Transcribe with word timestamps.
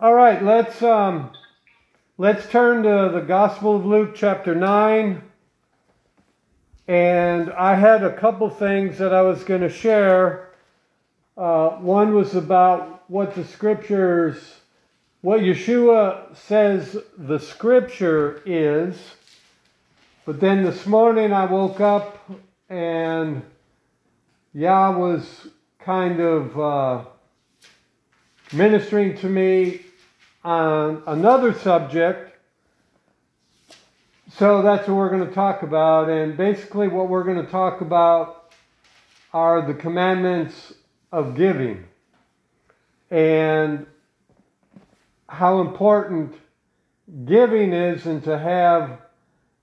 All 0.00 0.14
right, 0.14 0.40
let's 0.40 0.80
um, 0.80 1.32
let's 2.18 2.48
turn 2.50 2.84
to 2.84 3.10
the 3.12 3.20
Gospel 3.20 3.74
of 3.74 3.84
Luke, 3.84 4.14
chapter 4.14 4.54
nine. 4.54 5.22
And 6.86 7.50
I 7.50 7.74
had 7.74 8.04
a 8.04 8.16
couple 8.16 8.48
things 8.48 8.98
that 8.98 9.12
I 9.12 9.22
was 9.22 9.42
going 9.42 9.62
to 9.62 9.68
share. 9.68 10.50
Uh, 11.36 11.70
one 11.70 12.14
was 12.14 12.36
about 12.36 13.10
what 13.10 13.34
the 13.34 13.44
scriptures, 13.44 14.60
what 15.20 15.40
Yeshua 15.40 16.36
says 16.36 16.96
the 17.16 17.40
scripture 17.40 18.40
is. 18.46 18.96
But 20.24 20.38
then 20.38 20.62
this 20.62 20.86
morning 20.86 21.32
I 21.32 21.46
woke 21.46 21.80
up 21.80 22.24
and 22.68 23.42
Yah 24.54 24.96
was 24.96 25.48
kind 25.80 26.20
of 26.20 26.60
uh, 26.60 27.04
ministering 28.52 29.16
to 29.18 29.28
me 29.28 29.86
on 30.48 31.02
another 31.06 31.52
subject. 31.52 32.34
So 34.30 34.62
that's 34.62 34.88
what 34.88 34.96
we're 34.96 35.10
going 35.10 35.28
to 35.28 35.34
talk 35.34 35.62
about. 35.62 36.08
And 36.08 36.38
basically, 36.38 36.88
what 36.88 37.10
we're 37.10 37.24
going 37.24 37.44
to 37.44 37.50
talk 37.50 37.82
about 37.82 38.54
are 39.34 39.60
the 39.60 39.74
commandments 39.74 40.72
of 41.12 41.34
giving 41.34 41.84
and 43.10 43.86
how 45.28 45.60
important 45.60 46.34
giving 47.26 47.74
is 47.74 48.06
and 48.06 48.24
to 48.24 48.38
have 48.38 49.02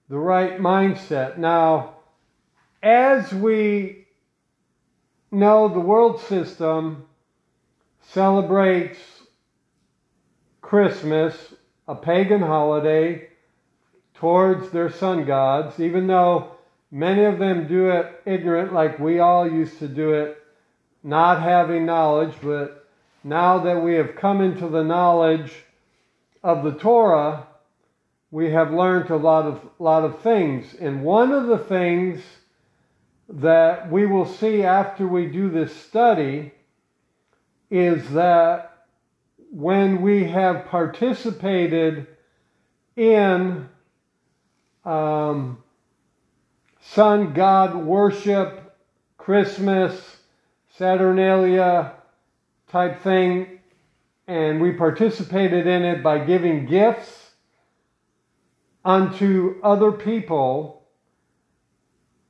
the 0.07 0.19
right 0.19 0.59
mindset. 0.59 1.39
Now, 1.39 1.95
as 2.83 3.33
we 3.33 4.05
know, 5.31 5.67
the 5.67 5.79
world 5.79 6.21
system 6.21 7.07
celebrates 8.11 8.99
Christmas, 10.65 11.53
a 11.87 11.93
pagan 11.93 12.41
holiday, 12.41 13.29
towards 14.15 14.71
their 14.71 14.89
sun 14.89 15.25
gods, 15.25 15.79
even 15.79 16.07
though 16.07 16.55
many 16.89 17.23
of 17.25 17.37
them 17.37 17.67
do 17.67 17.89
it 17.89 18.21
ignorant, 18.25 18.73
like 18.73 18.97
we 18.97 19.19
all 19.19 19.47
used 19.49 19.77
to 19.77 19.87
do 19.87 20.13
it, 20.13 20.41
not 21.03 21.39
having 21.39 21.85
knowledge, 21.85 22.33
but 22.41 22.87
now 23.23 23.59
that 23.59 23.83
we 23.83 23.93
have 23.93 24.15
come 24.15 24.41
into 24.41 24.67
the 24.67 24.83
knowledge 24.83 25.53
of 26.43 26.63
the 26.63 26.73
Torah, 26.73 27.45
we 28.31 28.49
have 28.49 28.73
learned 28.73 29.11
a 29.11 29.17
lot 29.17 29.45
of 29.45 29.61
lot 29.77 30.03
of 30.03 30.21
things. 30.21 30.73
And 30.73 31.03
one 31.03 31.31
of 31.31 31.45
the 31.45 31.59
things 31.59 32.23
that 33.29 33.91
we 33.91 34.07
will 34.07 34.25
see 34.25 34.63
after 34.63 35.07
we 35.07 35.27
do 35.27 35.49
this 35.49 35.75
study 35.75 36.53
is 37.69 38.09
that 38.11 38.74
when 39.55 40.01
we 40.01 40.25
have 40.25 40.65
participated 40.65 42.05
in 42.97 43.69
um, 44.83 45.63
sun 46.81 47.33
god 47.33 47.73
worship, 47.73 48.75
Christmas, 49.17 50.17
Saturnalia 50.77 51.93
type 52.67 53.01
thing, 53.01 53.61
and 54.27 54.59
we 54.59 54.73
participated 54.73 55.65
in 55.65 55.85
it 55.85 56.03
by 56.03 56.19
giving 56.19 56.65
gifts 56.65 57.31
unto 58.83 59.55
other 59.63 59.93
people, 59.93 60.83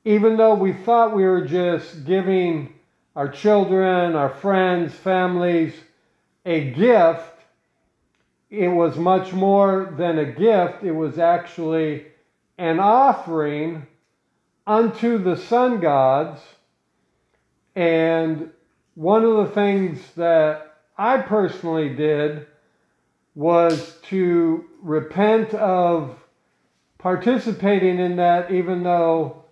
even 0.04 0.36
though 0.36 0.54
we 0.54 0.72
thought 0.72 1.16
we 1.16 1.24
were 1.24 1.44
just 1.44 2.04
giving 2.04 2.72
our 3.16 3.28
children, 3.28 4.14
our 4.14 4.30
friends, 4.30 4.94
families 4.94 5.74
a 6.46 6.70
gift, 6.70 7.40
it 8.48 8.68
was 8.68 8.96
much 8.96 9.32
more 9.32 9.92
than 9.98 10.18
a 10.18 10.24
gift. 10.24 10.84
It 10.84 10.92
was 10.92 11.18
actually 11.18 12.06
an 12.56 12.78
offering 12.78 13.86
unto 14.66 15.18
the 15.18 15.36
sun 15.36 15.80
gods. 15.80 16.40
And 17.74 18.50
one 18.94 19.24
of 19.24 19.36
the 19.36 19.52
things 19.52 20.00
that 20.16 20.76
I 20.96 21.18
personally 21.18 21.94
did 21.94 22.46
was 23.34 23.98
to 24.04 24.64
repent 24.80 25.52
of 25.52 26.16
participating 26.98 27.98
in 27.98 28.16
that, 28.16 28.50
even 28.50 28.84
though 28.84 29.44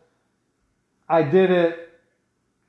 I 1.08 1.22
did 1.22 1.50
it 1.50 1.90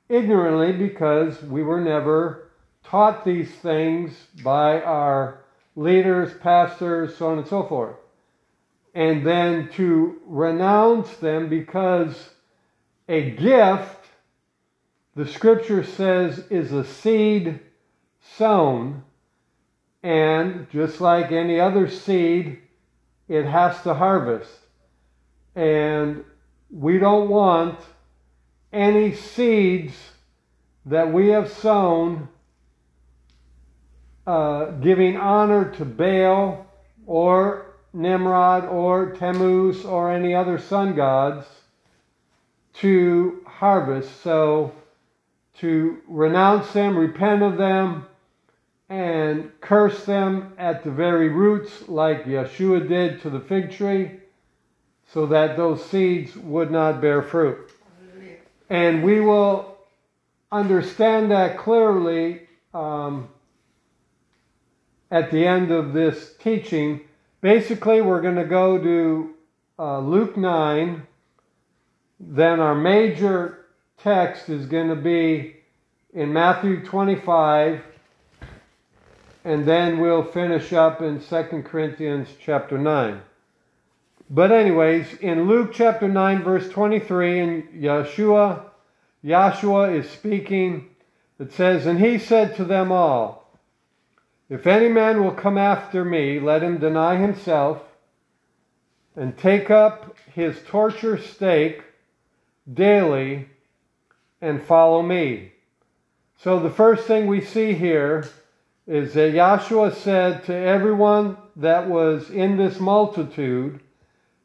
ignorantly 0.08 0.72
because 0.72 1.40
we 1.42 1.62
were 1.62 1.80
never 1.80 2.45
taught 2.88 3.24
these 3.24 3.50
things 3.50 4.12
by 4.42 4.80
our 4.80 5.44
leaders, 5.74 6.32
pastors, 6.40 7.16
so 7.16 7.30
on 7.30 7.38
and 7.38 7.46
so 7.48 7.64
forth 7.64 7.96
and 8.96 9.26
then 9.26 9.68
to 9.68 10.18
renounce 10.24 11.18
them 11.18 11.50
because 11.50 12.30
a 13.10 13.30
gift, 13.32 14.06
the 15.14 15.26
scripture 15.26 15.84
says, 15.84 16.38
is 16.48 16.72
a 16.72 16.82
seed 16.82 17.60
sown, 18.38 19.04
and 20.02 20.66
just 20.70 21.02
like 21.02 21.30
any 21.30 21.60
other 21.60 21.90
seed, 21.90 22.58
it 23.28 23.44
has 23.44 23.82
to 23.82 23.92
harvest. 23.92 24.50
And 25.54 26.24
we 26.70 26.98
don't 26.98 27.28
want 27.28 27.78
any 28.72 29.14
seeds 29.14 29.92
that 30.86 31.12
we 31.12 31.28
have 31.28 31.52
sown 31.52 32.28
uh, 34.26 34.66
giving 34.82 35.16
honor 35.16 35.70
to 35.72 35.84
Baal 35.84 36.66
or 37.06 37.66
Nimrod 37.92 38.64
or 38.64 39.12
Tammuz 39.12 39.84
or 39.84 40.12
any 40.12 40.34
other 40.34 40.58
sun 40.58 40.94
gods 40.94 41.46
to 42.74 43.42
harvest. 43.46 44.20
So 44.22 44.72
to 45.58 45.98
renounce 46.06 46.72
them, 46.72 46.96
repent 46.96 47.42
of 47.42 47.56
them, 47.56 48.06
and 48.88 49.50
curse 49.60 50.04
them 50.04 50.52
at 50.58 50.84
the 50.84 50.90
very 50.90 51.28
roots, 51.28 51.88
like 51.88 52.24
Yeshua 52.24 52.86
did 52.86 53.20
to 53.22 53.30
the 53.30 53.40
fig 53.40 53.72
tree, 53.72 54.12
so 55.12 55.26
that 55.26 55.56
those 55.56 55.84
seeds 55.84 56.36
would 56.36 56.70
not 56.70 57.00
bear 57.00 57.22
fruit. 57.22 57.70
And 58.68 59.02
we 59.02 59.20
will 59.20 59.76
understand 60.52 61.30
that 61.30 61.58
clearly 61.58 62.42
um, 62.74 63.28
at 65.10 65.30
the 65.30 65.46
end 65.46 65.70
of 65.70 65.92
this 65.92 66.34
teaching 66.38 67.00
Basically, 67.46 68.00
we're 68.00 68.22
going 68.22 68.34
to 68.34 68.44
go 68.44 68.76
to 68.76 69.34
uh, 69.78 70.00
Luke 70.00 70.36
9. 70.36 71.06
Then 72.18 72.58
our 72.58 72.74
major 72.74 73.66
text 73.98 74.48
is 74.48 74.66
going 74.66 74.88
to 74.88 74.96
be 74.96 75.56
in 76.14 76.32
Matthew 76.32 76.84
25. 76.84 77.82
And 79.44 79.64
then 79.64 80.00
we'll 80.00 80.24
finish 80.24 80.72
up 80.72 81.02
in 81.02 81.20
2 81.20 81.62
Corinthians 81.62 82.30
chapter 82.40 82.78
9. 82.78 83.20
But 84.28 84.50
anyways, 84.50 85.14
in 85.18 85.46
Luke 85.46 85.70
chapter 85.72 86.08
9 86.08 86.42
verse 86.42 86.68
23 86.68 87.38
and 87.38 87.62
Yeshua 87.74 88.64
Yahshua 89.24 89.96
is 89.96 90.10
speaking. 90.10 90.88
It 91.38 91.52
says, 91.52 91.86
And 91.86 92.00
he 92.00 92.18
said 92.18 92.56
to 92.56 92.64
them 92.64 92.90
all, 92.90 93.45
if 94.48 94.66
any 94.66 94.88
man 94.88 95.22
will 95.22 95.32
come 95.32 95.58
after 95.58 96.04
me, 96.04 96.38
let 96.38 96.62
him 96.62 96.78
deny 96.78 97.16
himself 97.16 97.82
and 99.16 99.36
take 99.36 99.70
up 99.70 100.16
his 100.34 100.60
torture 100.66 101.18
stake 101.18 101.82
daily 102.72 103.48
and 104.40 104.62
follow 104.62 105.02
me. 105.02 105.52
So 106.38 106.60
the 106.60 106.70
first 106.70 107.06
thing 107.06 107.26
we 107.26 107.40
see 107.40 107.72
here 107.72 108.28
is 108.86 109.14
that 109.14 109.32
Yahshua 109.32 109.94
said 109.94 110.44
to 110.44 110.54
everyone 110.54 111.36
that 111.56 111.88
was 111.88 112.30
in 112.30 112.56
this 112.56 112.78
multitude, 112.78 113.80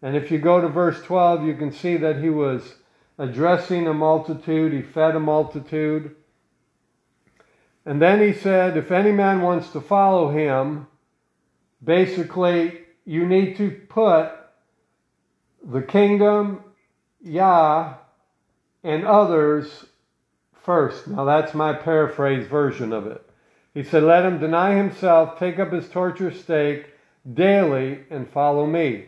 and 0.01 0.15
if 0.15 0.31
you 0.31 0.39
go 0.39 0.62
to 0.62 0.68
verse 0.68 1.01
12, 1.03 1.45
you 1.45 1.53
can 1.53 1.71
see 1.71 1.98
that 1.98 2.18
he 2.18 2.30
was 2.30 2.75
addressing 3.19 3.88
a 3.88 3.94
multitude, 3.94 4.74
he 4.74 4.81
fed 4.81 5.15
a 5.15 5.19
multitude. 5.19 6.15
And 7.91 8.01
then 8.01 8.21
he 8.21 8.31
said, 8.31 8.77
if 8.77 8.89
any 8.89 9.11
man 9.11 9.41
wants 9.41 9.71
to 9.71 9.81
follow 9.81 10.29
him, 10.29 10.88
basically 11.83 12.85
you 13.03 13.27
need 13.27 13.57
to 13.57 13.69
put 13.89 14.31
the 15.61 15.81
kingdom, 15.81 16.63
Yah, 17.21 17.95
and 18.81 19.05
others 19.05 19.88
first. 20.53 21.05
Now 21.05 21.25
that's 21.25 21.53
my 21.53 21.73
paraphrase 21.73 22.47
version 22.47 22.93
of 22.93 23.07
it. 23.07 23.29
He 23.73 23.83
said, 23.83 24.03
Let 24.03 24.23
him 24.23 24.39
deny 24.39 24.73
himself, 24.73 25.38
take 25.38 25.59
up 25.59 25.73
his 25.73 25.89
torture 25.89 26.31
stake 26.31 26.85
daily, 27.33 28.05
and 28.09 28.25
follow 28.29 28.65
me. 28.65 29.07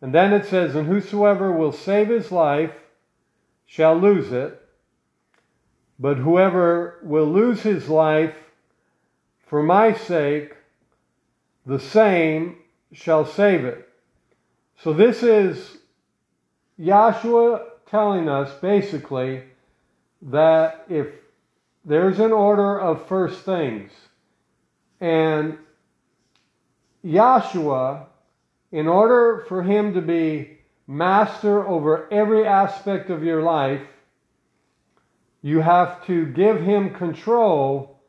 And 0.00 0.12
then 0.12 0.32
it 0.32 0.46
says, 0.46 0.74
And 0.74 0.88
whosoever 0.88 1.52
will 1.52 1.70
save 1.70 2.08
his 2.08 2.32
life 2.32 2.74
shall 3.64 3.96
lose 3.96 4.32
it, 4.32 4.61
but 6.02 6.16
whoever 6.16 6.98
will 7.04 7.26
lose 7.26 7.62
his 7.62 7.88
life 7.88 8.34
for 9.46 9.62
my 9.62 9.92
sake 9.92 10.56
the 11.64 11.78
same 11.78 12.56
shall 12.92 13.24
save 13.24 13.64
it. 13.64 13.88
So 14.82 14.92
this 14.92 15.22
is 15.22 15.78
Yahshua 16.78 17.66
telling 17.88 18.28
us 18.28 18.52
basically 18.60 19.44
that 20.22 20.86
if 20.88 21.06
there's 21.84 22.18
an 22.18 22.32
order 22.32 22.80
of 22.80 23.06
first 23.06 23.44
things 23.44 23.92
and 25.00 25.56
Yahshua, 27.04 28.06
in 28.72 28.88
order 28.88 29.44
for 29.48 29.62
him 29.62 29.94
to 29.94 30.00
be 30.00 30.58
master 30.88 31.64
over 31.64 32.12
every 32.12 32.44
aspect 32.44 33.08
of 33.08 33.22
your 33.22 33.42
life, 33.42 33.82
you 35.42 35.60
have 35.60 36.06
to 36.06 36.26
give 36.26 36.62
him 36.62 36.94
control 36.94 38.00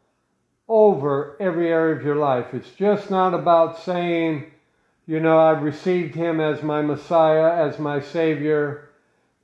over 0.69 1.35
every 1.39 1.67
area 1.67 1.95
of 1.95 2.05
your 2.05 2.15
life. 2.15 2.53
It's 2.53 2.69
just 2.71 3.09
not 3.09 3.33
about 3.33 3.79
saying, 3.79 4.51
you 5.07 5.19
know, 5.19 5.39
I've 5.39 5.63
received 5.63 6.15
him 6.15 6.39
as 6.39 6.63
my 6.63 6.81
Messiah, 6.81 7.67
as 7.67 7.79
my 7.79 7.99
Savior, 7.99 8.89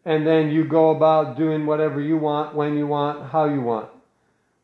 and 0.05 0.25
then 0.25 0.49
you 0.49 0.63
go 0.63 0.91
about 0.91 1.35
doing 1.35 1.65
whatever 1.65 1.99
you 1.99 2.17
want, 2.17 2.55
when 2.55 2.77
you 2.77 2.87
want, 2.87 3.31
how 3.31 3.45
you 3.45 3.61
want. 3.61 3.89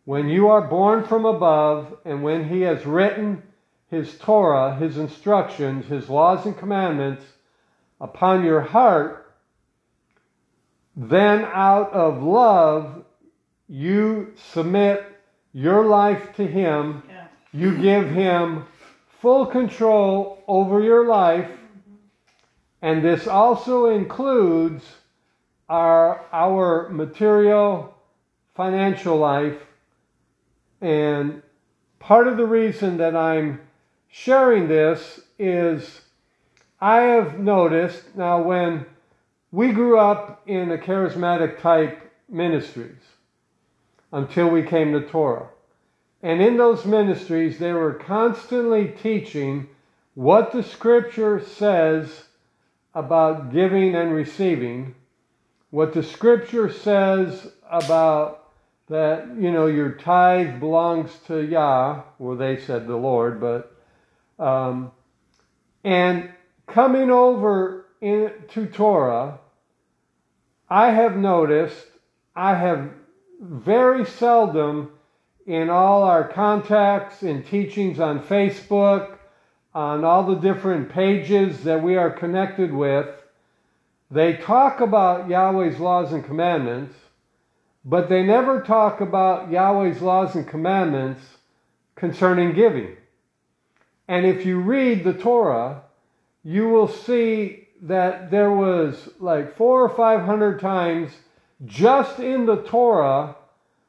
When 0.06 0.30
you 0.30 0.48
are 0.48 0.62
born 0.62 1.04
from 1.04 1.26
above, 1.26 1.98
and 2.06 2.24
when 2.24 2.48
he 2.48 2.62
has 2.62 2.86
written 2.86 3.42
his 3.90 4.18
Torah, 4.18 4.76
his 4.76 4.98
instructions, 4.98 5.88
his 5.88 6.10
laws 6.10 6.46
and 6.46 6.58
commandments 6.58 7.24
upon 8.00 8.46
your 8.46 8.62
heart, 8.62 9.34
then 10.96 11.46
out 11.46 11.92
of 11.92 12.24
love, 12.24 13.05
you 13.68 14.34
submit 14.52 15.06
your 15.54 15.86
life 15.86 16.36
to 16.36 16.46
him. 16.46 17.04
Yeah. 17.08 17.28
You 17.54 17.78
give 17.78 18.10
him 18.10 18.66
full 19.22 19.46
control 19.46 20.44
over 20.48 20.82
your 20.82 21.08
life. 21.08 21.46
Mm-hmm. 21.48 21.96
And 22.82 23.04
this 23.04 23.28
also 23.28 23.88
includes 23.88 24.84
our, 25.70 26.24
our 26.32 26.90
material, 26.90 27.96
financial 28.54 29.18
life. 29.18 29.58
And 30.82 31.42
part 32.00 32.28
of 32.28 32.38
the 32.38 32.46
reason 32.46 32.98
that 32.98 33.16
I'm 33.16 33.62
sharing 34.10 34.68
this 34.68 35.22
is 35.40 36.02
I 36.80 36.98
have 37.02 37.40
noticed 37.40 38.16
now 38.16 38.42
when 38.42 38.86
we 39.52 39.72
grew 39.72 39.98
up 39.98 40.42
in 40.46 40.72
a 40.72 40.78
charismatic 40.78 41.62
type 41.62 42.12
ministries 42.30 43.15
until 44.16 44.50
we 44.50 44.64
came 44.64 44.94
to 44.94 45.02
Torah. 45.02 45.50
And 46.24 46.42
in 46.42 46.56
those 46.56 46.86
ministries, 46.86 47.60
they 47.60 47.74
were 47.74 47.94
constantly 47.94 48.88
teaching 48.88 49.68
what 50.14 50.54
the 50.54 50.64
scripture 50.64 51.42
says 51.42 52.24
about 52.94 53.52
giving 53.52 53.94
and 53.94 54.14
receiving, 54.14 54.96
what 55.70 55.94
the 55.94 56.02
scripture 56.02 56.72
says 56.72 57.52
about 57.70 58.54
that, 58.88 59.28
you 59.38 59.52
know, 59.52 59.66
your 59.66 59.92
tithe 59.92 60.62
belongs 60.62 61.12
to 61.28 61.42
Yah, 61.42 62.04
well, 62.18 62.38
they 62.38 62.58
said 62.58 62.88
the 62.88 62.96
Lord, 62.96 63.42
but 63.42 63.76
um, 64.40 64.94
and 65.84 66.30
coming 66.68 67.12
over 67.12 67.88
into 68.00 68.66
Torah, 68.68 69.40
I 70.70 70.92
have 70.92 71.18
noticed, 71.18 71.86
I 72.34 72.56
have 72.56 72.92
very 73.40 74.06
seldom 74.06 74.92
in 75.46 75.70
all 75.70 76.04
our 76.04 76.28
contacts 76.28 77.22
and 77.22 77.46
teachings 77.46 78.00
on 78.00 78.20
Facebook, 78.22 79.18
on 79.74 80.04
all 80.04 80.24
the 80.24 80.36
different 80.36 80.90
pages 80.90 81.64
that 81.64 81.84
we 81.84 81.96
are 81.98 82.10
connected 82.10 82.74
with, 82.74 83.08
they 84.10 84.38
talk 84.38 84.80
about 84.80 85.30
Yahweh's 85.30 85.80
laws 85.80 86.14
and 86.14 86.24
commandments, 86.24 86.96
but 87.84 88.10
they 88.10 88.24
never 88.24 88.62
talk 88.62 89.02
about 89.02 89.52
Yahweh's 89.52 90.02
laws 90.02 90.36
and 90.36 90.48
commandments 90.48 91.22
concerning 91.96 92.54
giving. 92.54 92.96
And 94.08 94.26
if 94.26 94.46
you 94.46 94.60
read 94.60 95.04
the 95.04 95.14
Torah, 95.14 95.84
you 96.44 96.70
will 96.70 96.88
see 96.88 97.68
that 97.82 98.32
there 98.32 98.52
was 98.52 99.10
like 99.20 99.56
four 99.58 99.84
or 99.84 99.90
five 99.90 100.22
hundred 100.22 100.60
times 100.60 101.12
just 101.64 102.20
in 102.20 102.46
the 102.46 102.58
Torah 102.58 103.36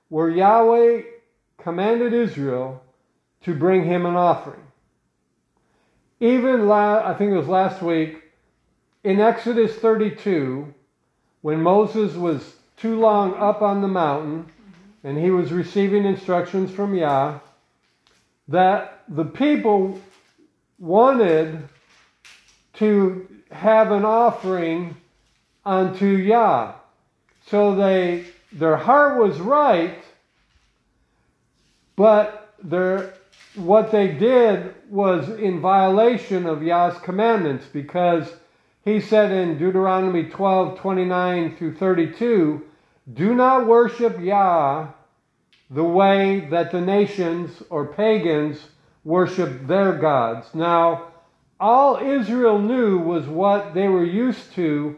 where 0.09 0.29
Yahweh 0.29 1.03
commanded 1.59 2.13
Israel 2.13 2.83
to 3.43 3.55
bring 3.55 3.85
him 3.85 4.07
an 4.07 4.15
offering. 4.15 4.63
Even, 6.21 6.67
la- 6.67 7.07
I 7.07 7.15
think 7.15 7.33
it 7.33 7.37
was 7.37 7.49
last 7.49 7.83
week, 7.83 8.23
in 9.05 9.21
Exodus 9.21 9.75
32, 9.77 10.73
when 11.43 11.63
Moses 11.63 12.15
was 12.15 12.57
too 12.77 12.99
long 12.99 13.35
up 13.35 13.63
on 13.63 13.83
the 13.83 13.89
mountain 13.89 14.47
and 15.05 15.19
he 15.19 15.31
was 15.31 15.53
receiving 15.53 16.05
instructions 16.05 16.71
from 16.71 16.95
Yah, 16.95 17.39
that 18.49 19.05
the 19.09 19.25
people 19.25 20.01
wanted 20.79 21.69
to 22.75 23.29
have 23.51 23.93
an 23.93 24.05
offering 24.05 24.97
unto 25.65 26.07
Yah. 26.07 26.75
So 27.46 27.75
they 27.75 28.26
their 28.52 28.76
heart 28.76 29.19
was 29.19 29.38
right, 29.40 30.02
but 31.96 32.54
their 32.62 33.14
what 33.54 33.90
they 33.90 34.08
did 34.08 34.75
was 34.90 35.28
in 35.28 35.60
violation 35.60 36.46
of 36.46 36.62
Yah's 36.62 36.98
commandments 36.98 37.66
because 37.72 38.32
he 38.84 39.00
said 39.00 39.32
in 39.32 39.58
Deuteronomy 39.58 40.25
12, 40.25 40.78
29 40.78 41.56
through 41.56 41.75
32, 41.75 42.62
do 43.12 43.34
not 43.34 43.66
worship 43.66 44.20
Yah 44.20 44.88
the 45.70 45.84
way 45.84 46.46
that 46.50 46.70
the 46.70 46.81
nations 46.81 47.62
or 47.70 47.87
pagans 47.87 48.60
worship 49.04 49.66
their 49.66 49.93
gods. 49.93 50.54
Now, 50.54 51.08
all 51.58 51.96
Israel 51.96 52.58
knew 52.58 52.98
was 52.98 53.26
what 53.26 53.75
they 53.75 53.88
were 53.88 54.04
used 54.04 54.52
to 54.54 54.96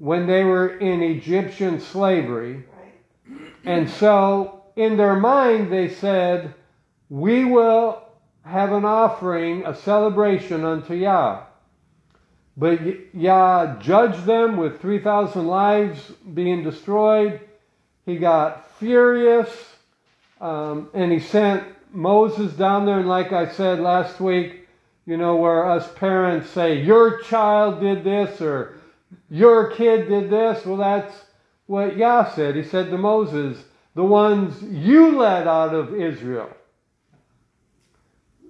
when 0.00 0.26
they 0.26 0.42
were 0.42 0.78
in 0.78 1.02
Egyptian 1.02 1.78
slavery. 1.78 2.64
And 3.66 3.88
so, 3.90 4.62
in 4.74 4.96
their 4.96 5.14
mind, 5.14 5.70
they 5.70 5.90
said, 5.90 6.54
We 7.10 7.44
will 7.44 8.02
have 8.42 8.72
an 8.72 8.86
offering, 8.86 9.66
a 9.66 9.74
celebration 9.74 10.64
unto 10.64 10.94
Yah. 10.94 11.42
But 12.56 12.80
Yah 13.14 13.78
judged 13.78 14.24
them 14.24 14.56
with 14.56 14.80
3,000 14.80 15.46
lives 15.46 16.00
being 16.32 16.64
destroyed. 16.64 17.38
He 18.06 18.16
got 18.16 18.70
furious 18.78 19.50
um, 20.40 20.88
and 20.94 21.12
he 21.12 21.20
sent 21.20 21.62
Moses 21.92 22.54
down 22.54 22.86
there. 22.86 23.00
And 23.00 23.08
like 23.08 23.32
I 23.32 23.52
said 23.52 23.80
last 23.80 24.18
week, 24.18 24.66
you 25.04 25.18
know, 25.18 25.36
where 25.36 25.68
us 25.68 25.92
parents 25.92 26.48
say, 26.48 26.82
Your 26.82 27.20
child 27.20 27.80
did 27.80 28.02
this 28.02 28.40
or 28.40 28.79
your 29.30 29.70
kid 29.70 30.08
did 30.08 30.28
this. 30.28 30.66
Well, 30.66 30.76
that's 30.76 31.14
what 31.66 31.96
Yah 31.96 32.34
said. 32.34 32.56
He 32.56 32.64
said 32.64 32.90
to 32.90 32.98
Moses, 32.98 33.62
the 33.94 34.04
ones 34.04 34.62
you 34.62 35.16
led 35.16 35.46
out 35.46 35.74
of 35.74 35.94
Israel. 35.94 36.50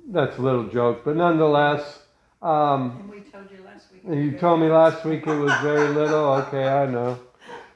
That's 0.08 0.38
a 0.38 0.42
little 0.42 0.68
joke, 0.68 1.02
but 1.04 1.16
nonetheless. 1.16 2.02
Um, 2.42 2.96
and 3.00 3.10
we 3.10 3.20
told 3.20 3.49
you 3.50 3.62
last 3.64 3.92
week. 3.92 4.02
You 4.06 4.38
told 4.38 4.60
me 4.60 4.68
last 4.68 5.04
week 5.04 5.26
it 5.26 5.34
was 5.38 5.52
very 5.60 5.88
little. 5.94 6.32
Okay, 6.32 6.66
I 6.66 6.87
know. 6.87 7.20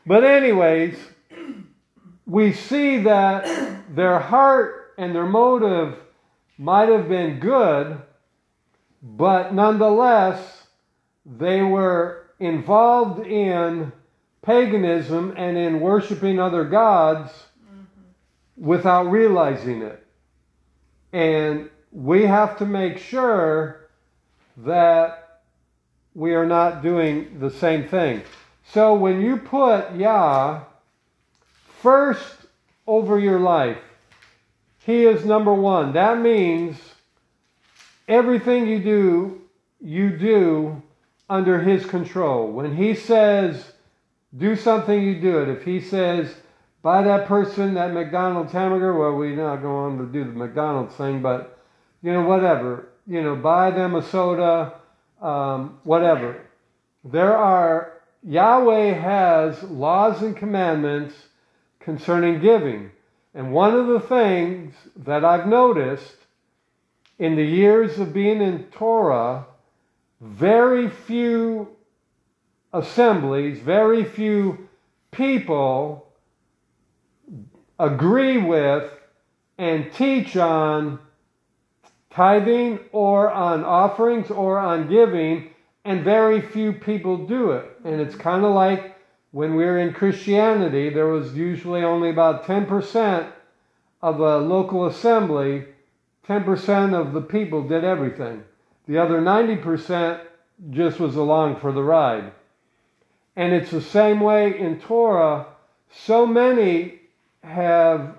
But, 0.06 0.24
anyways, 0.24 0.96
we 2.26 2.52
see 2.52 3.02
that 3.02 3.94
their 3.94 4.18
heart 4.18 4.94
and 4.98 5.14
their 5.14 5.26
motive 5.26 5.96
might 6.58 6.88
have 6.88 7.08
been 7.08 7.38
good, 7.40 7.98
but 9.02 9.54
nonetheless, 9.54 10.66
they 11.26 11.62
were 11.62 12.23
involved 12.40 13.26
in 13.26 13.92
paganism 14.42 15.32
and 15.36 15.56
in 15.56 15.80
worshiping 15.80 16.38
other 16.38 16.64
gods 16.64 17.30
mm-hmm. 17.30 18.66
without 18.66 19.04
realizing 19.04 19.82
it. 19.82 20.06
And 21.12 21.70
we 21.92 22.26
have 22.26 22.58
to 22.58 22.66
make 22.66 22.98
sure 22.98 23.88
that 24.58 25.40
we 26.14 26.34
are 26.34 26.46
not 26.46 26.82
doing 26.82 27.38
the 27.40 27.50
same 27.50 27.88
thing. 27.88 28.22
So 28.72 28.94
when 28.94 29.20
you 29.20 29.36
put 29.36 29.94
Yah 29.94 30.62
first 31.80 32.36
over 32.86 33.18
your 33.18 33.40
life, 33.40 33.78
He 34.80 35.04
is 35.04 35.24
number 35.24 35.52
one. 35.52 35.92
That 35.92 36.18
means 36.18 36.76
everything 38.08 38.66
you 38.66 38.78
do, 38.80 39.40
you 39.80 40.10
do 40.16 40.82
under 41.28 41.60
His 41.60 41.86
control. 41.86 42.50
When 42.50 42.76
He 42.76 42.94
says, 42.94 43.72
do 44.36 44.56
something, 44.56 45.02
you 45.02 45.20
do 45.20 45.38
it. 45.38 45.48
If 45.48 45.64
He 45.64 45.80
says, 45.80 46.34
buy 46.82 47.02
that 47.02 47.26
person 47.26 47.74
that 47.74 47.92
McDonald's 47.92 48.52
hamburger, 48.52 48.98
well, 48.98 49.14
we're 49.14 49.36
not 49.36 49.62
going 49.62 49.98
to 49.98 50.06
do 50.06 50.24
the 50.24 50.38
McDonald's 50.38 50.94
thing, 50.94 51.22
but 51.22 51.58
you 52.02 52.12
know, 52.12 52.22
whatever. 52.22 52.88
you 53.06 53.22
know, 53.22 53.36
buy 53.36 53.70
them 53.70 53.94
a 53.94 54.02
soda, 54.02 54.74
um, 55.20 55.78
whatever. 55.84 56.40
There 57.04 57.36
are, 57.36 58.00
Yahweh 58.22 58.92
has 58.92 59.62
laws 59.64 60.22
and 60.22 60.36
commandments 60.36 61.14
concerning 61.80 62.40
giving. 62.40 62.90
And 63.34 63.52
one 63.52 63.74
of 63.74 63.88
the 63.88 64.00
things 64.00 64.74
that 64.96 65.24
I've 65.24 65.46
noticed 65.46 66.16
in 67.18 67.36
the 67.36 67.44
years 67.44 67.98
of 67.98 68.12
being 68.12 68.40
in 68.40 68.64
Torah, 68.64 69.46
very 70.24 70.88
few 70.88 71.68
assemblies, 72.72 73.58
very 73.58 74.04
few 74.04 74.68
people 75.10 76.10
agree 77.78 78.38
with 78.38 78.90
and 79.58 79.92
teach 79.92 80.36
on 80.36 80.98
tithing 82.08 82.78
or 82.90 83.30
on 83.30 83.64
offerings 83.64 84.30
or 84.30 84.58
on 84.58 84.88
giving, 84.88 85.50
and 85.84 86.02
very 86.02 86.40
few 86.40 86.72
people 86.72 87.26
do 87.26 87.50
it. 87.50 87.66
And 87.84 88.00
it's 88.00 88.14
kind 88.14 88.44
of 88.44 88.54
like 88.54 88.96
when 89.32 89.54
we 89.56 89.64
were 89.64 89.78
in 89.78 89.92
Christianity, 89.92 90.88
there 90.88 91.08
was 91.08 91.34
usually 91.34 91.82
only 91.82 92.08
about 92.08 92.46
10% 92.46 93.30
of 94.00 94.20
a 94.20 94.38
local 94.38 94.86
assembly, 94.86 95.66
10% 96.26 96.94
of 96.94 97.12
the 97.12 97.20
people 97.20 97.68
did 97.68 97.84
everything. 97.84 98.42
The 98.86 98.98
other 98.98 99.20
90% 99.20 100.20
just 100.70 101.00
was 101.00 101.16
along 101.16 101.60
for 101.60 101.72
the 101.72 101.82
ride. 101.82 102.32
And 103.36 103.52
it's 103.52 103.70
the 103.70 103.80
same 103.80 104.20
way 104.20 104.58
in 104.58 104.80
Torah. 104.80 105.46
So 105.90 106.26
many 106.26 107.00
have 107.42 108.16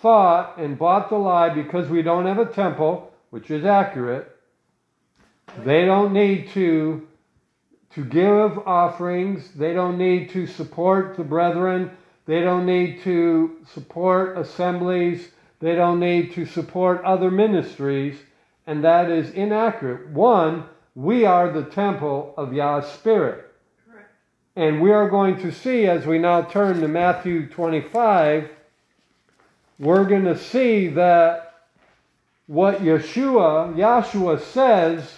thought 0.00 0.58
and 0.58 0.78
bought 0.78 1.10
the 1.10 1.16
lie 1.16 1.50
because 1.50 1.88
we 1.88 2.02
don't 2.02 2.26
have 2.26 2.38
a 2.38 2.46
temple, 2.46 3.12
which 3.30 3.50
is 3.50 3.64
accurate. 3.64 4.36
They 5.64 5.84
don't 5.84 6.12
need 6.12 6.50
to 6.50 7.06
to 7.94 8.04
give 8.04 8.56
offerings. 8.66 9.50
They 9.52 9.72
don't 9.72 9.98
need 9.98 10.30
to 10.30 10.46
support 10.46 11.16
the 11.16 11.24
brethren. 11.24 11.90
They 12.26 12.40
don't 12.40 12.64
need 12.64 13.02
to 13.02 13.56
support 13.72 14.38
assemblies. 14.38 15.28
They 15.58 15.74
don't 15.74 15.98
need 15.98 16.32
to 16.34 16.46
support 16.46 17.02
other 17.04 17.30
ministries. 17.30 18.16
And 18.70 18.84
that 18.84 19.10
is 19.10 19.30
inaccurate. 19.30 20.10
One, 20.10 20.64
we 20.94 21.24
are 21.24 21.50
the 21.50 21.64
temple 21.64 22.34
of 22.36 22.52
Yah's 22.52 22.86
Spirit. 22.86 23.52
Correct. 23.90 24.10
And 24.54 24.80
we 24.80 24.92
are 24.92 25.10
going 25.10 25.38
to 25.38 25.50
see 25.50 25.86
as 25.86 26.06
we 26.06 26.18
now 26.18 26.42
turn 26.42 26.80
to 26.80 26.86
Matthew 26.86 27.48
25 27.48 28.48
we're 29.80 30.04
going 30.04 30.26
to 30.26 30.38
see 30.38 30.88
that 30.88 31.54
what 32.46 32.82
Yeshua, 32.82 33.74
Yahshua 33.74 34.40
says 34.40 35.10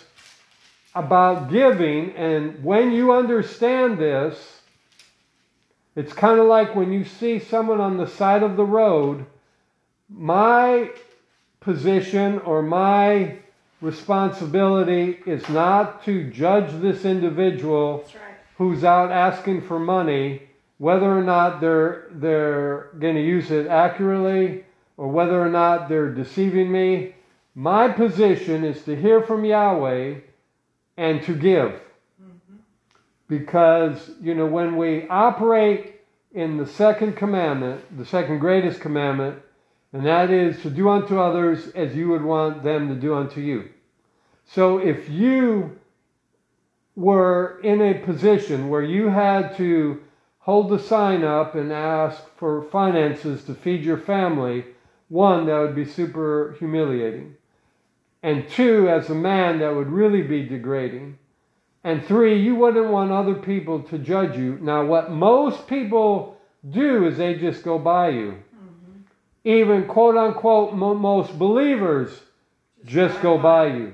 about 0.95 1.51
giving, 1.51 2.13
and 2.13 2.63
when 2.63 2.93
you 2.93 3.13
understand 3.13 3.99
this, 3.99 4.61
it's 5.97 6.13
kind 6.13 6.39
of 6.39 6.47
like 6.47 6.77
when 6.77 6.93
you 6.93 7.05
see 7.05 7.41
someone 7.41 7.81
on 7.81 7.97
the 7.97 8.07
side 8.07 8.45
of 8.45 8.57
the 8.57 8.65
road. 8.65 9.27
My 10.09 10.91
position 11.61 12.39
or 12.41 12.63
my 12.63 13.39
responsibility 13.83 15.19
is 15.27 15.47
not 15.49 16.05
to 16.05 16.31
judge 16.31 16.73
this 16.81 17.05
individual 17.05 18.05
right. 18.15 18.37
who's 18.57 18.85
out 18.85 19.11
asking 19.11 19.61
for 19.61 19.79
money 19.79 20.43
whether 20.79 21.07
or 21.07 21.23
not 21.23 21.61
they're 21.61 22.07
they're 22.13 22.89
going 22.99 23.17
to 23.17 23.21
use 23.21 23.51
it 23.51 23.67
accurately 23.67 24.65
or 24.97 25.09
whether 25.09 25.41
or 25.41 25.49
not 25.49 25.89
they're 25.89 26.13
deceiving 26.13 26.71
me. 26.71 27.15
My 27.55 27.89
position 27.89 28.65
is 28.65 28.83
to 28.85 28.97
hear 28.97 29.23
from 29.23 29.45
Yahweh 29.45 30.15
and 30.97 31.23
to 31.25 31.35
give. 31.35 31.73
Mm-hmm. 32.23 32.57
Because, 33.29 34.13
you 34.21 34.35
know, 34.35 34.47
when 34.47 34.77
we 34.77 35.09
operate 35.09 36.01
in 36.33 36.57
the 36.57 36.67
second 36.67 37.17
commandment, 37.17 37.97
the 37.97 38.07
second 38.07 38.39
greatest 38.39 38.81
commandment, 38.81 39.43
and 39.93 40.07
that 40.07 40.31
is 40.31 40.61
to 40.63 40.71
do 40.71 40.89
unto 40.89 41.21
others 41.21 41.69
as 41.69 41.95
you 41.95 42.09
would 42.09 42.23
want 42.23 42.63
them 42.63 42.89
to 42.89 42.95
do 42.95 43.15
unto 43.15 43.41
you. 43.41 43.69
So 44.47 44.79
if 44.79 45.09
you 45.09 45.79
were 46.97 47.61
in 47.63 47.81
a 47.81 47.95
position 47.95 48.69
where 48.69 48.83
you 48.83 49.09
had 49.09 49.57
to 49.57 50.01
hold 50.41 50.71
the 50.71 50.79
sign 50.79 51.25
up 51.25 51.55
and 51.55 51.73
ask 51.73 52.23
for 52.37 52.63
finances 52.65 53.45
to 53.45 53.55
feed 53.55 53.85
your 53.85 53.99
family, 53.99 54.65
one, 55.09 55.47
that 55.47 55.59
would 55.59 55.75
be 55.75 55.85
super 55.85 56.57
humiliating. 56.59 57.37
And 58.23 58.49
two, 58.49 58.89
as 58.89 59.11
a 59.11 59.15
man, 59.15 59.59
that 59.59 59.75
would 59.75 59.89
really 59.89 60.23
be 60.23 60.47
degrading. 60.47 61.19
And 61.85 62.05
three, 62.05 62.41
you 62.41 62.55
wouldn't 62.55 62.91
want 62.91 63.11
other 63.11 63.35
people 63.35 63.83
to 63.85 63.99
judge 63.99 64.37
you. 64.37 64.59
Now, 64.61 64.85
what 64.85 65.11
most 65.11 65.67
people 65.67 66.41
do 66.69 67.07
is 67.07 67.19
they 67.19 67.35
just 67.35 67.65
go 67.65 67.79
by 67.79 68.11
you. 68.11 68.37
Even 69.45 69.87
quote 69.87 70.17
unquote 70.17 70.75
mo- 70.75 70.95
most 70.95 71.39
believers 71.39 72.23
just 72.85 73.21
go 73.21 73.39
by 73.39 73.67
you. 73.67 73.93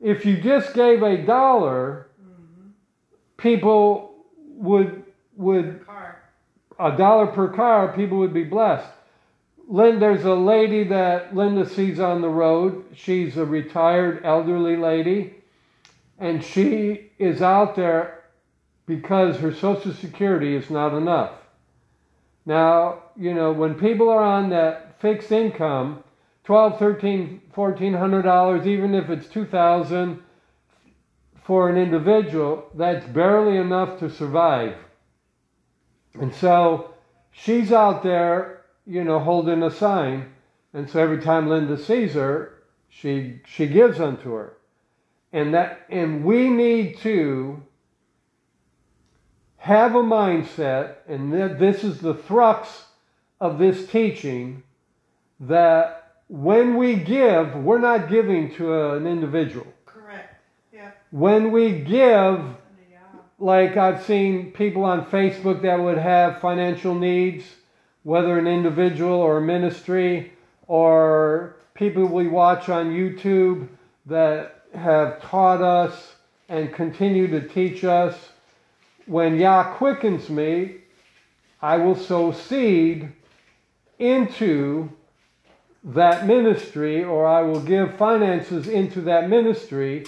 If 0.00 0.26
you 0.26 0.36
just 0.40 0.74
gave 0.74 1.02
a 1.02 1.16
dollar, 1.16 2.08
mm-hmm. 2.22 2.70
people 3.38 4.14
would 4.56 5.04
would 5.36 5.84
a 6.78 6.96
dollar 6.96 7.26
per 7.26 7.48
car, 7.48 7.92
people 7.92 8.18
would 8.18 8.34
be 8.34 8.44
blessed. 8.44 8.88
Lynn, 9.68 9.98
there's 9.98 10.24
a 10.24 10.34
lady 10.34 10.84
that 10.84 11.34
Linda 11.34 11.68
sees 11.68 11.98
on 11.98 12.20
the 12.20 12.28
road. 12.28 12.84
She's 12.94 13.36
a 13.36 13.44
retired 13.44 14.20
elderly 14.24 14.76
lady, 14.76 15.34
and 16.18 16.44
she 16.44 17.10
is 17.18 17.42
out 17.42 17.74
there 17.74 18.24
because 18.86 19.38
her 19.38 19.52
Social 19.52 19.92
Security 19.92 20.54
is 20.54 20.70
not 20.70 20.94
enough. 20.94 21.32
Now, 22.46 23.02
you 23.16 23.34
know, 23.34 23.52
when 23.52 23.74
people 23.74 24.08
are 24.08 24.22
on 24.22 24.50
that 24.50 25.00
fixed 25.00 25.32
income, 25.32 26.04
12, 26.44 26.78
13, 26.78 27.42
1400 27.52 28.22
dollars, 28.22 28.66
even 28.66 28.94
if 28.94 29.10
it's 29.10 29.26
2000 29.26 30.22
for 31.42 31.68
an 31.68 31.76
individual, 31.76 32.68
that's 32.74 33.04
barely 33.06 33.56
enough 33.56 33.98
to 33.98 34.08
survive. 34.08 34.76
And 36.14 36.32
so 36.34 36.94
she's 37.32 37.72
out 37.72 38.02
there, 38.02 38.62
you 38.86 39.02
know, 39.02 39.18
holding 39.18 39.62
a 39.62 39.70
sign. 39.70 40.32
And 40.72 40.88
so 40.88 41.00
every 41.00 41.20
time 41.20 41.48
Linda 41.48 41.76
sees 41.76 42.14
her, 42.14 42.62
she 42.88 43.40
she 43.44 43.66
gives 43.66 44.00
unto 44.00 44.32
her. 44.34 44.56
And 45.32 45.52
that 45.52 45.80
and 45.90 46.24
we 46.24 46.48
need 46.48 46.98
to 46.98 47.62
have 49.66 49.96
a 49.96 50.02
mindset, 50.02 50.94
and 51.08 51.32
th- 51.32 51.58
this 51.58 51.82
is 51.82 52.00
the 52.00 52.14
thrust 52.14 52.84
of 53.40 53.58
this 53.58 53.88
teaching, 53.88 54.62
that 55.40 56.12
when 56.28 56.76
we 56.76 56.94
give, 56.94 57.56
we're 57.56 57.80
not 57.80 58.08
giving 58.08 58.54
to 58.54 58.92
an 58.92 59.08
individual. 59.08 59.66
Correct. 59.84 60.40
Yeah. 60.72 60.92
When 61.10 61.50
we 61.50 61.80
give, 61.80 62.44
like 63.40 63.76
I've 63.76 64.04
seen 64.04 64.52
people 64.52 64.84
on 64.84 65.04
Facebook 65.06 65.62
that 65.62 65.80
would 65.80 65.98
have 65.98 66.40
financial 66.40 66.94
needs, 66.94 67.44
whether 68.04 68.38
an 68.38 68.46
individual 68.46 69.14
or 69.14 69.38
a 69.38 69.42
ministry, 69.42 70.32
or 70.68 71.56
people 71.74 72.06
we 72.06 72.28
watch 72.28 72.68
on 72.68 72.92
YouTube 72.92 73.66
that 74.06 74.62
have 74.76 75.20
taught 75.22 75.60
us 75.60 76.14
and 76.48 76.72
continue 76.72 77.26
to 77.26 77.48
teach 77.48 77.82
us. 77.82 78.28
When 79.06 79.38
Yah 79.38 79.74
quickens 79.74 80.28
me, 80.28 80.76
I 81.62 81.76
will 81.78 81.96
sow 81.96 82.32
seed 82.32 83.12
into 83.98 84.90
that 85.84 86.26
ministry, 86.26 87.04
or 87.04 87.26
I 87.26 87.42
will 87.42 87.60
give 87.60 87.96
finances 87.96 88.68
into 88.68 89.00
that 89.02 89.30
ministry 89.30 90.06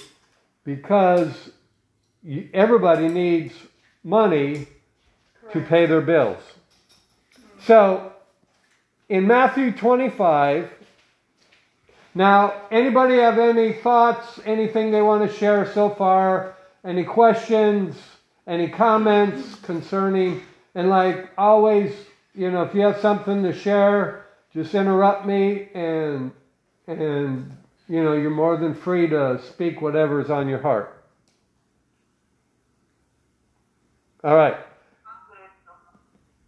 because 0.65 1.51
everybody 2.53 3.09
needs 3.09 3.55
money 4.03 4.67
to 5.53 5.61
pay 5.61 5.87
their 5.87 6.01
bills. 6.01 6.43
So, 7.61 8.13
in 9.09 9.27
Matthew 9.27 9.73
25, 9.73 10.71
now, 12.15 12.63
anybody 12.73 13.19
have 13.19 13.39
any 13.39 13.75
thoughts, 13.75 14.41
anything 14.45 14.91
they 14.91 15.03
want 15.03 15.31
to 15.31 15.37
share 15.37 15.71
so 15.73 15.91
far? 15.91 16.57
Any 16.85 17.05
questions, 17.05 17.97
any 18.49 18.69
comments 18.69 19.57
concerning, 19.57 20.43
and 20.75 20.89
like 20.89 21.31
always, 21.37 21.95
you 22.35 22.51
know, 22.51 22.63
if 22.63 22.75
you 22.75 22.81
have 22.81 22.99
something 22.99 23.43
to 23.43 23.53
share, 23.53 24.27
just 24.55 24.75
interrupt 24.75 25.27
me 25.27 25.69
and, 25.75 26.33
and, 26.87 27.55
you 27.89 28.03
know, 28.03 28.15
you're 28.15 28.31
more 28.31 28.57
than 28.57 28.75
free 28.75 29.07
to 29.09 29.39
speak 29.43 29.83
whatever's 29.83 30.31
on 30.31 30.49
your 30.49 30.61
heart. 30.61 31.05
All 34.25 34.35
right. 34.35 34.57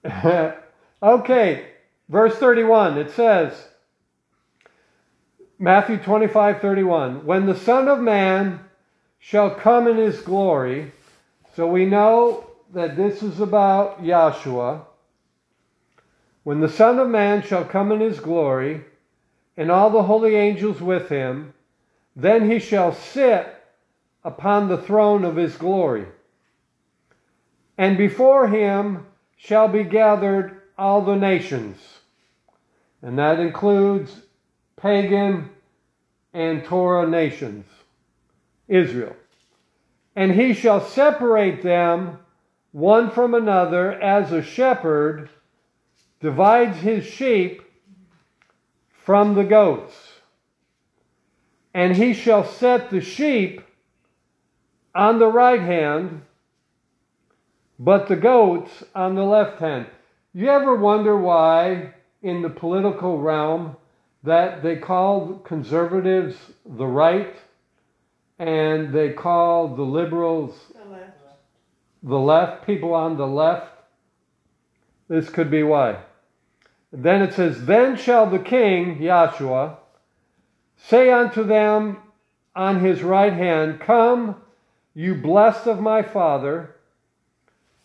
okay, 1.03 1.67
verse 2.09 2.35
31, 2.37 2.97
it 2.97 3.11
says, 3.11 3.69
Matthew 5.59 5.99
25, 5.99 6.63
31. 6.63 7.27
When 7.27 7.45
the 7.45 7.55
Son 7.55 7.87
of 7.87 8.01
Man 8.01 8.61
shall 9.19 9.55
come 9.55 9.87
in 9.87 9.99
his 9.99 10.23
glory, 10.23 10.93
so 11.55 11.67
we 11.67 11.85
know 11.85 12.47
that 12.73 12.97
this 12.97 13.23
is 13.23 13.41
about 13.41 14.03
Yahshua. 14.03 14.83
When 16.43 16.61
the 16.61 16.69
Son 16.69 16.99
of 16.99 17.09
Man 17.09 17.43
shall 17.43 17.65
come 17.65 17.93
in 17.93 18.01
his 18.01 18.21
glory, 18.21 18.85
and 19.57 19.71
all 19.71 19.91
the 19.91 20.05
holy 20.05 20.37
angels 20.37 20.81
with 20.81 21.09
him, 21.09 21.53
then 22.17 22.51
he 22.51 22.59
shall 22.59 22.95
sit 22.95 23.47
upon 24.25 24.69
the 24.69 24.79
throne 24.79 25.25
of 25.25 25.37
his 25.37 25.57
glory. 25.57 26.07
And 27.77 27.99
before 27.99 28.49
him 28.49 29.07
shall 29.37 29.69
be 29.69 29.85
gathered 29.85 30.63
all 30.79 31.03
the 31.03 31.17
nations. 31.17 31.79
And 33.03 33.19
that 33.19 33.41
includes 33.41 34.15
pagan 34.77 35.51
and 36.33 36.65
Torah 36.65 37.09
nations, 37.09 37.67
Israel. 38.69 39.17
And 40.17 40.33
he 40.33 40.53
shall 40.55 40.81
separate 40.81 41.63
them 41.63 42.19
one 42.73 43.11
from 43.11 43.35
another 43.35 43.93
as 43.93 44.33
a 44.33 44.43
shepherd 44.43 45.29
divides 46.21 46.79
his 46.79 47.05
sheep 47.05 47.63
from 48.93 49.35
the 49.35 49.45
goats. 49.45 49.95
And 51.73 51.97
he 51.97 52.13
shall 52.13 52.45
set 52.45 52.91
the 52.91 53.01
sheep 53.01 53.63
on 54.95 55.19
the 55.19 55.29
right 55.29 55.61
hand, 55.61 56.23
but 57.79 58.09
the 58.09 58.17
goats 58.17 58.85
on 58.95 59.15
the 59.15 59.25
left 59.25 59.61
hand. 59.61 59.87
You 60.33 60.49
ever 60.49 60.77
wonder 60.77 61.17
why, 61.17 61.95
in 62.23 62.43
the 62.43 62.51
political 62.51 63.19
realm, 63.19 63.77
that 64.23 64.63
they 64.63 64.77
call 64.77 65.39
conservatives 65.39 66.37
the 66.67 66.87
right 66.87 67.35
and 68.41 68.91
they 68.91 69.13
call 69.13 69.69
the 69.69 69.83
liberals 69.83 70.55
The 70.75 70.91
left. 70.91 71.19
the 72.03 72.19
left, 72.19 72.67
people 72.67 72.95
on 72.95 73.19
the 73.19 73.27
left? 73.27 73.71
This 75.09 75.29
could 75.29 75.51
be 75.51 75.63
why. 75.63 75.99
Then 76.91 77.21
it 77.21 77.35
says, 77.35 77.67
Then 77.67 77.99
shall 77.99 78.31
the 78.31 78.39
king, 78.39 78.99
Yahshua, 78.99 79.77
say 80.79 81.13
unto 81.13 81.45
them 81.45 81.99
on 82.57 82.81
his 82.81 83.03
right 83.03 83.35
hand, 83.35 83.79
Come, 83.79 84.37
you 84.95 85.15
blessed 85.15 85.67
of 85.67 85.81
my 85.81 86.01
Father, 86.01 86.77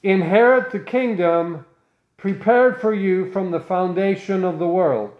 inherit 0.03 0.71
the 0.71 0.79
kingdom 0.79 1.65
prepared 2.15 2.79
for 2.79 2.93
you 2.93 3.29
from 3.31 3.51
the 3.51 3.59
foundation 3.59 4.45
of 4.45 4.57
the 4.57 4.67
world. 4.67 5.11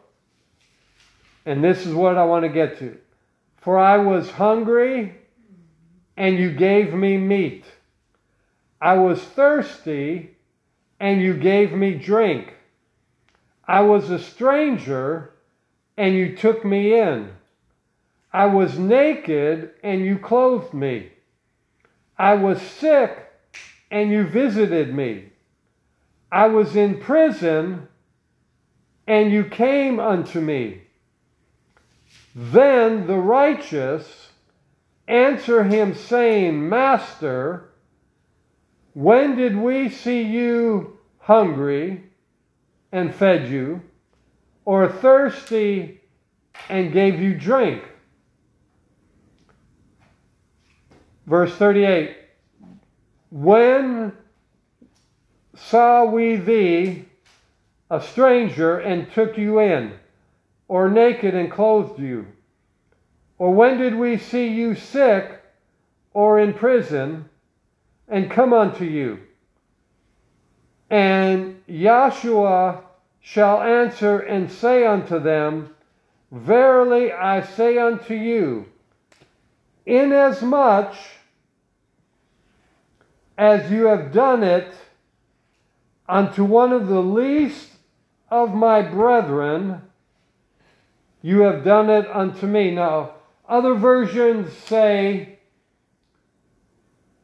And 1.45 1.61
this 1.61 1.85
is 1.85 1.93
what 1.93 2.17
I 2.17 2.23
want 2.23 2.43
to 2.43 2.49
get 2.49 2.79
to. 2.79 2.97
For 3.57 3.77
I 3.77 3.97
was 3.97 4.29
hungry, 4.29 5.15
and 6.17 6.37
you 6.37 6.51
gave 6.51 6.93
me 6.93 7.17
meat. 7.17 7.65
I 8.81 8.93
was 8.93 9.21
thirsty, 9.21 10.37
and 10.99 11.21
you 11.21 11.35
gave 11.35 11.73
me 11.73 11.95
drink. 11.95 12.53
I 13.67 13.81
was 13.81 14.09
a 14.09 14.19
stranger, 14.19 15.31
and 15.97 16.13
you 16.15 16.35
took 16.35 16.63
me 16.63 16.99
in. 16.99 17.31
I 18.31 18.45
was 18.45 18.77
naked, 18.77 19.71
and 19.83 20.05
you 20.05 20.19
clothed 20.19 20.73
me. 20.73 21.11
I 22.17 22.35
was 22.35 22.61
sick, 22.61 23.31
and 23.91 24.11
you 24.11 24.25
visited 24.27 24.93
me. 24.93 25.29
I 26.31 26.47
was 26.47 26.75
in 26.75 26.99
prison, 26.99 27.87
and 29.07 29.31
you 29.31 29.45
came 29.45 29.99
unto 29.99 30.41
me. 30.41 30.81
Then 32.35 33.07
the 33.07 33.17
righteous 33.17 34.24
answer 35.07 35.63
him, 35.63 35.93
saying, 35.93 36.67
Master, 36.67 37.69
when 38.93 39.35
did 39.35 39.55
we 39.55 39.89
see 39.89 40.21
you 40.21 40.97
hungry 41.19 42.03
and 42.91 43.13
fed 43.13 43.49
you, 43.49 43.81
or 44.63 44.87
thirsty 44.87 46.01
and 46.69 46.93
gave 46.93 47.19
you 47.19 47.35
drink? 47.35 47.83
Verse 51.25 51.53
38 51.55 52.15
When 53.31 54.13
saw 55.55 56.05
we 56.05 56.35
thee 56.35 57.05
a 57.89 58.01
stranger 58.01 58.79
and 58.79 59.11
took 59.11 59.37
you 59.37 59.59
in, 59.59 59.93
or 60.67 60.89
naked 60.89 61.35
and 61.35 61.51
clothed 61.51 61.99
you? 61.99 62.27
Or 63.37 63.53
when 63.53 63.77
did 63.77 63.95
we 63.95 64.17
see 64.17 64.47
you 64.47 64.75
sick 64.75 65.41
or 66.13 66.39
in 66.39 66.53
prison 66.53 67.29
and 68.07 68.31
come 68.31 68.53
unto 68.53 68.85
you? 68.85 69.19
And 70.89 71.61
Yahshua 71.67 72.81
shall 73.19 73.61
answer 73.61 74.19
and 74.19 74.51
say 74.51 74.85
unto 74.85 75.19
them, 75.19 75.75
Verily 76.31 77.11
I 77.11 77.41
say 77.41 77.77
unto 77.77 78.13
you, 78.13 78.65
inasmuch 79.85 80.95
as 83.37 83.71
you 83.71 83.85
have 83.85 84.11
done 84.11 84.43
it 84.43 84.73
unto 86.07 86.43
one 86.43 86.71
of 86.71 86.87
the 86.87 87.01
least 87.01 87.69
of 88.29 88.53
my 88.53 88.81
brethren, 88.81 89.81
you 91.21 91.41
have 91.41 91.63
done 91.63 91.89
it 91.89 92.07
unto 92.11 92.45
me. 92.47 92.71
Now, 92.71 93.11
other 93.47 93.75
versions 93.75 94.51
say, 94.53 95.39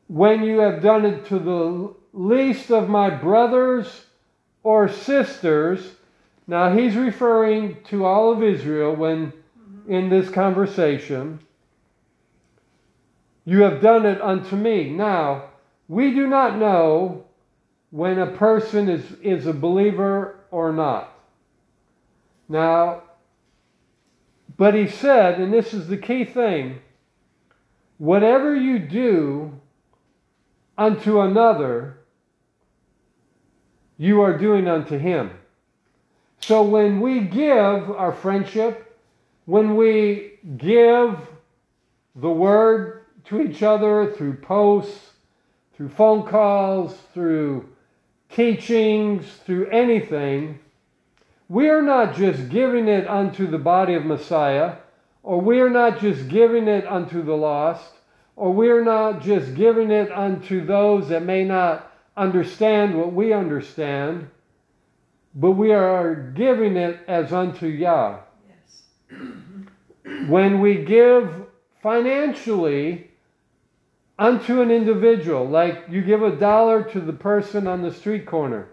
when 0.08 0.44
you 0.44 0.60
have 0.60 0.82
done 0.82 1.06
it 1.06 1.26
to 1.28 1.40
the 1.40 1.94
least 2.14 2.72
of 2.72 2.90
my 2.90 3.10
brothers 3.10 4.06
or 4.64 4.90
sisters. 4.90 5.96
Now, 6.48 6.76
he's 6.76 6.96
referring 6.96 7.78
to 7.86 8.06
all 8.06 8.32
of 8.32 8.44
Israel 8.44 8.96
when 8.96 9.32
mm-hmm. 9.32 9.92
in 9.92 10.10
this 10.10 10.30
conversation. 10.30 11.40
You 13.46 13.64
have 13.64 13.82
done 13.82 14.06
it 14.06 14.22
unto 14.22 14.56
me. 14.56 14.90
Now, 14.90 15.46
we 15.88 16.14
do 16.14 16.28
not 16.28 16.58
know 16.58 17.26
when 17.90 18.20
a 18.20 18.28
person 18.28 18.88
is, 18.88 19.04
is 19.22 19.48
a 19.48 19.54
believer 19.54 20.40
or 20.52 20.72
not. 20.72 21.14
Now, 22.48 23.04
but 24.62 24.76
he 24.76 24.88
said, 24.88 25.40
and 25.40 25.52
this 25.52 25.74
is 25.74 25.88
the 25.88 25.98
key 25.98 26.24
thing 26.24 26.82
whatever 27.98 28.56
you 28.56 28.78
do 28.78 29.60
unto 30.78 31.20
another, 31.20 31.98
you 33.98 34.22
are 34.22 34.38
doing 34.38 34.68
unto 34.68 35.00
him. 35.00 35.32
So 36.42 36.62
when 36.62 37.02
we 37.02 37.22
give 37.22 37.90
our 37.90 38.12
friendship, 38.12 39.00
when 39.46 39.76
we 39.76 40.34
give 40.58 41.18
the 42.16 42.30
word 42.30 43.06
to 43.30 43.42
each 43.42 43.64
other 43.64 44.12
through 44.12 44.36
posts, 44.42 45.10
through 45.76 45.90
phone 45.90 46.28
calls, 46.28 46.96
through 47.16 47.68
teachings, 48.30 49.26
through 49.44 49.72
anything, 49.72 50.60
we 51.52 51.68
are 51.68 51.82
not 51.82 52.16
just 52.16 52.48
giving 52.48 52.88
it 52.88 53.06
unto 53.10 53.46
the 53.46 53.58
body 53.58 53.94
of 53.94 54.06
Messiah, 54.06 54.76
or 55.22 55.42
we 55.42 55.60
are 55.60 55.70
not 55.70 56.00
just 56.00 56.30
giving 56.30 56.70
it 56.70 56.88
unto 56.88 57.22
the 57.22 57.36
lost, 57.36 57.92
or 58.38 58.54
we 58.54 58.70
are 58.70 58.86
not 58.86 59.22
just 59.22 59.54
giving 59.54 59.92
it 59.92 60.10
unto 60.14 60.66
those 60.66 61.10
that 61.10 61.24
may 61.24 61.44
not 61.44 61.92
understand 62.16 62.98
what 62.98 63.12
we 63.12 63.34
understand, 63.34 64.30
but 65.36 65.52
we 65.52 65.74
are 65.74 66.16
giving 66.16 66.78
it 66.78 67.00
as 67.10 67.34
unto 67.34 67.68
Yah. 67.68 68.20
Yes. 68.48 69.20
When 70.30 70.62
we 70.62 70.86
give 70.86 71.48
financially 71.84 73.12
unto 74.18 74.62
an 74.62 74.72
individual, 74.72 75.50
like 75.50 75.84
you 75.90 76.02
give 76.02 76.24
a 76.24 76.34
dollar 76.34 76.82
to 76.92 77.02
the 77.02 77.12
person 77.12 77.68
on 77.68 77.82
the 77.82 77.94
street 77.94 78.26
corner, 78.26 78.70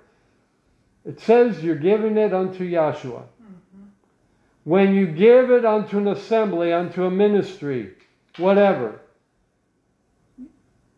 it 1.08 1.20
says 1.20 1.64
you're 1.64 1.74
giving 1.74 2.18
it 2.18 2.34
unto 2.34 2.70
Yahshua. 2.70 3.22
When 4.64 4.94
you 4.94 5.06
give 5.06 5.50
it 5.50 5.64
unto 5.64 5.96
an 5.96 6.08
assembly, 6.08 6.70
unto 6.70 7.04
a 7.04 7.10
ministry, 7.10 7.94
whatever, 8.36 9.00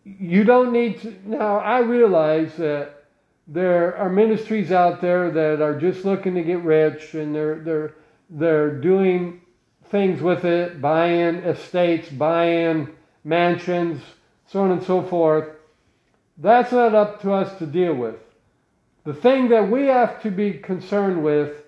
you 0.05 0.42
don't 0.42 0.73
need 0.73 1.01
to. 1.03 1.16
Now, 1.25 1.59
I 1.59 1.79
realize 1.79 2.57
that 2.57 3.05
there 3.46 3.96
are 3.96 4.09
ministries 4.09 4.73
out 4.73 5.01
there 5.01 5.31
that 5.31 5.62
are 5.62 5.79
just 5.79 6.05
looking 6.05 6.35
to 6.35 6.42
get 6.42 6.64
rich 6.64 7.14
and 7.14 7.33
they're, 7.33 7.61
they're, 7.61 7.94
they're 8.31 8.81
doing 8.81 9.40
things 9.90 10.20
with 10.20 10.44
it, 10.44 10.81
buying 10.81 11.37
estates, 11.37 12.09
buying 12.09 12.88
mansions, 13.23 14.03
so 14.49 14.62
on 14.62 14.73
and 14.73 14.83
so 14.83 15.03
forth. 15.03 15.49
That's 16.37 16.73
not 16.73 16.96
up 16.96 17.23
to 17.23 17.33
us 17.33 17.57
to 17.61 17.66
deal 17.66 17.94
with. 17.94 18.16
The 19.05 19.15
thing 19.15 19.49
that 19.49 19.71
we 19.71 19.87
have 19.87 20.23
to 20.23 20.31
be 20.31 20.55
concerned 20.55 21.23
with 21.23 21.63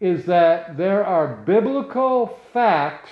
is 0.00 0.24
that 0.26 0.76
there 0.76 1.04
are 1.04 1.36
biblical 1.36 2.38
facts 2.52 3.10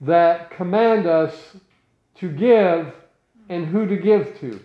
that 0.00 0.50
command 0.50 1.06
us 1.06 1.56
to 2.16 2.30
give 2.30 2.92
and 3.48 3.66
who 3.66 3.86
to 3.86 3.96
give 3.96 4.38
to. 4.40 4.60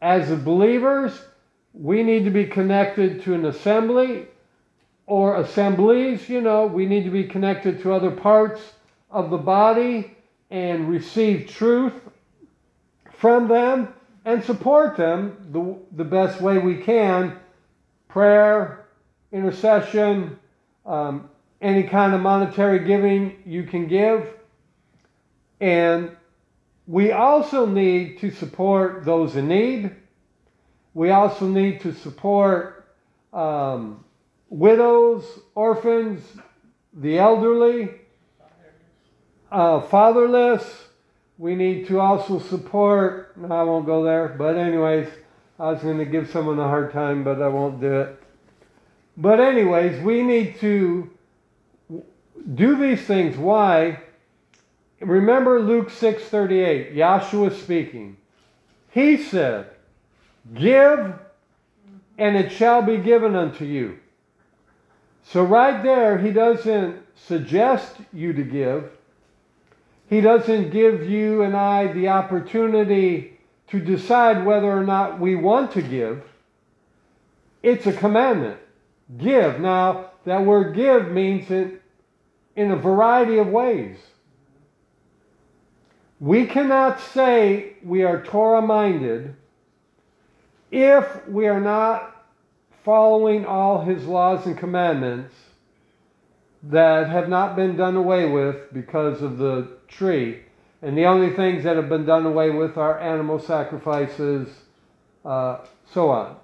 As 0.00 0.30
believers, 0.42 1.20
we 1.72 2.02
need 2.02 2.24
to 2.24 2.30
be 2.30 2.46
connected 2.46 3.22
to 3.24 3.34
an 3.34 3.44
assembly 3.46 4.26
or 5.06 5.36
assemblies, 5.36 6.28
you 6.28 6.40
know, 6.40 6.66
we 6.66 6.86
need 6.86 7.02
to 7.04 7.10
be 7.10 7.24
connected 7.24 7.82
to 7.82 7.92
other 7.92 8.12
parts 8.12 8.60
of 9.10 9.30
the 9.30 9.38
body 9.38 10.16
and 10.50 10.88
receive 10.88 11.48
truth 11.48 11.94
from 13.12 13.48
them 13.48 13.92
and 14.24 14.44
support 14.44 14.96
them 14.96 15.36
the, 15.52 15.76
the 15.96 16.04
best 16.04 16.40
way 16.40 16.58
we 16.58 16.76
can. 16.76 17.38
Prayer, 18.08 18.86
intercession, 19.32 20.38
um, 20.84 21.30
any 21.60 21.84
kind 21.84 22.14
of 22.14 22.20
monetary 22.20 22.84
giving 22.84 23.42
you 23.46 23.64
can 23.64 23.86
give. 23.86 24.28
And 25.60 26.16
we 26.86 27.12
also 27.12 27.66
need 27.66 28.18
to 28.20 28.30
support 28.30 29.04
those 29.04 29.36
in 29.36 29.48
need. 29.48 29.94
We 30.94 31.10
also 31.10 31.46
need 31.46 31.80
to 31.82 31.94
support 31.94 32.88
um, 33.32 34.04
widows, 34.48 35.24
orphans, 35.54 36.22
the 36.92 37.18
elderly, 37.18 37.90
uh, 39.52 39.80
fatherless. 39.82 40.88
We 41.40 41.54
need 41.54 41.86
to 41.86 41.98
also 42.00 42.38
support, 42.38 43.34
I 43.42 43.62
won't 43.62 43.86
go 43.86 44.04
there, 44.04 44.28
but, 44.28 44.58
anyways, 44.58 45.08
I 45.58 45.72
was 45.72 45.80
going 45.80 45.96
to 45.96 46.04
give 46.04 46.28
someone 46.28 46.58
a 46.58 46.68
hard 46.68 46.92
time, 46.92 47.24
but 47.24 47.40
I 47.40 47.48
won't 47.48 47.80
do 47.80 48.00
it. 48.00 48.22
But, 49.16 49.40
anyways, 49.40 50.04
we 50.04 50.22
need 50.22 50.58
to 50.60 51.10
do 52.54 52.76
these 52.76 53.00
things. 53.06 53.38
Why? 53.38 54.00
Remember 55.00 55.60
Luke 55.60 55.88
6:38, 55.88 56.94
Yahshua 56.94 57.58
speaking. 57.58 58.18
He 58.90 59.16
said, 59.16 59.70
"Give, 60.52 61.14
and 62.18 62.36
it 62.36 62.52
shall 62.52 62.82
be 62.82 62.98
given 62.98 63.34
unto 63.34 63.64
you." 63.64 63.98
So 65.22 65.42
right 65.42 65.82
there, 65.82 66.18
he 66.18 66.32
doesn't 66.32 66.98
suggest 67.14 67.96
you 68.12 68.34
to 68.34 68.42
give. 68.42 68.90
He 70.10 70.20
doesn't 70.20 70.70
give 70.70 71.08
you 71.08 71.42
and 71.42 71.56
I 71.56 71.92
the 71.92 72.08
opportunity 72.08 73.38
to 73.68 73.78
decide 73.78 74.44
whether 74.44 74.66
or 74.66 74.84
not 74.84 75.20
we 75.20 75.36
want 75.36 75.70
to 75.72 75.82
give. 75.82 76.24
It's 77.62 77.86
a 77.86 77.92
commandment. 77.92 78.58
Give. 79.16 79.60
Now, 79.60 80.10
that 80.24 80.44
word 80.44 80.74
give 80.74 81.12
means 81.12 81.48
it 81.52 81.80
in 82.56 82.72
a 82.72 82.76
variety 82.76 83.38
of 83.38 83.46
ways. 83.46 83.98
We 86.18 86.44
cannot 86.44 87.00
say 87.00 87.74
we 87.84 88.02
are 88.02 88.20
Torah 88.20 88.62
minded 88.62 89.36
if 90.72 91.28
we 91.28 91.46
are 91.46 91.60
not 91.60 92.26
following 92.84 93.46
all 93.46 93.84
his 93.84 94.04
laws 94.06 94.44
and 94.44 94.58
commandments 94.58 95.34
that 96.64 97.08
have 97.08 97.28
not 97.28 97.54
been 97.54 97.76
done 97.76 97.94
away 97.94 98.28
with 98.28 98.72
because 98.72 99.22
of 99.22 99.38
the 99.38 99.79
tree. 99.90 100.40
And 100.82 100.96
the 100.96 101.04
only 101.04 101.30
things 101.30 101.64
that 101.64 101.76
have 101.76 101.88
been 101.88 102.06
done 102.06 102.24
away 102.24 102.50
with 102.50 102.78
are 102.78 102.98
animal 102.98 103.38
sacrifices, 103.38 104.48
uh, 105.24 105.58
so 105.92 106.08
on. 106.08 106.36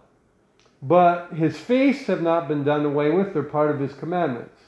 But 0.82 1.32
his 1.32 1.56
feasts 1.56 2.06
have 2.06 2.20
not 2.20 2.48
been 2.48 2.62
done 2.62 2.84
away 2.84 3.10
with, 3.10 3.32
they're 3.32 3.42
part 3.42 3.70
of 3.70 3.80
his 3.80 3.94
commandments. 3.94 4.60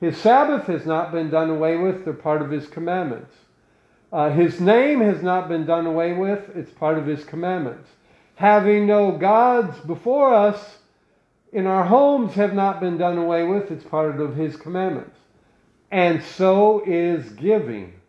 His 0.00 0.16
Sabbath 0.16 0.66
has 0.66 0.86
not 0.86 1.12
been 1.12 1.28
done 1.28 1.50
away 1.50 1.76
with, 1.76 2.04
they're 2.04 2.14
part 2.14 2.40
of 2.40 2.50
his 2.50 2.68
commandments. 2.68 3.34
Uh, 4.12 4.30
his 4.30 4.60
name 4.60 5.00
has 5.00 5.22
not 5.22 5.48
been 5.48 5.66
done 5.66 5.86
away 5.86 6.12
with, 6.12 6.50
it's 6.54 6.70
part 6.70 6.98
of 6.98 7.06
his 7.06 7.24
commandments. 7.24 7.88
Having 8.36 8.86
no 8.86 9.12
gods 9.12 9.78
before 9.80 10.32
us 10.32 10.78
in 11.52 11.66
our 11.66 11.84
homes 11.84 12.34
have 12.34 12.54
not 12.54 12.80
been 12.80 12.96
done 12.96 13.18
away 13.18 13.44
with, 13.44 13.70
it's 13.70 13.84
part 13.84 14.20
of 14.20 14.36
his 14.36 14.56
commandments. 14.56 15.18
And 15.90 16.22
so 16.22 16.82
is 16.86 17.30
giving. 17.32 17.99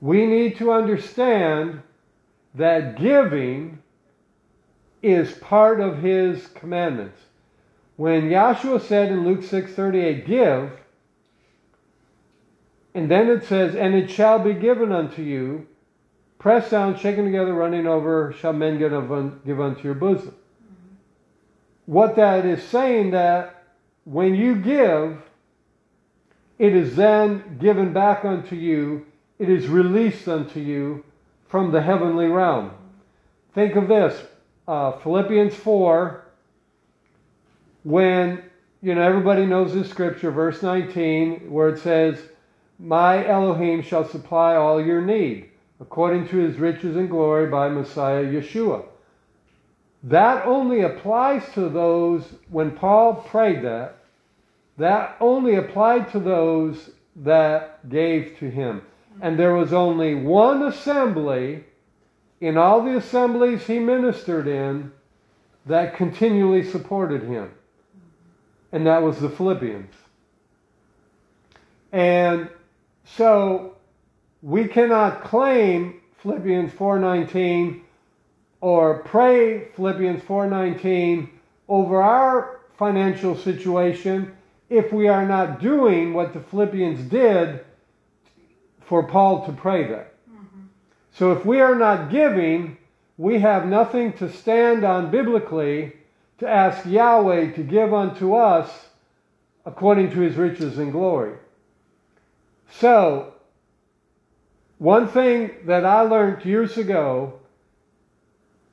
We 0.00 0.26
need 0.26 0.56
to 0.58 0.72
understand 0.72 1.82
that 2.54 2.98
giving 2.98 3.80
is 5.02 5.32
part 5.32 5.80
of 5.80 5.98
his 5.98 6.46
commandments. 6.48 7.20
When 7.96 8.30
Yahshua 8.30 8.80
said 8.80 9.10
in 9.10 9.24
Luke 9.24 9.42
6:38, 9.42 10.24
"Give," 10.24 10.70
and 12.94 13.10
then 13.10 13.28
it 13.28 13.42
says, 13.44 13.74
"And 13.74 13.94
it 13.94 14.08
shall 14.08 14.38
be 14.38 14.54
given 14.54 14.92
unto 14.92 15.22
you, 15.22 15.66
pressed 16.38 16.70
down, 16.70 16.94
shaken 16.96 17.24
together, 17.24 17.52
running 17.52 17.86
over, 17.86 18.32
shall 18.32 18.52
men 18.52 18.78
give 18.78 18.92
unto 19.60 19.82
your 19.82 19.94
bosom." 19.94 20.34
What 21.86 22.14
that 22.16 22.44
is 22.44 22.62
saying 22.62 23.10
that 23.10 23.64
when 24.04 24.34
you 24.36 24.54
give, 24.54 25.22
it 26.58 26.74
is 26.74 26.94
then 26.96 27.58
given 27.58 27.92
back 27.92 28.24
unto 28.24 28.54
you 28.54 29.06
it 29.38 29.48
is 29.48 29.68
released 29.68 30.28
unto 30.28 30.60
you 30.60 31.04
from 31.48 31.70
the 31.70 31.80
heavenly 31.80 32.26
realm. 32.26 32.72
Think 33.54 33.76
of 33.76 33.88
this 33.88 34.26
uh, 34.66 34.92
Philippians 34.98 35.54
4, 35.54 36.24
when, 37.84 38.42
you 38.82 38.94
know, 38.94 39.02
everybody 39.02 39.46
knows 39.46 39.72
this 39.72 39.88
scripture, 39.88 40.30
verse 40.30 40.62
19, 40.62 41.50
where 41.50 41.70
it 41.70 41.78
says, 41.78 42.20
My 42.78 43.26
Elohim 43.26 43.80
shall 43.82 44.06
supply 44.06 44.56
all 44.56 44.84
your 44.84 45.00
need, 45.00 45.48
according 45.80 46.28
to 46.28 46.36
his 46.36 46.56
riches 46.56 46.96
and 46.96 47.08
glory 47.08 47.46
by 47.46 47.68
Messiah 47.68 48.24
Yeshua. 48.24 48.84
That 50.02 50.46
only 50.46 50.82
applies 50.82 51.50
to 51.54 51.68
those, 51.68 52.24
when 52.50 52.72
Paul 52.72 53.14
prayed 53.14 53.62
that, 53.62 53.96
that 54.76 55.16
only 55.20 55.56
applied 55.56 56.12
to 56.12 56.20
those 56.20 56.90
that 57.16 57.88
gave 57.88 58.38
to 58.38 58.50
him 58.50 58.82
and 59.20 59.38
there 59.38 59.54
was 59.54 59.72
only 59.72 60.14
one 60.14 60.62
assembly 60.62 61.64
in 62.40 62.56
all 62.56 62.82
the 62.82 62.96
assemblies 62.96 63.66
he 63.66 63.78
ministered 63.78 64.46
in 64.46 64.92
that 65.66 65.96
continually 65.96 66.64
supported 66.64 67.22
him. 67.22 67.50
And 68.72 68.86
that 68.86 69.02
was 69.02 69.18
the 69.18 69.28
Philippians. 69.28 69.92
And 71.92 72.48
so 73.04 73.76
we 74.42 74.68
cannot 74.68 75.24
claim 75.24 76.00
Philippians 76.22 76.72
4:19 76.72 77.80
or 78.60 78.98
pray 79.00 79.68
Philippians 79.74 80.22
4:19 80.22 81.28
over 81.68 82.02
our 82.02 82.60
financial 82.76 83.34
situation 83.34 84.32
if 84.68 84.92
we 84.92 85.08
are 85.08 85.26
not 85.26 85.60
doing 85.60 86.12
what 86.12 86.34
the 86.34 86.40
Philippians 86.40 87.08
did 87.10 87.64
for 88.88 89.06
Paul 89.06 89.44
to 89.46 89.52
pray 89.52 89.86
that. 89.88 90.14
Mm-hmm. 90.28 90.66
So 91.12 91.32
if 91.32 91.44
we 91.44 91.60
are 91.60 91.74
not 91.74 92.10
giving, 92.10 92.78
we 93.16 93.40
have 93.40 93.66
nothing 93.66 94.14
to 94.14 94.32
stand 94.32 94.84
on 94.84 95.10
biblically 95.10 95.92
to 96.38 96.48
ask 96.48 96.86
Yahweh 96.86 97.52
to 97.52 97.62
give 97.62 97.92
unto 97.92 98.34
us 98.34 98.86
according 99.66 100.10
to 100.12 100.20
his 100.20 100.36
riches 100.36 100.78
and 100.78 100.92
glory. 100.92 101.36
So, 102.70 103.34
one 104.78 105.08
thing 105.08 105.50
that 105.66 105.84
I 105.84 106.02
learned 106.02 106.44
years 106.44 106.78
ago 106.78 107.40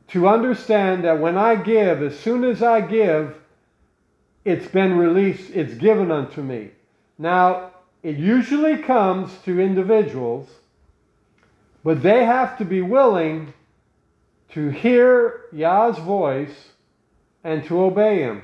to 0.09 0.27
understand 0.27 1.03
that 1.03 1.19
when 1.19 1.37
I 1.37 1.55
give, 1.55 2.03
as 2.03 2.17
soon 2.19 2.43
as 2.43 2.61
I 2.61 2.81
give, 2.81 3.35
it's 4.45 4.67
been 4.67 4.95
released, 4.97 5.49
it's 5.53 5.73
given 5.73 6.11
unto 6.11 6.41
me. 6.41 6.71
Now, 7.17 7.71
it 8.05 8.17
usually 8.17 8.77
comes 8.77 9.35
to 9.45 9.59
individuals, 9.59 10.47
but 11.83 12.03
they 12.03 12.23
have 12.23 12.55
to 12.59 12.63
be 12.63 12.79
willing 12.79 13.51
to 14.49 14.69
hear 14.69 15.45
Yah's 15.51 15.97
voice 15.97 16.67
and 17.43 17.65
to 17.65 17.81
obey 17.81 18.19
Him. 18.19 18.43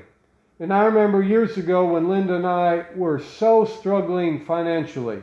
And 0.59 0.73
I 0.73 0.85
remember 0.85 1.21
years 1.21 1.57
ago 1.57 1.93
when 1.93 2.09
Linda 2.09 2.37
and 2.37 2.47
I 2.47 2.87
were 2.95 3.19
so 3.19 3.65
struggling 3.65 4.45
financially. 4.45 5.21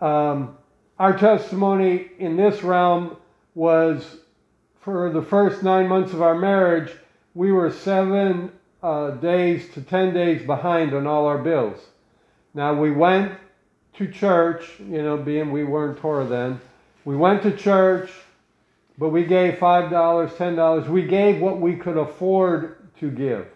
Um, 0.00 0.56
our 0.96 1.18
testimony 1.18 2.12
in 2.20 2.36
this 2.36 2.62
realm 2.62 3.16
was 3.56 4.18
for 4.80 5.10
the 5.10 5.22
first 5.22 5.64
nine 5.64 5.88
months 5.88 6.12
of 6.12 6.22
our 6.22 6.36
marriage, 6.36 6.92
we 7.34 7.50
were 7.50 7.72
seven 7.72 8.52
uh, 8.80 9.10
days 9.10 9.68
to 9.74 9.82
ten 9.82 10.14
days 10.14 10.46
behind 10.46 10.94
on 10.94 11.08
all 11.08 11.26
our 11.26 11.38
bills. 11.38 11.80
Now 12.54 12.74
we 12.74 12.90
went 12.90 13.32
to 13.94 14.10
church, 14.10 14.78
you 14.78 15.02
know, 15.02 15.16
being 15.16 15.52
we 15.52 15.64
weren't 15.64 15.98
Torah 15.98 16.26
then. 16.26 16.60
We 17.04 17.16
went 17.16 17.42
to 17.42 17.56
church, 17.56 18.10
but 18.98 19.10
we 19.10 19.24
gave 19.24 19.54
$5, 19.54 19.90
$10. 19.90 20.88
We 20.88 21.06
gave 21.06 21.40
what 21.40 21.60
we 21.60 21.76
could 21.76 21.96
afford 21.96 22.76
to 23.00 23.10
give. 23.10 23.46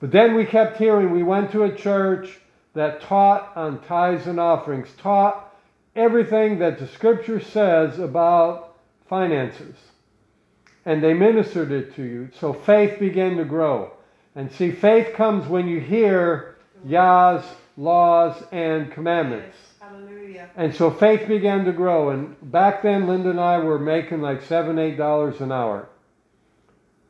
But 0.00 0.10
then 0.10 0.34
we 0.34 0.46
kept 0.46 0.78
hearing, 0.78 1.10
we 1.10 1.22
went 1.22 1.52
to 1.52 1.64
a 1.64 1.74
church, 1.74 2.40
that 2.74 3.00
taught 3.00 3.52
on 3.56 3.82
tithes 3.82 4.26
and 4.26 4.38
offerings, 4.38 4.88
taught 4.98 5.54
everything 5.96 6.58
that 6.60 6.78
the 6.78 6.86
scripture 6.86 7.40
says 7.40 7.98
about 7.98 8.76
finances. 9.08 9.76
And 10.86 11.02
they 11.02 11.12
ministered 11.12 11.72
it 11.72 11.94
to 11.96 12.02
you. 12.02 12.30
So 12.38 12.52
faith 12.52 12.98
began 12.98 13.36
to 13.36 13.44
grow. 13.44 13.92
And 14.34 14.50
see, 14.52 14.70
faith 14.70 15.14
comes 15.14 15.46
when 15.46 15.68
you 15.68 15.80
hear 15.80 16.56
Yah's 16.84 17.44
laws 17.76 18.42
and 18.52 18.90
commandments. 18.92 19.56
Hallelujah. 19.80 20.50
And 20.56 20.74
so 20.74 20.90
faith 20.90 21.26
began 21.26 21.64
to 21.64 21.72
grow. 21.72 22.10
And 22.10 22.36
back 22.50 22.82
then, 22.82 23.06
Linda 23.06 23.30
and 23.30 23.40
I 23.40 23.58
were 23.58 23.78
making 23.78 24.20
like 24.20 24.42
seven, 24.42 24.78
eight 24.78 24.96
dollars 24.96 25.40
an 25.40 25.52
hour. 25.52 25.88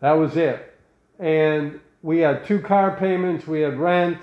That 0.00 0.12
was 0.12 0.36
it. 0.36 0.78
And 1.18 1.80
we 2.02 2.20
had 2.20 2.46
two 2.46 2.60
car 2.60 2.96
payments, 2.96 3.46
we 3.46 3.60
had 3.60 3.78
rent, 3.78 4.18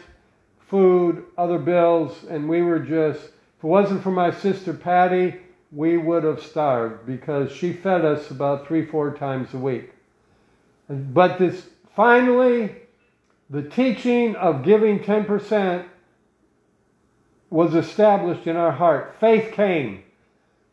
food, 0.67 1.23
other 1.37 1.59
bills, 1.59 2.23
and 2.29 2.49
we 2.49 2.61
were 2.61 2.79
just, 2.79 3.19
if 3.19 3.63
it 3.63 3.67
wasn't 3.67 4.03
for 4.03 4.11
my 4.11 4.31
sister 4.31 4.73
Patty, 4.73 5.35
we 5.71 5.97
would 5.97 6.23
have 6.23 6.41
starved 6.41 7.05
because 7.05 7.51
she 7.51 7.73
fed 7.73 8.03
us 8.03 8.31
about 8.31 8.67
three, 8.67 8.85
four 8.85 9.13
times 9.13 9.53
a 9.53 9.57
week. 9.57 9.91
But 10.89 11.37
this 11.37 11.67
finally, 11.95 12.75
the 13.49 13.63
teaching 13.63 14.35
of 14.35 14.63
giving 14.63 14.99
10% 14.99 15.85
was 17.49 17.75
established 17.75 18.45
in 18.45 18.55
our 18.55 18.73
heart. 18.73 19.15
Faith 19.19 19.53
came. 19.53 20.03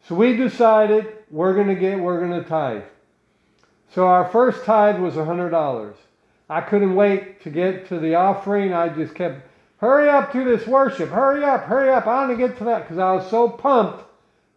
So 0.08 0.14
we 0.14 0.36
decided 0.36 1.06
we're 1.30 1.54
going 1.54 1.68
to 1.68 1.74
get, 1.74 1.98
we're 1.98 2.26
going 2.26 2.42
to 2.42 2.48
tithe. 2.48 2.82
So 3.94 4.06
our 4.06 4.28
first 4.28 4.64
tithe 4.64 4.98
was 4.98 5.14
$100. 5.14 5.94
I 6.50 6.60
couldn't 6.60 6.94
wait 6.94 7.42
to 7.42 7.50
get 7.50 7.88
to 7.88 7.98
the 7.98 8.16
offering. 8.16 8.72
I 8.72 8.88
just 8.88 9.14
kept, 9.14 9.46
hurry 9.78 10.08
up 10.08 10.32
to 10.32 10.44
this 10.44 10.66
worship. 10.66 11.10
Hurry 11.10 11.44
up, 11.44 11.64
hurry 11.64 11.90
up. 11.90 12.06
I 12.06 12.26
want 12.26 12.30
to 12.32 12.36
get 12.36 12.58
to 12.58 12.64
that 12.64 12.82
because 12.82 12.98
I 12.98 13.12
was 13.12 13.30
so 13.30 13.48
pumped 13.48 14.04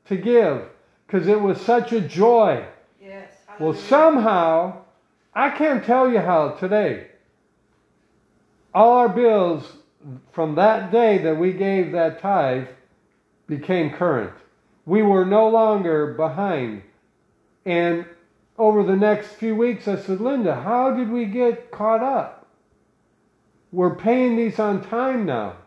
to 0.08 0.18
give 0.18 0.68
because 1.06 1.28
it 1.28 1.40
was 1.40 1.62
such 1.62 1.94
a 1.94 2.02
joy. 2.02 2.66
Yes, 3.02 3.32
Well, 3.60 3.74
somehow, 3.74 4.82
I 5.34 5.52
can't 5.52 5.86
tell 5.86 6.12
you 6.12 6.20
how 6.20 6.50
today, 6.52 7.08
all 8.74 8.98
our 8.98 9.10
bills 9.10 9.64
from 10.32 10.56
that 10.56 10.92
day 10.92 11.18
that 11.20 11.38
we 11.38 11.54
gave 11.54 11.92
that 11.92 12.22
tithe 12.22 12.68
became 13.48 13.92
current. 13.92 14.34
We 14.86 15.02
were 15.02 15.26
no 15.26 15.50
longer 15.50 16.14
behind. 16.14 16.84
And 17.66 18.06
over 18.58 18.84
the 18.84 18.96
next 18.96 19.28
few 19.34 19.56
weeks, 19.56 19.88
I 19.88 19.98
said, 19.98 20.22
Linda, 20.22 20.56
how 20.56 20.94
did 20.94 21.12
we 21.12 21.26
get 21.26 21.72
caught 21.72 22.02
up? 22.02 22.48
We're 23.72 23.96
paying 23.96 24.38
these 24.38 24.60
on 24.60 24.82
time 24.84 25.26
now. 25.26 25.58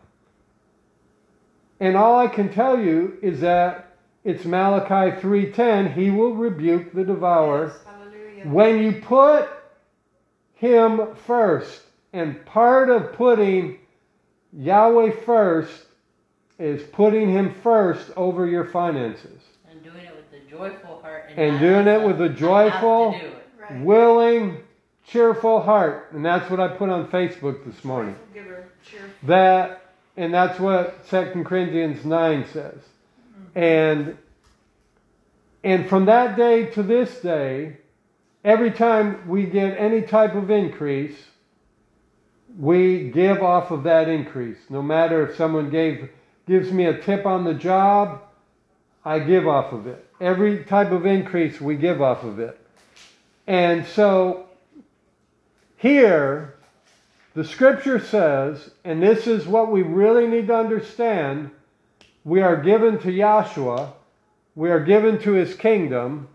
And 1.79 1.95
all 1.95 2.19
I 2.19 2.27
can 2.27 2.51
tell 2.51 2.79
you 2.79 3.17
is 3.21 3.41
that 3.41 3.97
it's 4.23 4.45
Malachi 4.45 5.19
3:10, 5.19 5.93
he 5.93 6.11
will 6.11 6.35
rebuke 6.35 6.93
the 6.93 7.03
devourer 7.03 7.73
Yes, 8.37 8.45
when 8.45 8.83
you 8.83 9.01
put 9.01 9.49
him 10.53 11.15
first. 11.25 11.81
And 12.13 12.45
part 12.45 12.89
of 12.89 13.13
putting 13.13 13.79
Yahweh 14.53 15.11
first 15.25 15.85
is 16.59 16.83
putting 16.83 17.29
him 17.29 17.53
first 17.63 18.11
over 18.15 18.45
your 18.45 18.65
finances. 18.65 19.41
And 19.69 19.83
doing 19.83 20.05
it 20.05 20.15
with 20.15 20.41
a 20.41 20.49
joyful 20.49 21.01
heart. 21.01 21.25
And, 21.29 21.39
And 21.39 21.59
doing 21.59 21.87
it 21.87 22.05
with 22.05 22.21
a 22.21 22.29
joyful- 22.29 23.15
Right. 23.61 23.81
Willing, 23.81 24.57
cheerful 25.05 25.61
heart. 25.61 26.09
And 26.11 26.25
that's 26.25 26.49
what 26.49 26.59
I 26.59 26.67
put 26.69 26.89
on 26.89 27.07
Facebook 27.07 27.63
this 27.63 27.83
morning. 27.83 28.15
Joyful 28.33 28.43
giver, 28.43 28.65
cheerful. 28.83 29.09
That 29.23 29.81
and 30.17 30.33
that's 30.33 30.59
what 30.59 31.07
2 31.07 31.43
Corinthians 31.45 32.03
9 32.03 32.45
says. 32.51 32.75
Mm-hmm. 32.75 33.59
And 33.59 34.17
and 35.63 35.87
from 35.87 36.05
that 36.05 36.35
day 36.35 36.65
to 36.65 36.81
this 36.81 37.19
day, 37.21 37.77
every 38.43 38.71
time 38.71 39.27
we 39.27 39.45
get 39.45 39.77
any 39.77 40.01
type 40.01 40.33
of 40.33 40.49
increase, 40.49 41.15
we 42.57 43.09
give 43.09 43.41
off 43.41 43.71
of 43.71 43.83
that 43.83 44.09
increase. 44.09 44.57
No 44.69 44.81
matter 44.81 45.27
if 45.27 45.35
someone 45.35 45.69
gave 45.69 46.09
gives 46.47 46.71
me 46.71 46.85
a 46.85 46.99
tip 46.99 47.25
on 47.25 47.43
the 47.43 47.53
job, 47.53 48.21
I 49.05 49.19
give 49.19 49.47
off 49.47 49.71
of 49.71 49.87
it. 49.87 50.05
Every 50.19 50.63
type 50.63 50.91
of 50.91 51.05
increase 51.05 51.61
we 51.61 51.75
give 51.75 52.01
off 52.01 52.23
of 52.23 52.39
it. 52.39 52.59
And 53.47 53.85
so 53.85 54.47
here 55.77 56.55
the 57.33 57.45
scripture 57.45 57.99
says, 57.99 58.71
and 58.83 59.01
this 59.01 59.25
is 59.25 59.47
what 59.47 59.71
we 59.71 59.81
really 59.81 60.27
need 60.27 60.47
to 60.47 60.55
understand, 60.55 61.51
we 62.25 62.41
are 62.41 62.57
given 62.57 62.99
to 62.99 63.07
Yahshua, 63.07 63.93
we 64.55 64.69
are 64.69 64.83
given 64.83 65.17
to 65.19 65.31
his 65.31 65.55
kingdom, 65.55 66.27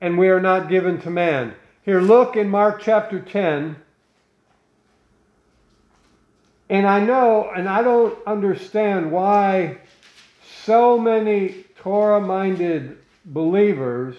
and 0.00 0.16
we 0.16 0.28
are 0.28 0.40
not 0.40 0.68
given 0.68 1.00
to 1.00 1.10
man. 1.10 1.54
Here, 1.84 2.00
look 2.00 2.36
in 2.36 2.48
Mark 2.48 2.80
chapter 2.80 3.18
10. 3.18 3.76
And 6.72 6.86
I 6.86 7.00
know, 7.00 7.50
and 7.54 7.68
I 7.68 7.82
don't 7.82 8.16
understand 8.26 9.12
why 9.12 9.76
so 10.64 10.98
many 10.98 11.66
Torah 11.76 12.18
minded 12.18 12.96
believers, 13.26 14.16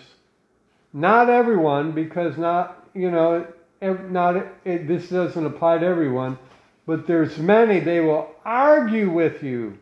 not 0.93 1.31
everyone, 1.31 1.93
because 1.93 2.37
not, 2.37 2.87
you 2.93 3.09
know, 3.09 3.47
not 3.81 4.45
it, 4.65 4.87
this 4.87 5.09
doesn't 5.09 5.43
apply 5.43 5.79
to 5.79 5.85
everyone, 5.87 6.37
but 6.85 7.07
there's 7.07 7.39
many, 7.39 7.79
they 7.79 8.01
will 8.01 8.29
argue 8.45 9.09
with 9.09 9.41
you 9.41 9.75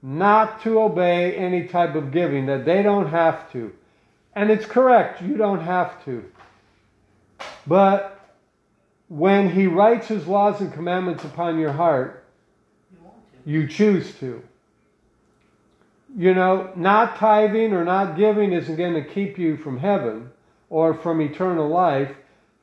not 0.00 0.62
to 0.62 0.80
obey 0.80 1.34
any 1.34 1.66
type 1.66 1.96
of 1.96 2.12
giving, 2.12 2.46
that 2.46 2.64
they 2.64 2.84
don't 2.84 3.08
have 3.08 3.50
to. 3.50 3.72
And 4.36 4.48
it's 4.48 4.64
correct, 4.64 5.22
you 5.22 5.36
don't 5.36 5.62
have 5.62 6.04
to. 6.04 6.24
But 7.66 8.11
when 9.12 9.50
he 9.50 9.66
writes 9.66 10.08
his 10.08 10.26
laws 10.26 10.62
and 10.62 10.72
commandments 10.72 11.22
upon 11.22 11.58
your 11.58 11.72
heart, 11.72 12.24
You 13.44 13.68
choose 13.68 14.14
to. 14.20 14.42
You 16.16 16.32
know, 16.32 16.72
not 16.76 17.16
tithing 17.16 17.74
or 17.74 17.84
not 17.84 18.16
giving 18.16 18.54
isn't 18.54 18.76
going 18.76 18.94
to 18.94 19.04
keep 19.04 19.38
you 19.38 19.58
from 19.58 19.78
heaven 19.78 20.30
or 20.70 20.94
from 20.94 21.20
eternal 21.20 21.68
life, 21.68 22.10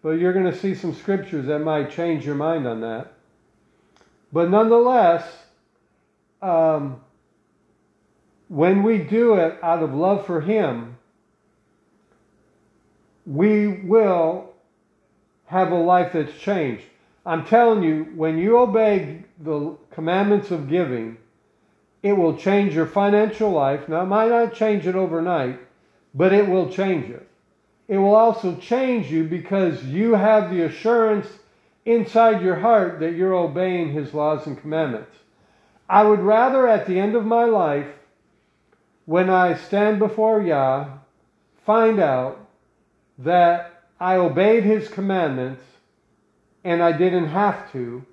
but 0.01 0.11
you're 0.13 0.33
going 0.33 0.51
to 0.51 0.57
see 0.57 0.73
some 0.73 0.95
scriptures 0.95 1.45
that 1.45 1.59
might 1.59 1.91
change 1.91 2.25
your 2.25 2.33
mind 2.33 2.65
on 2.65 2.81
that. 2.81 3.13
But 4.33 4.49
nonetheless, 4.49 5.31
um, 6.41 6.99
when 8.47 8.81
we 8.81 8.97
do 8.97 9.35
it 9.35 9.59
out 9.61 9.83
of 9.83 9.93
love 9.93 10.25
for 10.25 10.41
Him, 10.41 10.97
we 13.27 13.67
will 13.67 14.48
have 15.49 15.71
a 15.71 15.75
life 15.75 16.13
that's 16.13 16.37
changed. 16.37 16.83
I'm 17.25 17.43
telling 17.43 17.81
you, 17.81 18.03
when 18.15 18.37
you 18.37 18.59
obey 18.59 19.23
the 19.39 19.75
commandments 19.89 20.51
of 20.51 20.69
giving, 20.69 21.17
it 22.03 22.13
will 22.13 22.37
change 22.37 22.75
your 22.75 22.85
financial 22.85 23.49
life. 23.49 23.89
Now, 23.89 24.03
it 24.03 24.05
might 24.05 24.29
not 24.29 24.53
change 24.53 24.85
it 24.85 24.95
overnight, 24.95 25.59
but 26.13 26.33
it 26.33 26.47
will 26.47 26.69
change 26.69 27.09
it. 27.09 27.27
It 27.87 27.97
will 27.97 28.13
also 28.13 28.57
change 28.57 29.11
you 29.11 29.23
because 29.23 29.83
you 29.85 30.13
have 30.13 30.51
the 30.51 30.61
assurance 30.61 31.25
inside 31.83 32.43
your 32.43 32.57
heart 32.57 32.99
that 32.99 33.15
you're 33.15 33.33
obeying 33.33 33.91
His 33.91 34.13
laws 34.13 34.45
and 34.45 34.61
commandments. 34.61 35.15
I 35.89 36.03
would 36.03 36.19
rather 36.19 36.67
at 36.67 36.85
the 36.85 36.99
end 36.99 37.15
of 37.15 37.25
my 37.25 37.45
life, 37.45 37.87
when 39.07 39.31
I 39.31 39.55
stand 39.55 39.97
before 39.97 40.43
Yah, 40.43 40.89
find 41.65 41.99
out 41.99 42.47
that 43.17 43.78
I 43.99 44.15
obeyed 44.15 44.63
His 44.63 44.87
commandments 44.87 45.63
and 46.63 46.81
I 46.81 46.91
didn't 46.91 47.27
have 47.27 47.71
to, 47.71 48.05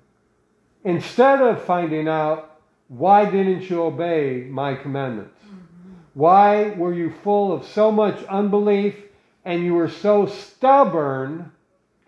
instead 0.83 1.41
of 1.41 1.63
finding 1.63 2.07
out 2.07 2.59
why 2.87 3.29
didn't 3.29 3.69
you 3.69 3.83
obey 3.83 4.47
my 4.49 4.75
commandments? 4.75 5.39
Mm-hmm. 5.43 5.93
Why 6.13 6.69
were 6.69 6.93
you 6.93 7.13
full 7.23 7.51
of 7.51 7.65
so 7.65 7.91
much 7.91 8.23
unbelief 8.25 8.95
and 9.43 9.63
you 9.63 9.73
were 9.73 9.89
so 9.89 10.25
stubborn, 10.25 11.51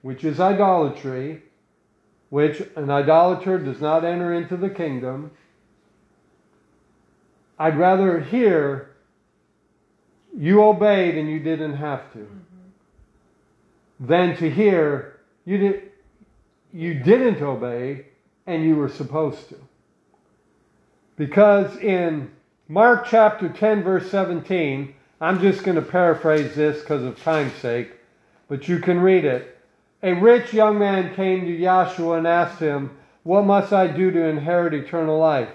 which 0.01 0.23
is 0.23 0.39
idolatry, 0.39 1.43
which 2.29 2.61
an 2.75 2.89
idolater 2.89 3.57
does 3.57 3.81
not 3.81 4.05
enter 4.05 4.33
into 4.33 4.55
the 4.55 4.69
kingdom? 4.69 5.31
I'd 7.57 7.77
rather 7.77 8.21
hear 8.21 8.95
you 10.37 10.63
obeyed 10.63 11.17
and 11.17 11.29
you 11.29 11.39
didn't 11.39 11.75
have 11.75 12.11
to 12.13 12.19
mm-hmm. 12.19 12.48
Than 13.99 14.35
to 14.37 14.49
hear 14.49 15.19
you 15.45 15.57
did 15.57 15.91
you 16.71 16.93
didn't 16.93 17.41
obey 17.41 18.05
and 18.45 18.63
you 18.63 18.75
were 18.75 18.89
supposed 18.89 19.49
to. 19.49 19.55
Because 21.17 21.75
in 21.77 22.31
Mark 22.67 23.07
chapter 23.07 23.49
10 23.49 23.83
verse 23.83 24.09
17, 24.11 24.93
I'm 25.19 25.41
just 25.41 25.63
going 25.63 25.75
to 25.75 25.81
paraphrase 25.81 26.55
this 26.55 26.79
because 26.79 27.03
of 27.03 27.21
time's 27.21 27.53
sake, 27.53 27.91
but 28.47 28.67
you 28.67 28.79
can 28.79 28.99
read 28.99 29.25
it. 29.25 29.57
A 30.03 30.13
rich 30.13 30.53
young 30.53 30.77
man 30.77 31.13
came 31.15 31.41
to 31.41 31.57
Yahshua 31.57 32.19
and 32.19 32.27
asked 32.27 32.59
him, 32.59 32.97
"What 33.23 33.45
must 33.45 33.73
I 33.73 33.87
do 33.87 34.11
to 34.11 34.23
inherit 34.23 34.73
eternal 34.73 35.17
life?" 35.17 35.49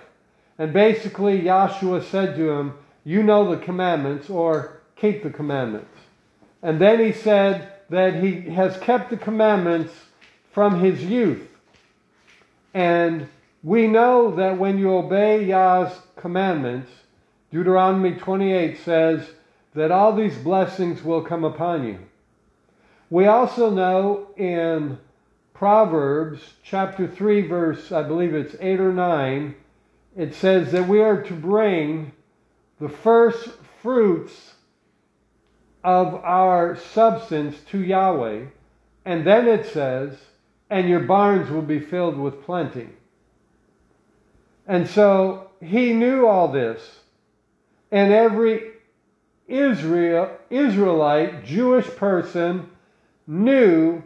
And 0.58 0.72
basically, 0.72 1.42
Joshua 1.42 2.02
said 2.02 2.36
to 2.36 2.50
him, 2.50 2.74
You 3.04 3.22
know 3.22 3.50
the 3.50 3.62
commandments, 3.62 4.30
or 4.30 4.80
keep 4.96 5.22
the 5.22 5.30
commandments. 5.30 5.98
And 6.62 6.80
then 6.80 7.00
he 7.00 7.12
said 7.12 7.73
that 7.90 8.22
he 8.22 8.40
has 8.50 8.76
kept 8.78 9.10
the 9.10 9.16
commandments 9.16 9.92
from 10.52 10.80
his 10.80 11.02
youth. 11.04 11.48
And 12.72 13.28
we 13.62 13.86
know 13.86 14.34
that 14.36 14.58
when 14.58 14.78
you 14.78 14.94
obey 14.94 15.44
Yah's 15.44 15.92
commandments, 16.16 16.90
Deuteronomy 17.50 18.14
28 18.16 18.78
says 18.78 19.30
that 19.74 19.90
all 19.90 20.14
these 20.14 20.36
blessings 20.38 21.02
will 21.02 21.22
come 21.22 21.44
upon 21.44 21.86
you. 21.86 21.98
We 23.10 23.26
also 23.26 23.70
know 23.70 24.28
in 24.36 24.98
Proverbs 25.52 26.54
chapter 26.64 27.06
3, 27.06 27.42
verse, 27.42 27.92
I 27.92 28.02
believe 28.02 28.34
it's 28.34 28.56
8 28.60 28.80
or 28.80 28.92
9, 28.92 29.54
it 30.16 30.34
says 30.34 30.72
that 30.72 30.88
we 30.88 31.00
are 31.00 31.22
to 31.22 31.32
bring 31.32 32.12
the 32.80 32.88
first 32.88 33.50
fruits 33.80 34.53
of 35.84 36.14
our 36.24 36.76
substance 36.76 37.56
to 37.70 37.78
Yahweh. 37.78 38.46
And 39.04 39.26
then 39.26 39.46
it 39.46 39.66
says, 39.66 40.16
and 40.70 40.88
your 40.88 41.00
barns 41.00 41.50
will 41.50 41.62
be 41.62 41.78
filled 41.78 42.18
with 42.18 42.42
plenty. 42.42 42.88
And 44.66 44.88
so 44.88 45.50
he 45.60 45.92
knew 45.92 46.26
all 46.26 46.48
this. 46.48 47.00
And 47.92 48.12
every 48.12 48.72
Israel, 49.46 50.30
Israelite, 50.48 51.44
Jewish 51.44 51.86
person 51.86 52.70
knew 53.26 54.02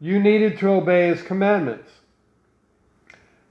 you 0.00 0.18
needed 0.18 0.58
to 0.58 0.70
obey 0.70 1.08
his 1.08 1.22
commandments. 1.22 1.90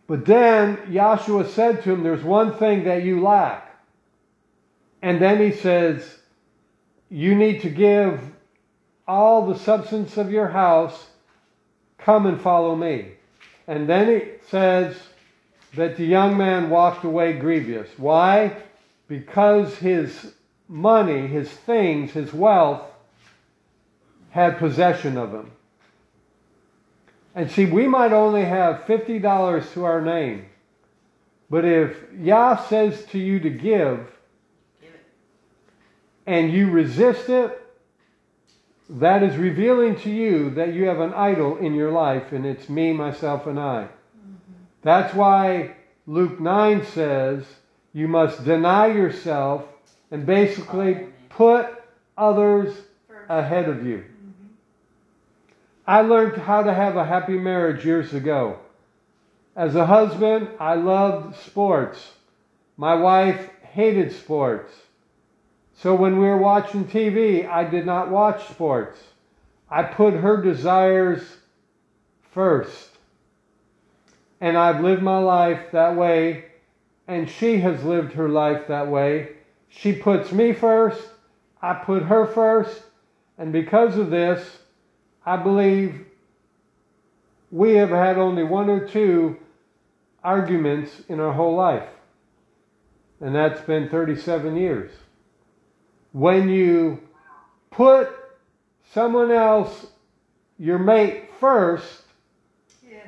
But 0.08 0.26
then 0.26 0.80
Joshua 0.92 1.48
said 1.48 1.84
to 1.84 1.94
him, 1.94 2.04
There's 2.04 2.24
one 2.24 2.58
thing 2.58 2.84
that 2.84 3.04
you 3.04 3.22
lack. 3.22 3.84
And 5.02 5.22
then 5.22 5.40
he 5.40 5.52
says, 5.52 6.20
You 7.10 7.36
need 7.36 7.62
to 7.62 7.70
give 7.70 8.22
all 9.08 9.46
the 9.46 9.60
substance 9.60 10.18
of 10.18 10.32
your 10.32 10.48
house, 10.48 11.08
come 11.98 12.26
and 12.26 12.40
follow 12.42 12.76
me. 12.76 13.12
And 13.68 13.88
then 13.88 14.10
it 14.10 14.44
says 14.50 14.96
that 15.76 15.98
the 15.98 16.06
young 16.06 16.38
man 16.38 16.70
walked 16.70 17.04
away 17.04 17.34
grievous. 17.34 17.90
Why? 17.98 18.56
Because 19.08 19.76
his 19.78 20.34
money, 20.68 21.28
his 21.28 21.50
things, 21.50 22.12
his 22.12 22.34
wealth 22.34 22.84
had 24.32 24.58
possession 24.58 25.18
of 25.18 25.32
him. 25.34 25.52
And 27.36 27.52
see, 27.52 27.66
we 27.66 27.88
might 27.88 28.14
only 28.14 28.46
have 28.46 28.86
$50 28.86 29.74
to 29.74 29.86
our 29.86 30.02
name. 30.02 30.46
But 31.50 31.66
if 31.66 31.98
Yah 32.18 32.56
says 32.56 33.06
to 33.08 33.20
you 33.20 33.40
to 33.42 33.50
give. 33.50 34.15
And 36.26 36.52
you 36.52 36.70
resist 36.70 37.30
it, 37.30 37.62
that 38.90 39.24
is 39.24 39.38
revealing 39.38 39.96
to 40.02 40.12
you 40.12 40.52
that 40.52 40.74
you 40.74 40.86
have 40.86 41.00
an 41.00 41.14
idol 41.14 41.58
in 41.58 41.74
your 41.74 41.92
life, 41.92 42.32
and 42.32 42.46
it's 42.46 42.70
me, 42.70 42.94
myself, 42.94 43.48
and 43.48 43.60
I. 43.60 43.88
That's 44.84 45.14
why 45.16 45.76
Luke 46.06 46.40
9 46.40 46.86
says 46.86 47.44
you 47.94 48.08
must 48.08 48.46
deny 48.46 48.88
yourself 48.88 49.66
and 50.12 50.26
basically 50.26 51.08
put 51.30 51.68
others 52.18 52.76
ahead 53.28 53.68
of 53.68 53.86
you. 53.86 54.04
I 55.88 56.02
learned 56.02 56.38
how 56.38 56.64
to 56.64 56.74
have 56.74 56.96
a 56.98 57.06
happy 57.06 57.38
marriage 57.38 57.86
years 57.86 58.14
ago. 58.14 58.60
As 59.56 59.76
a 59.76 59.86
husband, 59.86 60.50
I 60.60 60.76
loved 60.76 61.38
sports. 61.38 62.12
My 62.78 62.96
wife 62.96 63.50
hated 63.62 64.12
sports. 64.12 64.72
So 65.76 65.94
when 65.94 66.18
we 66.18 66.26
were 66.26 66.38
watching 66.38 66.86
TV, 66.86 67.48
I 67.48 67.66
did 67.66 67.86
not 67.86 68.10
watch 68.10 68.48
sports. 68.50 68.98
I 69.70 69.84
put 69.84 70.14
her 70.14 70.42
desires 70.42 71.22
first. 72.32 72.92
And 74.40 74.58
I've 74.58 74.82
lived 74.82 75.02
my 75.02 75.20
life 75.20 75.72
that 75.72 75.96
way, 75.96 76.46
and 77.08 77.30
she 77.30 77.60
has 77.60 77.84
lived 77.84 78.14
her 78.14 78.30
life 78.30 78.68
that 78.68 78.88
way. 78.88 79.36
She 79.70 79.94
puts 79.94 80.32
me 80.32 80.54
first, 80.54 81.02
I 81.62 81.74
put 81.74 82.04
her 82.04 82.26
first, 82.26 82.84
and 83.38 83.52
because 83.52 83.98
of 83.98 84.10
this, 84.10 84.60
I 85.26 85.38
believe 85.38 86.06
we 87.52 87.74
have 87.76 87.90
had 87.90 88.18
only 88.18 88.44
one 88.44 88.70
or 88.70 88.88
two 88.88 89.38
arguments 90.24 91.02
in 91.10 91.20
our 91.20 91.34
whole 91.34 91.56
life. 91.56 91.90
And 93.20 93.36
that's 93.36 93.62
been 93.62 93.90
37 93.90 94.56
years. 94.56 94.92
When 96.16 96.48
you 96.48 97.02
put 97.72 98.08
someone 98.94 99.32
else, 99.32 99.88
your 100.58 100.80
mate, 100.80 101.26
first 101.42 102.04
Yes. 102.90 103.08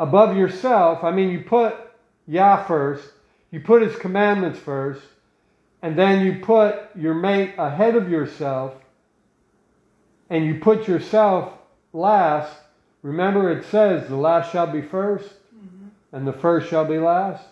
Above 0.00 0.34
yourself, 0.34 1.04
I 1.04 1.10
mean, 1.10 1.28
you 1.28 1.40
put 1.40 1.74
Yah 2.26 2.64
first, 2.64 3.06
you 3.50 3.60
put 3.60 3.82
His 3.82 3.94
commandments 3.96 4.58
first, 4.58 5.02
and 5.82 5.94
then 5.94 6.24
you 6.24 6.40
put 6.42 6.74
your 6.96 7.12
mate 7.12 7.52
ahead 7.58 7.96
of 7.96 8.10
yourself, 8.10 8.72
and 10.30 10.46
you 10.46 10.60
put 10.60 10.88
yourself 10.88 11.52
last. 11.92 12.50
Remember, 13.02 13.50
it 13.50 13.62
says, 13.66 14.08
the 14.08 14.16
last 14.16 14.50
shall 14.50 14.72
be 14.72 14.80
first, 14.80 15.34
Mhm. 15.54 15.90
and 16.12 16.26
the 16.26 16.32
first 16.32 16.70
shall 16.70 16.86
be 16.86 16.98
last. 16.98 17.44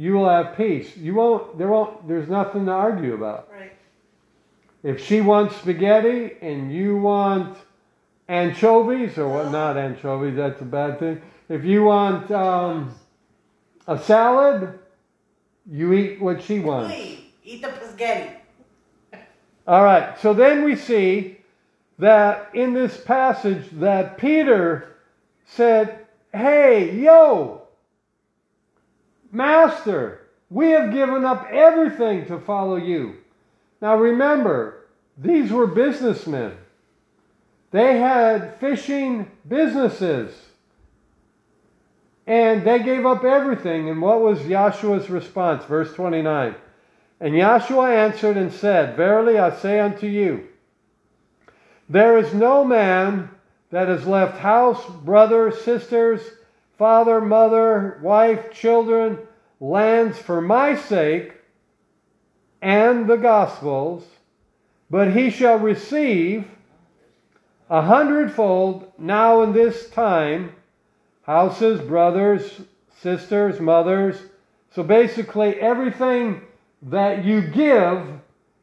You 0.00 0.14
will 0.14 0.30
have 0.30 0.56
peace. 0.56 0.96
You 0.96 1.14
won't. 1.14 1.58
There 1.58 1.68
won't. 1.68 2.08
There's 2.08 2.26
nothing 2.26 2.64
to 2.64 2.72
argue 2.72 3.12
about. 3.12 3.50
Right. 3.52 3.72
If 4.82 5.04
she 5.04 5.20
wants 5.20 5.56
spaghetti 5.56 6.38
and 6.40 6.72
you 6.72 6.96
want 6.96 7.58
anchovies, 8.26 9.18
or 9.18 9.28
what? 9.28 9.52
Not 9.52 9.76
anchovies. 9.76 10.36
That's 10.36 10.58
a 10.62 10.64
bad 10.64 11.00
thing. 11.00 11.20
If 11.50 11.66
you 11.66 11.84
want 11.84 12.30
um, 12.30 12.94
a 13.86 13.98
salad, 13.98 14.78
you 15.70 15.92
eat 15.92 16.18
what 16.18 16.42
she 16.42 16.60
wants. 16.60 16.94
Please, 16.94 17.18
eat 17.44 17.60
the 17.60 17.70
spaghetti. 17.86 18.36
All 19.66 19.84
right. 19.84 20.18
So 20.18 20.32
then 20.32 20.64
we 20.64 20.76
see 20.76 21.40
that 21.98 22.48
in 22.54 22.72
this 22.72 22.98
passage 22.98 23.68
that 23.72 24.16
Peter 24.16 24.96
said, 25.44 26.06
"Hey, 26.32 26.98
yo, 26.98 27.59
master, 29.32 30.26
we 30.48 30.70
have 30.70 30.92
given 30.92 31.24
up 31.24 31.46
everything 31.50 32.26
to 32.26 32.38
follow 32.38 32.76
you." 32.76 33.14
Now 33.80 33.96
remember, 33.96 34.86
these 35.16 35.52
were 35.52 35.66
businessmen. 35.66 36.56
They 37.70 37.98
had 37.98 38.56
fishing 38.58 39.30
businesses. 39.46 40.48
And 42.26 42.64
they 42.64 42.80
gave 42.80 43.06
up 43.06 43.24
everything. 43.24 43.88
And 43.88 44.00
what 44.00 44.20
was 44.20 44.46
Joshua's 44.46 45.10
response? 45.10 45.64
Verse 45.64 45.92
29. 45.94 46.54
And 47.20 47.36
Joshua 47.36 47.90
answered 47.90 48.36
and 48.36 48.52
said, 48.52 48.96
Verily 48.96 49.38
I 49.38 49.54
say 49.56 49.80
unto 49.80 50.06
you, 50.06 50.46
there 51.88 52.16
is 52.18 52.32
no 52.32 52.64
man 52.64 53.30
that 53.70 53.88
has 53.88 54.06
left 54.06 54.38
house, 54.38 54.84
brother, 55.02 55.50
sisters, 55.50 56.22
father, 56.80 57.20
mother, 57.20 58.00
wife, 58.02 58.50
children, 58.50 59.18
lands 59.60 60.16
for 60.16 60.40
my 60.40 60.74
sake 60.74 61.34
and 62.62 63.06
the 63.06 63.18
gospel's, 63.18 64.02
but 64.88 65.12
he 65.12 65.28
shall 65.28 65.58
receive 65.58 66.46
a 67.68 67.82
hundredfold 67.82 68.90
now 68.96 69.42
in 69.42 69.52
this 69.52 69.90
time 69.90 70.54
houses, 71.20 71.82
brothers, 71.82 72.62
sisters, 73.02 73.60
mothers. 73.60 74.16
So 74.74 74.82
basically, 74.82 75.56
everything 75.56 76.40
that 76.80 77.26
you 77.26 77.42
give, 77.42 78.08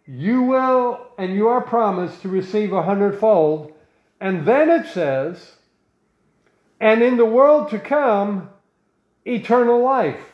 you 0.08 0.42
will 0.42 1.12
and 1.20 1.36
you 1.36 1.50
are 1.50 1.62
promised 1.62 2.24
to 2.24 2.30
receive 2.30 2.74
a 2.74 2.82
hundredfold. 2.82 3.74
And 4.20 4.44
then 4.44 4.72
it 4.72 4.88
says, 4.88 5.57
and 6.80 7.02
in 7.02 7.18
the 7.18 7.26
world 7.26 7.70
to 7.70 7.80
come, 7.80 8.50
eternal 9.26 9.84
life. 9.84 10.34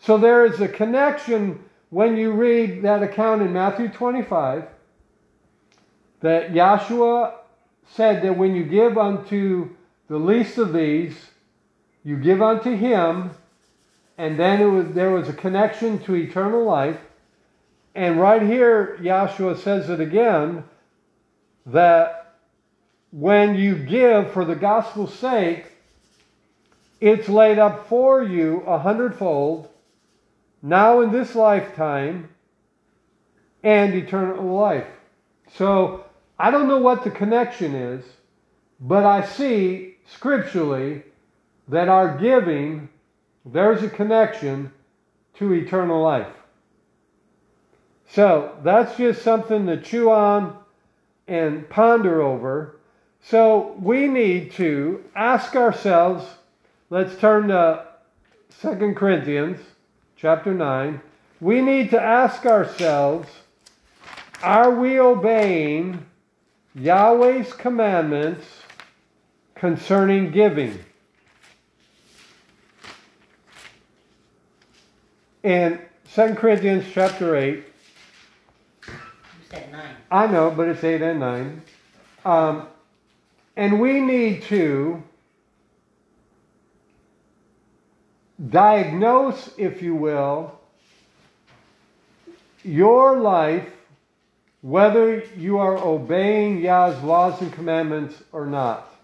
So 0.00 0.18
there 0.18 0.44
is 0.46 0.60
a 0.60 0.68
connection 0.68 1.64
when 1.90 2.16
you 2.16 2.32
read 2.32 2.82
that 2.82 3.02
account 3.02 3.42
in 3.42 3.52
Matthew 3.52 3.88
25 3.88 4.64
that 6.20 6.54
Joshua 6.54 7.34
said 7.94 8.22
that 8.22 8.36
when 8.36 8.54
you 8.54 8.64
give 8.64 8.96
unto 8.96 9.70
the 10.08 10.18
least 10.18 10.58
of 10.58 10.72
these, 10.72 11.30
you 12.04 12.16
give 12.16 12.40
unto 12.40 12.74
him, 12.74 13.30
and 14.16 14.38
then 14.38 14.74
was, 14.74 14.94
there 14.94 15.10
was 15.10 15.28
a 15.28 15.32
connection 15.32 15.98
to 16.00 16.14
eternal 16.14 16.64
life. 16.64 16.98
And 17.94 18.20
right 18.20 18.42
here, 18.42 18.98
Joshua 19.02 19.56
says 19.56 19.90
it 19.90 20.00
again 20.00 20.64
that 21.66 22.19
when 23.10 23.54
you 23.56 23.76
give 23.76 24.32
for 24.32 24.44
the 24.44 24.54
gospel's 24.54 25.14
sake, 25.14 25.66
it's 27.00 27.28
laid 27.28 27.58
up 27.58 27.88
for 27.88 28.22
you 28.22 28.60
a 28.66 28.78
hundredfold, 28.78 29.68
now 30.62 31.00
in 31.00 31.10
this 31.10 31.34
lifetime, 31.34 32.28
and 33.62 33.94
eternal 33.94 34.44
life. 34.54 34.86
So 35.54 36.04
I 36.38 36.50
don't 36.50 36.68
know 36.68 36.78
what 36.78 37.04
the 37.04 37.10
connection 37.10 37.74
is, 37.74 38.04
but 38.78 39.04
I 39.04 39.26
see 39.26 39.96
scripturally 40.06 41.02
that 41.68 41.88
our 41.88 42.16
giving, 42.18 42.88
there's 43.44 43.82
a 43.82 43.88
connection 43.88 44.72
to 45.34 45.52
eternal 45.52 46.02
life. 46.02 46.32
So 48.08 48.56
that's 48.62 48.96
just 48.96 49.22
something 49.22 49.66
to 49.66 49.80
chew 49.80 50.10
on 50.10 50.56
and 51.28 51.68
ponder 51.68 52.20
over. 52.20 52.79
So 53.22 53.76
we 53.80 54.08
need 54.08 54.52
to 54.52 55.04
ask 55.14 55.54
ourselves, 55.54 56.24
let's 56.88 57.16
turn 57.16 57.48
to 57.48 57.86
2 58.60 58.94
Corinthians 58.94 59.60
chapter 60.16 60.52
9. 60.52 61.00
We 61.40 61.60
need 61.60 61.90
to 61.90 62.00
ask 62.00 62.44
ourselves, 62.44 63.28
are 64.42 64.70
we 64.70 64.98
obeying 64.98 66.06
Yahweh's 66.74 67.52
commandments 67.52 68.44
concerning 69.54 70.30
giving? 70.30 70.78
In 75.42 75.78
2 76.14 76.34
Corinthians 76.34 76.84
chapter 76.92 77.36
8, 77.36 77.64
You 78.86 78.92
said 79.50 79.72
nine. 79.72 79.94
I 80.10 80.26
know, 80.26 80.50
but 80.50 80.68
it's 80.68 80.84
8 80.84 81.00
and 81.00 81.20
9. 81.20 81.62
Um, 82.26 82.66
and 83.56 83.80
we 83.80 84.00
need 84.00 84.42
to 84.44 85.02
diagnose, 88.48 89.50
if 89.58 89.82
you 89.82 89.94
will, 89.94 90.58
your 92.62 93.18
life, 93.18 93.68
whether 94.62 95.22
you 95.36 95.58
are 95.58 95.78
obeying 95.78 96.60
Yah's 96.60 97.02
laws 97.02 97.40
and 97.40 97.52
commandments 97.52 98.22
or 98.32 98.46
not. 98.46 98.94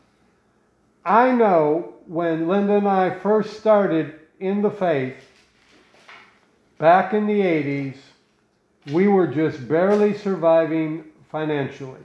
I 1.05 1.31
know 1.33 1.95
when 2.07 2.49
Linda 2.49 2.75
and 2.75 2.89
I 2.89 3.11
first 3.11 3.59
started 3.59 4.19
in 4.41 4.63
the 4.63 4.71
faith, 4.71 5.17
back 6.79 7.15
in 7.15 7.27
the 7.27 7.41
80s, 7.41 7.97
we 8.93 9.09
were 9.09 9.27
just 9.27 9.67
barely 9.67 10.17
surviving 10.17 11.05
financially. 11.31 12.01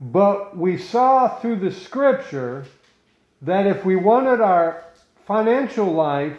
But 0.00 0.56
we 0.56 0.76
saw 0.76 1.28
through 1.28 1.56
the 1.60 1.72
scripture 1.72 2.66
that 3.42 3.66
if 3.66 3.84
we 3.84 3.96
wanted 3.96 4.40
our 4.40 4.84
financial 5.26 5.92
life 5.92 6.36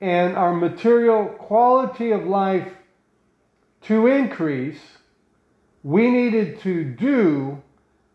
and 0.00 0.36
our 0.36 0.54
material 0.54 1.26
quality 1.26 2.12
of 2.12 2.26
life 2.26 2.72
to 3.82 4.06
increase, 4.06 4.80
we 5.82 6.10
needed 6.10 6.60
to 6.60 6.84
do 6.84 7.62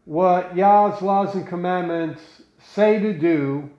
what 0.06 0.56
Yah's 0.56 1.02
laws 1.02 1.36
and 1.36 1.48
commandments 1.48 2.22
say 2.60 3.00
to 3.00 3.14
do 3.14 3.70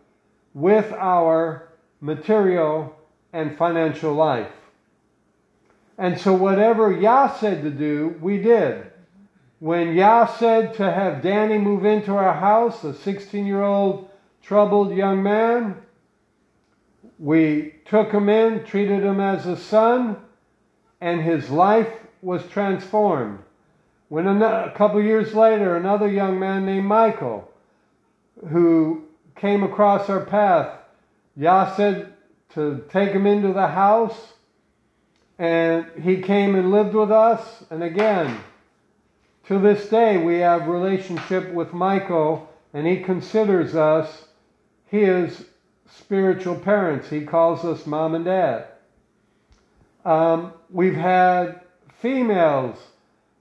with 0.55 0.93
our 0.93 1.69
material 2.01 2.97
and 3.33 3.57
financial 3.59 4.15
life. 4.15 4.53
And 5.99 6.19
so, 6.19 6.33
whatever 6.33 6.91
Yah 6.91 7.35
said 7.37 7.63
to 7.63 7.71
do, 7.71 8.17
we 8.21 8.39
did. 8.39 8.91
When 9.65 9.95
Yah 9.95 10.27
said 10.27 10.75
to 10.75 10.93
have 10.93 11.23
Danny 11.23 11.57
move 11.57 11.87
into 11.87 12.15
our 12.15 12.35
house, 12.35 12.85
a 12.85 12.93
16 12.93 13.47
year 13.47 13.63
old 13.63 14.11
troubled 14.43 14.95
young 14.95 15.23
man, 15.23 15.77
we 17.19 17.77
took 17.87 18.13
him 18.13 18.29
in, 18.29 18.67
treated 18.67 19.03
him 19.03 19.21
as 19.21 19.47
a 19.47 19.57
son, 19.57 20.19
and 21.01 21.23
his 21.23 21.49
life 21.49 21.89
was 22.21 22.47
transformed. 22.49 23.39
When 24.11 24.27
a 24.27 24.71
couple 24.77 25.03
years 25.03 25.33
later, 25.33 25.77
another 25.77 26.11
young 26.11 26.39
man 26.39 26.67
named 26.67 26.85
Michael, 26.85 27.51
who 28.51 29.05
came 29.35 29.63
across 29.63 30.11
our 30.11 30.27
path, 30.27 30.77
Yah 31.37 31.75
said 31.75 32.13
to 32.51 32.85
take 32.91 33.13
him 33.13 33.27
into 33.27 33.55
the 33.55 33.69
house, 33.69 34.35
and 35.39 35.87
he 36.03 36.21
came 36.21 36.55
and 36.55 36.71
lived 36.71 36.93
with 36.93 37.11
us. 37.11 37.65
And 37.71 37.83
again, 37.83 38.41
to 39.47 39.59
this 39.59 39.89
day, 39.89 40.17
we 40.17 40.39
have 40.39 40.69
relationship 40.69 41.53
with 41.53 41.75
Michael, 41.75 42.49
and 42.73 42.87
he 42.87 43.01
considers 43.01 43.75
us 43.75 44.25
his 44.87 45.45
spiritual 45.91 46.57
parents. 46.57 47.11
He 47.11 47.23
calls 47.23 47.65
us 47.65 47.87
mom 47.87 48.15
and 48.15 48.25
dad. 48.25 48.69
Um, 50.05 50.53
we've 50.71 50.97
had 50.97 51.61
females 52.01 52.79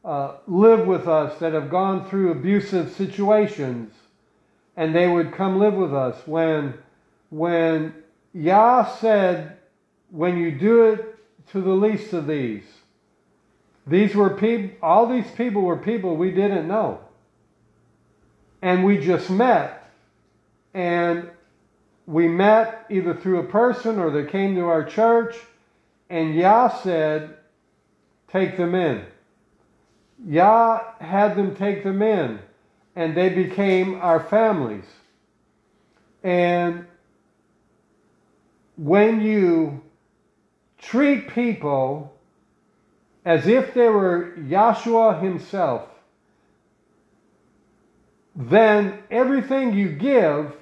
uh, 0.03 0.35
live 0.47 0.87
with 0.87 1.07
us 1.07 1.39
that 1.39 1.53
have 1.53 1.69
gone 1.69 2.09
through 2.09 2.31
abusive 2.31 2.91
situations, 2.91 3.93
and 4.75 4.93
they 4.93 5.07
would 5.07 5.31
come 5.31 5.59
live 5.59 5.75
with 5.75 5.93
us 5.93 6.15
when 6.25 6.73
when 7.29 7.93
Yah 8.33 8.85
said, 8.85 9.57
"When 10.11 10.37
you 10.37 10.51
do 10.51 10.83
it 10.91 11.15
to 11.51 11.61
the 11.61 11.73
least 11.73 12.13
of 12.13 12.27
these." 12.27 12.63
These 13.85 14.15
were 14.15 14.31
people. 14.31 14.75
All 14.81 15.07
these 15.07 15.29
people 15.31 15.63
were 15.63 15.77
people 15.77 16.15
we 16.15 16.31
didn't 16.31 16.67
know, 16.67 16.99
and 18.61 18.83
we 18.83 18.97
just 18.97 19.29
met, 19.29 19.91
and 20.73 21.29
we 22.05 22.27
met 22.27 22.85
either 22.89 23.13
through 23.13 23.39
a 23.39 23.45
person 23.45 23.99
or 23.99 24.11
they 24.11 24.29
came 24.29 24.55
to 24.55 24.65
our 24.65 24.83
church, 24.83 25.35
and 26.09 26.35
Yah 26.35 26.69
said, 26.81 27.35
Take 28.29 28.57
them 28.57 28.75
in. 28.75 29.05
Yah 30.25 30.81
had 30.99 31.35
them 31.35 31.55
take 31.55 31.83
them 31.83 32.01
in, 32.01 32.39
and 32.95 33.15
they 33.15 33.29
became 33.29 33.95
our 33.95 34.19
families. 34.19 34.85
And 36.23 36.85
when 38.77 39.21
you 39.21 39.81
treat 40.77 41.29
people 41.29 42.12
as 43.25 43.47
if 43.47 43.73
they 43.73 43.87
were 43.87 44.33
Yahshua 44.37 45.21
himself, 45.21 45.87
then 48.35 48.99
everything 49.11 49.73
you 49.73 49.89
give 49.89 50.53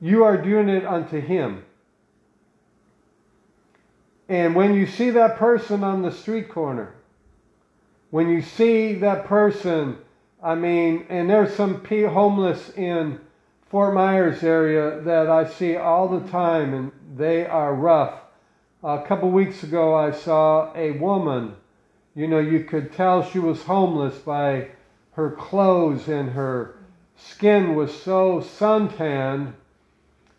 you 0.00 0.24
are 0.24 0.36
doing 0.36 0.68
it 0.68 0.84
unto 0.86 1.20
Him. 1.20 1.62
And 4.28 4.54
when 4.54 4.74
you 4.74 4.86
see 4.86 5.10
that 5.10 5.36
person 5.36 5.84
on 5.84 6.02
the 6.02 6.12
street 6.12 6.48
corner, 6.48 6.94
when 8.10 8.28
you 8.28 8.42
see 8.42 8.94
that 8.94 9.26
person, 9.26 9.98
I 10.42 10.54
mean, 10.54 11.04
and 11.08 11.28
there's 11.28 11.54
some 11.54 11.84
homeless 11.84 12.70
in 12.76 13.20
Fort 13.68 13.94
Myers 13.94 14.42
area 14.42 15.00
that 15.02 15.28
I 15.28 15.48
see 15.48 15.76
all 15.76 16.08
the 16.08 16.28
time, 16.30 16.74
and 16.74 16.92
they 17.16 17.46
are 17.46 17.74
rough. 17.74 18.14
A 18.82 19.02
couple 19.02 19.30
weeks 19.30 19.62
ago, 19.62 19.94
I 19.94 20.10
saw 20.10 20.72
a 20.74 20.92
woman. 20.92 21.56
You 22.14 22.26
know, 22.26 22.38
you 22.38 22.64
could 22.64 22.94
tell 22.94 23.22
she 23.22 23.38
was 23.38 23.64
homeless 23.64 24.16
by 24.16 24.68
her 25.12 25.32
clothes, 25.32 26.08
and 26.08 26.30
her 26.30 26.76
skin 27.14 27.74
was 27.74 27.94
so 27.94 28.40
suntanned 28.40 29.52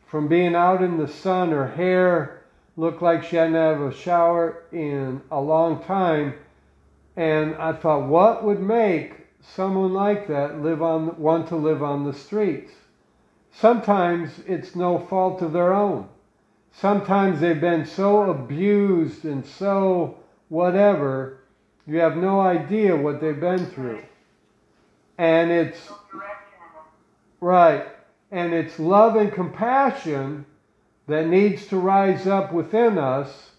from 0.07 0.27
being 0.27 0.55
out 0.55 0.81
in 0.81 0.97
the 0.97 1.07
sun. 1.07 1.51
Her 1.51 1.67
hair 1.67 2.41
looked 2.75 3.03
like 3.03 3.23
she 3.23 3.35
hadn't 3.35 3.53
had 3.53 3.79
a 3.79 3.93
shower 3.93 4.63
in 4.71 5.21
a 5.29 5.39
long 5.39 5.83
time. 5.83 6.33
And 7.15 7.53
I 7.57 7.73
thought, 7.73 8.07
what 8.07 8.43
would 8.43 8.59
make 8.59 9.27
someone 9.39 9.93
like 9.93 10.27
that 10.29 10.63
live 10.63 10.81
on 10.81 11.15
want 11.19 11.47
to 11.49 11.55
live 11.55 11.83
on 11.83 12.05
the 12.05 12.13
streets? 12.13 12.73
Sometimes 13.51 14.39
it's 14.47 14.75
no 14.75 14.97
fault 14.97 15.43
of 15.43 15.53
their 15.53 15.75
own. 15.75 16.09
Sometimes 16.71 17.39
they've 17.39 17.59
been 17.59 17.85
so 17.85 18.31
abused 18.31 19.25
and 19.25 19.45
so 19.45 20.17
whatever, 20.49 21.39
you 21.85 21.99
have 21.99 22.17
no 22.17 22.39
idea 22.39 22.95
what 22.95 23.19
they've 23.19 23.39
been 23.39 23.65
through. 23.67 24.01
And 25.17 25.51
it's 25.51 25.89
right. 27.39 27.87
And 28.31 28.53
it's 28.53 28.79
love 28.79 29.15
and 29.15 29.31
compassion 29.31 30.45
that 31.07 31.27
needs 31.27 31.67
to 31.67 31.77
rise 31.77 32.25
up 32.27 32.53
within 32.53 32.97
us. 32.97 33.51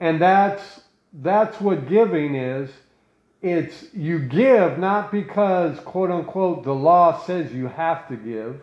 And 0.00 0.20
that's 0.20 0.80
that's 1.12 1.60
what 1.60 1.88
giving 1.88 2.34
is. 2.34 2.70
It's 3.40 3.86
you 3.94 4.18
give 4.18 4.78
not 4.78 5.12
because 5.12 5.78
quote 5.80 6.10
unquote 6.10 6.64
the 6.64 6.74
law 6.74 7.18
says 7.24 7.52
you 7.52 7.68
have 7.68 8.08
to 8.08 8.16
give 8.16 8.60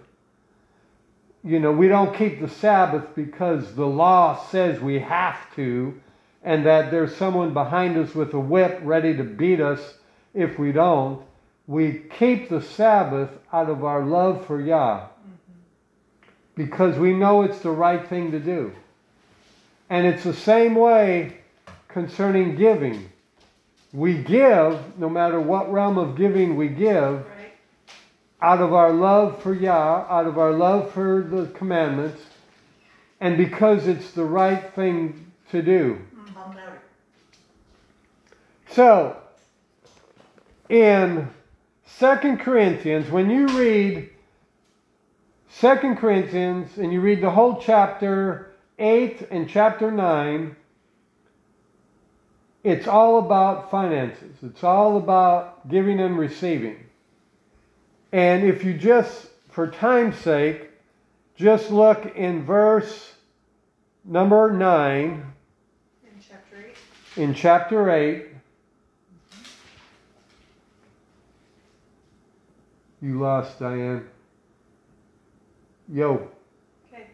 you 1.43 1.59
know 1.59 1.71
we 1.71 1.87
don't 1.87 2.15
keep 2.15 2.39
the 2.39 2.49
sabbath 2.49 3.15
because 3.15 3.75
the 3.75 3.87
law 3.87 4.43
says 4.49 4.79
we 4.79 4.99
have 4.99 5.37
to 5.55 5.99
and 6.43 6.65
that 6.65 6.91
there's 6.91 7.15
someone 7.15 7.53
behind 7.53 7.97
us 7.97 8.15
with 8.15 8.33
a 8.33 8.39
whip 8.39 8.79
ready 8.83 9.15
to 9.15 9.23
beat 9.23 9.61
us 9.61 9.95
if 10.33 10.57
we 10.57 10.71
don't 10.71 11.23
we 11.67 12.03
keep 12.17 12.49
the 12.49 12.61
Sabbath 12.61 13.29
out 13.53 13.69
of 13.69 13.85
our 13.85 14.03
love 14.03 14.45
for 14.45 14.59
Yah 14.59 15.07
because 16.55 16.97
we 16.97 17.13
know 17.13 17.43
it's 17.43 17.59
the 17.59 17.71
right 17.71 18.07
thing 18.07 18.31
to 18.31 18.39
do. 18.39 18.73
And 19.89 20.05
it's 20.05 20.23
the 20.23 20.33
same 20.33 20.75
way 20.75 21.37
concerning 21.87 22.55
giving. 22.55 23.09
We 23.93 24.15
give, 24.15 24.97
no 24.97 25.09
matter 25.09 25.39
what 25.39 25.71
realm 25.71 25.97
of 25.97 26.15
giving 26.17 26.55
we 26.55 26.67
give. 26.67 27.25
Out 28.41 28.61
of 28.61 28.73
our 28.73 28.91
love 28.91 29.41
for 29.43 29.53
Yah, 29.53 30.05
out 30.09 30.25
of 30.25 30.37
our 30.37 30.51
love 30.51 30.91
for 30.91 31.21
the 31.21 31.45
commandments, 31.57 32.21
and 33.19 33.37
because 33.37 33.87
it's 33.87 34.11
the 34.11 34.25
right 34.25 34.73
thing 34.73 35.31
to 35.51 35.61
do. 35.61 35.99
So, 38.69 39.17
in 40.69 41.29
2 41.99 42.37
Corinthians, 42.37 43.11
when 43.11 43.29
you 43.29 43.47
read 43.47 44.09
2 45.59 45.95
Corinthians 45.95 46.77
and 46.77 46.91
you 46.91 47.01
read 47.01 47.21
the 47.21 47.29
whole 47.29 47.61
chapter 47.61 48.53
8 48.79 49.27
and 49.29 49.49
chapter 49.49 49.91
9, 49.91 50.55
it's 52.63 52.87
all 52.87 53.19
about 53.19 53.69
finances. 53.69 54.35
It's 54.41 54.63
all 54.63 54.97
about 54.97 55.67
giving 55.67 55.99
and 55.99 56.17
receiving. 56.17 56.77
And 58.11 58.43
if 58.43 58.63
you 58.63 58.73
just, 58.73 59.27
for 59.49 59.67
time's 59.67 60.17
sake, 60.17 60.69
just 61.35 61.71
look 61.71 62.15
in 62.15 62.43
verse 62.43 63.13
number 64.03 64.51
9 64.51 65.33
In 66.03 66.21
chapter 66.27 66.57
8. 66.57 67.23
in 67.23 67.33
chapter 67.33 67.89
8. 67.89 68.25
You 73.01 73.19
lost, 73.19 73.59
Diane. 73.59 74.07
Yo. 75.91 76.29
Okay. 76.93 77.07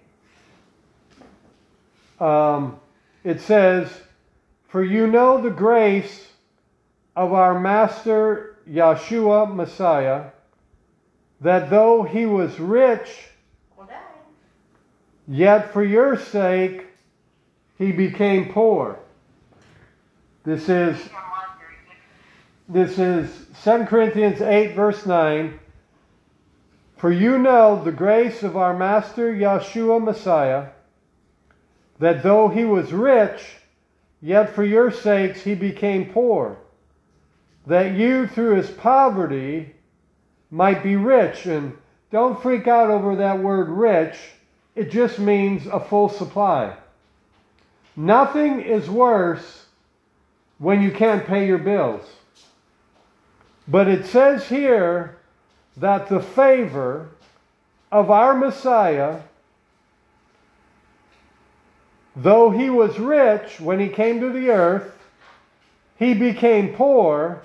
Um, 2.19 2.79
it 3.23 3.39
says, 3.39 3.89
For 4.67 4.83
you 4.83 5.07
know 5.07 5.41
the 5.41 5.49
grace 5.49 6.27
of 7.15 7.31
our 7.31 7.57
Master 7.57 8.57
Yeshua 8.69 9.53
Messiah, 9.53 10.25
that 11.41 11.69
though 11.69 12.03
he 12.03 12.25
was 12.25 12.59
rich, 12.59 13.29
yet 15.27 15.71
for 15.73 15.83
your 15.83 16.17
sake 16.17 16.87
he 17.77 17.91
became 17.91 18.51
poor. 18.51 18.99
This 20.43 20.69
is 20.69 20.97
this 22.69 22.99
is 22.99 23.29
2 23.63 23.85
Corinthians 23.85 24.41
8 24.41 24.75
verse 24.75 25.05
9. 25.05 25.59
For 26.97 27.11
you 27.11 27.37
know 27.37 27.81
the 27.81 27.91
grace 27.91 28.43
of 28.43 28.57
our 28.57 28.73
master 28.73 29.31
Yeshua 29.31 30.03
Messiah 30.03 30.67
that 31.99 32.23
though 32.23 32.49
he 32.49 32.65
was 32.65 32.91
rich 32.91 33.57
yet 34.21 34.53
for 34.53 34.63
your 34.63 34.91
sakes 34.91 35.41
he 35.41 35.55
became 35.55 36.11
poor 36.11 36.57
that 37.65 37.93
you 37.93 38.27
through 38.27 38.55
his 38.55 38.69
poverty 38.69 39.73
might 40.51 40.83
be 40.83 40.95
rich 40.95 41.45
and 41.45 41.77
don't 42.11 42.41
freak 42.41 42.67
out 42.67 42.89
over 42.89 43.15
that 43.17 43.39
word 43.39 43.69
rich 43.69 44.15
it 44.77 44.91
just 44.91 45.17
means 45.17 45.65
a 45.65 45.79
full 45.79 46.07
supply. 46.07 46.75
Nothing 47.95 48.61
is 48.61 48.87
worse 48.87 49.65
when 50.59 50.83
you 50.83 50.91
can't 50.91 51.25
pay 51.25 51.47
your 51.47 51.57
bills. 51.57 52.07
But 53.67 53.87
it 53.87 54.05
says 54.05 54.49
here 54.49 55.17
that 55.77 56.09
the 56.09 56.19
favor 56.19 57.09
of 57.91 58.11
our 58.11 58.35
Messiah, 58.35 59.21
though 62.15 62.51
he 62.51 62.69
was 62.69 62.99
rich 62.99 63.59
when 63.59 63.79
he 63.79 63.89
came 63.89 64.19
to 64.19 64.31
the 64.31 64.51
earth, 64.51 64.95
he 65.97 66.13
became 66.13 66.75
poor 66.75 67.41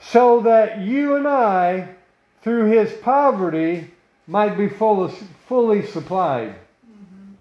so 0.00 0.40
that 0.40 0.80
you 0.80 1.16
and 1.16 1.26
I, 1.26 1.88
through 2.42 2.70
his 2.70 2.92
poverty, 3.02 3.90
might 4.26 4.56
be 4.56 4.68
full 4.68 5.08
fully 5.48 5.84
supplied. 5.86 6.54
Mm-hmm. 6.86 7.32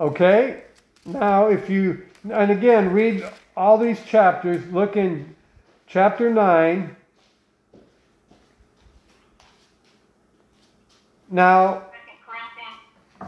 Okay? 0.00 0.62
Now, 1.04 1.48
if 1.48 1.70
you, 1.70 2.02
and 2.30 2.50
again, 2.50 2.92
read 2.92 3.24
all 3.56 3.78
these 3.78 4.02
chapters, 4.04 4.64
look 4.72 4.96
in 4.96 5.34
chapter 5.86 6.30
9. 6.30 6.96
Now, 11.30 11.84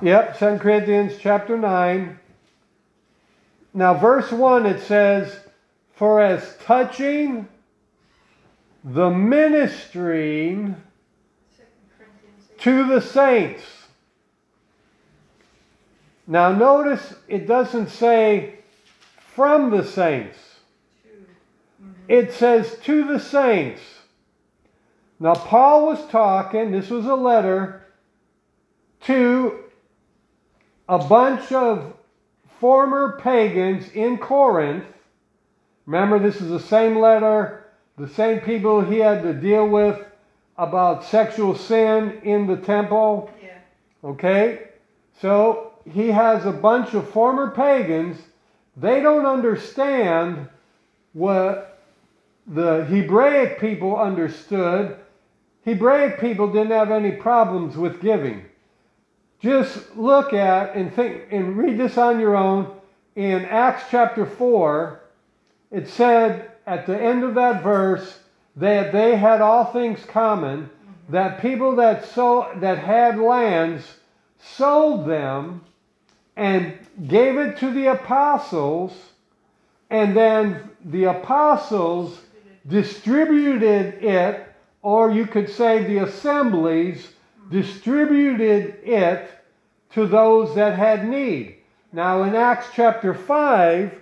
yep, 0.03 0.39
2 0.39 0.59
Corinthians 0.59 1.15
chapter 1.21 1.57
9. 1.57 2.19
Now, 3.75 3.95
verse 3.95 4.31
1, 4.31 4.67
it 4.67 4.83
says, 4.83 5.35
For 5.95 6.21
as 6.21 6.57
touching 6.65 7.49
the 8.85 9.11
ministering 9.11 10.77
2 11.57 11.63
Corinthians 11.97 12.49
8. 12.53 12.59
to 12.61 12.89
the 12.89 13.01
saints. 13.01 13.63
Now, 16.27 16.53
notice 16.53 17.15
it 17.29 17.47
doesn't 17.47 17.91
say 17.91 18.59
from 19.35 19.71
the 19.71 19.85
saints, 19.85 20.39
it 22.09 22.33
says 22.33 22.77
to 22.85 23.05
the 23.05 23.19
saints. 23.19 23.81
Now, 25.19 25.35
Paul 25.35 25.87
was 25.87 26.05
talking, 26.09 26.73
this 26.73 26.91
was 26.91 27.07
a 27.07 27.15
letter 27.15 27.87
to 29.03 29.59
a 30.89 30.99
bunch 30.99 31.53
of 31.53 31.95
former 32.61 33.19
pagans 33.21 33.89
in 33.91 34.19
Corinth. 34.19 34.85
Remember, 35.87 36.19
this 36.19 36.41
is 36.41 36.49
the 36.49 36.61
same 36.61 36.99
letter, 36.99 37.65
the 37.99 38.09
same 38.09 38.41
people 38.41 38.81
he 38.81 38.99
had 38.99 39.23
to 39.23 39.35
deal 39.35 39.67
with 39.69 40.05
about 40.57 41.05
sexual 41.05 41.55
sin 41.55 42.21
in 42.23 42.47
the 42.47 42.57
temple. 42.57 43.31
Yeah. 43.43 43.59
Okay? 44.05 44.69
So 45.21 45.73
he 45.91 46.09
has 46.09 46.47
a 46.47 46.53
bunch 46.53 46.95
of 46.95 47.09
former 47.11 47.51
pagans. 47.51 48.19
They 48.77 49.01
don't 49.01 49.27
understand 49.27 50.49
what 51.13 51.81
the 52.47 52.85
Hebraic 52.85 53.61
people 53.61 53.97
understood. 53.97 54.97
Hebraic 55.65 56.21
people 56.21 56.53
didn't 56.53 56.73
have 56.73 56.91
any 56.91 57.13
problems 57.13 57.77
with 57.77 58.01
giving. 58.01 58.45
Just 59.41 59.97
look 59.97 60.33
at 60.33 60.75
and 60.77 60.95
think 60.95 61.25
and 61.31 61.57
read 61.57 61.79
this 61.79 61.99
on 61.99 62.21
your 62.21 62.37
own. 62.37 62.73
In 63.17 63.45
Acts 63.45 63.85
chapter 63.91 64.25
4, 64.25 65.01
it 65.71 65.89
said 65.89 66.52
at 66.67 66.87
the 66.87 67.01
end 67.01 67.25
of 67.25 67.35
that 67.35 67.63
verse 67.63 68.19
that 68.57 68.93
they 68.93 69.17
had 69.17 69.41
all 69.41 69.65
things 69.67 70.05
common, 70.05 70.71
that 71.09 71.41
people 71.41 71.77
that 71.77 72.05
so 72.05 72.51
that 72.57 72.79
had 72.79 73.19
lands 73.19 73.99
sold 74.39 75.07
them 75.07 75.65
and 76.37 76.79
gave 77.07 77.37
it 77.37 77.59
to 77.59 77.71
the 77.71 77.87
apostles, 77.87 78.93
and 79.91 80.17
then 80.17 80.71
the 80.85 81.05
apostles 81.05 82.21
distributed 82.67 84.03
it, 84.03 84.47
or 84.83 85.11
you 85.11 85.27
could 85.27 85.49
say 85.49 85.85
the 85.85 85.99
assemblies 85.99 87.13
distributed 87.51 88.79
it 88.83 89.31
to 89.91 90.07
those 90.07 90.55
that 90.55 90.79
had 90.79 91.07
need. 91.07 91.57
Now, 91.93 92.23
in 92.23 92.35
Acts 92.35 92.69
chapter 92.75 93.13
5, 93.13 94.01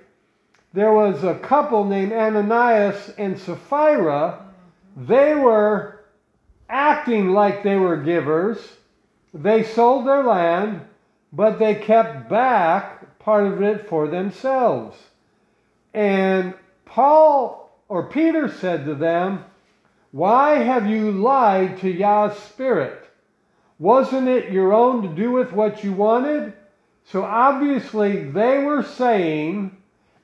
there 0.72 0.92
was 0.92 1.24
a 1.24 1.34
couple 1.34 1.84
named 1.84 2.12
Ananias 2.12 3.12
and 3.18 3.38
Sapphira. 3.38 4.46
They 4.96 5.34
were 5.34 6.04
acting 6.68 7.30
like 7.30 7.62
they 7.62 7.76
were 7.76 7.96
givers. 7.96 8.58
They 9.34 9.64
sold 9.64 10.06
their 10.06 10.22
land, 10.22 10.82
but 11.32 11.58
they 11.58 11.74
kept 11.74 12.28
back 12.28 13.18
part 13.18 13.46
of 13.46 13.62
it 13.62 13.88
for 13.88 14.06
themselves. 14.06 14.96
And 15.92 16.54
Paul 16.84 17.70
or 17.88 18.08
Peter 18.08 18.48
said 18.48 18.84
to 18.84 18.94
them, 18.94 19.44
Why 20.12 20.58
have 20.58 20.86
you 20.86 21.10
lied 21.10 21.80
to 21.80 21.90
Yah's 21.90 22.38
Spirit? 22.38 23.08
Wasn't 23.80 24.28
it 24.28 24.52
your 24.52 24.72
own 24.72 25.02
to 25.02 25.08
do 25.08 25.32
with 25.32 25.52
what 25.52 25.82
you 25.82 25.92
wanted? 25.92 26.52
So 27.06 27.24
obviously 27.24 28.30
they 28.30 28.58
were 28.58 28.84
saying, 28.84 29.76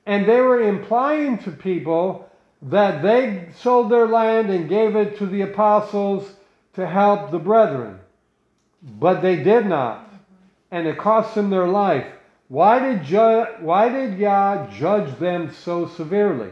and 0.07 0.25
they 0.25 0.39
were 0.39 0.61
implying 0.61 1.37
to 1.39 1.51
people 1.51 2.29
that 2.61 3.03
they 3.03 3.49
sold 3.59 3.91
their 3.91 4.07
land 4.07 4.49
and 4.49 4.69
gave 4.69 4.95
it 4.95 5.17
to 5.17 5.25
the 5.25 5.41
apostles 5.41 6.31
to 6.73 6.87
help 6.87 7.29
the 7.29 7.37
brethren. 7.37 7.99
But 8.81 9.21
they 9.21 9.35
did 9.43 9.65
not. 9.65 10.09
And 10.71 10.87
it 10.87 10.97
cost 10.97 11.35
them 11.35 11.49
their 11.49 11.67
life. 11.67 12.07
Why 12.47 12.79
did, 12.79 13.03
ju- 13.03 13.47
why 13.59 13.89
did 13.89 14.17
Yah 14.17 14.71
judge 14.71 15.19
them 15.19 15.51
so 15.51 15.87
severely? 15.87 16.51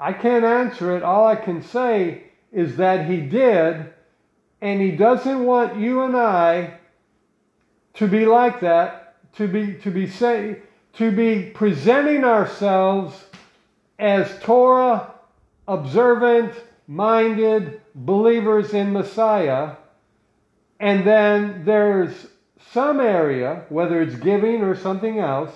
I 0.00 0.14
can't 0.14 0.44
answer 0.44 0.96
it. 0.96 1.02
All 1.02 1.26
I 1.26 1.36
can 1.36 1.62
say 1.62 2.24
is 2.50 2.76
that 2.76 3.06
he 3.06 3.20
did, 3.20 3.92
and 4.62 4.80
he 4.80 4.92
doesn't 4.92 5.44
want 5.44 5.78
you 5.78 6.02
and 6.02 6.16
I 6.16 6.78
to 7.94 8.08
be 8.08 8.24
like 8.24 8.60
that, 8.60 9.14
to 9.34 9.46
be 9.46 9.74
to 9.74 9.90
be 9.90 10.06
say 10.06 10.60
to 10.96 11.10
be 11.10 11.50
presenting 11.50 12.24
ourselves 12.24 13.24
as 13.98 14.38
Torah 14.40 15.12
observant, 15.68 16.52
minded 16.86 17.80
believers 17.94 18.72
in 18.72 18.92
Messiah, 18.92 19.72
and 20.78 21.04
then 21.04 21.64
there's 21.64 22.28
some 22.72 23.00
area, 23.00 23.64
whether 23.68 24.00
it's 24.02 24.16
giving 24.16 24.62
or 24.62 24.74
something 24.76 25.18
else, 25.18 25.52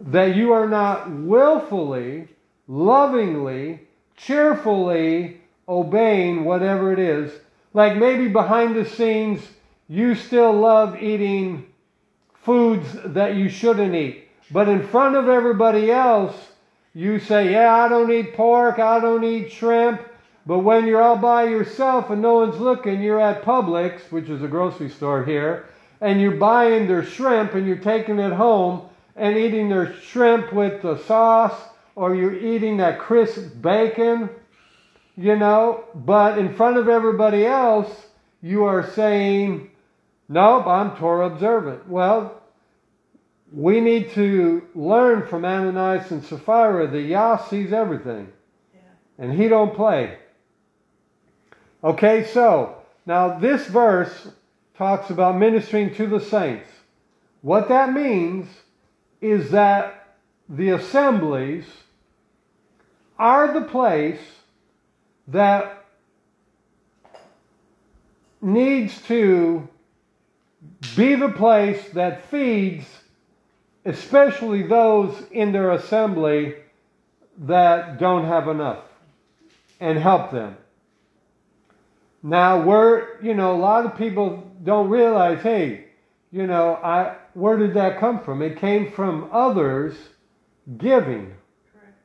that 0.00 0.36
you 0.36 0.52
are 0.52 0.68
not 0.68 1.10
willfully, 1.10 2.28
lovingly, 2.68 3.80
cheerfully 4.16 5.40
obeying 5.68 6.44
whatever 6.44 6.92
it 6.92 6.98
is. 6.98 7.32
Like 7.72 7.96
maybe 7.96 8.28
behind 8.28 8.76
the 8.76 8.84
scenes, 8.84 9.40
you 9.88 10.14
still 10.14 10.52
love 10.52 11.02
eating 11.02 11.66
foods 12.34 12.86
that 13.04 13.36
you 13.36 13.48
shouldn't 13.48 13.94
eat. 13.94 14.21
But 14.52 14.68
in 14.68 14.86
front 14.86 15.16
of 15.16 15.28
everybody 15.28 15.90
else, 15.90 16.36
you 16.94 17.18
say, 17.18 17.52
Yeah, 17.52 17.74
I 17.74 17.88
don't 17.88 18.12
eat 18.12 18.34
pork, 18.34 18.78
I 18.78 19.00
don't 19.00 19.24
eat 19.24 19.50
shrimp. 19.50 20.02
But 20.44 20.58
when 20.58 20.86
you're 20.86 21.02
all 21.02 21.16
by 21.16 21.44
yourself 21.44 22.10
and 22.10 22.20
no 22.20 22.34
one's 22.34 22.58
looking, 22.58 23.00
you're 23.00 23.20
at 23.20 23.44
Publix, 23.44 24.10
which 24.10 24.28
is 24.28 24.42
a 24.42 24.48
grocery 24.48 24.90
store 24.90 25.24
here, 25.24 25.66
and 26.00 26.20
you're 26.20 26.32
buying 26.32 26.88
their 26.88 27.04
shrimp 27.04 27.54
and 27.54 27.66
you're 27.66 27.76
taking 27.76 28.18
it 28.18 28.32
home 28.32 28.88
and 29.14 29.36
eating 29.36 29.68
their 29.68 29.94
shrimp 29.94 30.52
with 30.52 30.82
the 30.82 30.98
sauce, 31.04 31.54
or 31.94 32.14
you're 32.14 32.34
eating 32.34 32.78
that 32.78 32.98
crisp 32.98 33.52
bacon, 33.60 34.28
you 35.16 35.36
know. 35.36 35.84
But 35.94 36.38
in 36.38 36.54
front 36.54 36.76
of 36.76 36.88
everybody 36.88 37.46
else, 37.46 38.06
you 38.42 38.64
are 38.64 38.90
saying, 38.90 39.70
Nope, 40.28 40.66
I'm 40.66 40.96
Torah 40.96 41.26
observant. 41.26 41.88
Well, 41.88 42.41
we 43.54 43.80
need 43.80 44.10
to 44.12 44.66
learn 44.74 45.26
from 45.26 45.44
Ananias 45.44 46.10
and 46.10 46.24
Sapphira 46.24 46.86
that 46.88 47.02
Yah 47.02 47.36
sees 47.48 47.72
everything. 47.72 48.32
Yeah. 48.74 48.80
And 49.18 49.32
he 49.32 49.48
don't 49.48 49.74
play. 49.74 50.18
Okay, 51.84 52.24
so 52.26 52.76
now 53.04 53.38
this 53.38 53.66
verse 53.66 54.28
talks 54.76 55.10
about 55.10 55.36
ministering 55.36 55.94
to 55.96 56.06
the 56.06 56.20
saints. 56.20 56.68
What 57.42 57.68
that 57.68 57.92
means 57.92 58.48
is 59.20 59.50
that 59.50 60.16
the 60.48 60.70
assemblies 60.70 61.64
are 63.18 63.52
the 63.52 63.66
place 63.66 64.20
that 65.28 65.84
needs 68.40 69.00
to 69.02 69.68
be 70.96 71.14
the 71.14 71.28
place 71.28 71.80
that 71.90 72.28
feeds 72.30 72.86
especially 73.84 74.62
those 74.62 75.14
in 75.30 75.52
their 75.52 75.72
assembly 75.72 76.54
that 77.38 77.98
don't 77.98 78.24
have 78.24 78.48
enough 78.48 78.84
and 79.80 79.98
help 79.98 80.30
them. 80.30 80.56
Now, 82.22 82.62
we're, 82.62 83.20
you 83.20 83.34
know, 83.34 83.54
a 83.54 83.58
lot 83.58 83.84
of 83.84 83.96
people 83.96 84.48
don't 84.62 84.88
realize, 84.88 85.42
hey, 85.42 85.86
you 86.30 86.46
know, 86.46 86.76
I, 86.76 87.16
where 87.34 87.56
did 87.56 87.74
that 87.74 87.98
come 87.98 88.20
from? 88.20 88.42
It 88.42 88.58
came 88.58 88.92
from 88.92 89.28
others 89.32 89.94
giving. 90.78 91.34
Correct. 91.72 91.96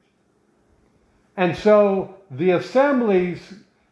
And 1.38 1.55
so 1.55 2.15
the 2.32 2.51
assemblies, 2.51 3.39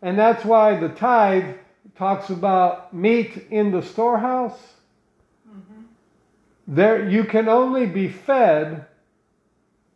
and 0.02 0.18
that's 0.18 0.44
why 0.44 0.78
the 0.78 0.90
tithe 0.90 1.56
talks 1.96 2.30
about 2.30 2.94
meat 2.94 3.48
in 3.52 3.72
the 3.72 3.82
storehouse. 3.82 4.58
There, 6.68 7.08
you 7.10 7.26
can 7.26 7.48
only 7.48 7.86
be 7.86 8.08
fed 8.10 8.86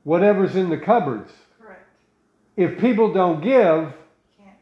whatever's 0.04 0.56
in 0.56 0.70
the 0.70 0.78
cupboards. 0.78 1.32
Correct. 1.62 1.86
If 2.56 2.80
people 2.80 3.12
don't 3.14 3.42
give, 3.42 3.94
Can't. 4.38 4.58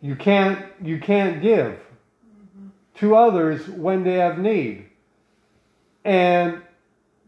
you 0.00 0.16
can't 0.16 0.64
you 0.82 0.98
can't 1.00 1.40
give 1.42 1.72
Mm-hmm. 1.78 2.68
to 2.96 3.14
others 3.16 3.68
when 3.68 4.02
they 4.04 4.14
have 4.14 4.38
need. 4.38 4.86
And 6.04 6.62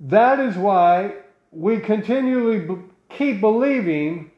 that 0.01 0.41
is 0.41 0.57
why 0.57 1.15
we 1.53 1.79
continually 1.79 2.59
b- 2.61 2.75
keep 3.09 3.41
believing 3.41 4.33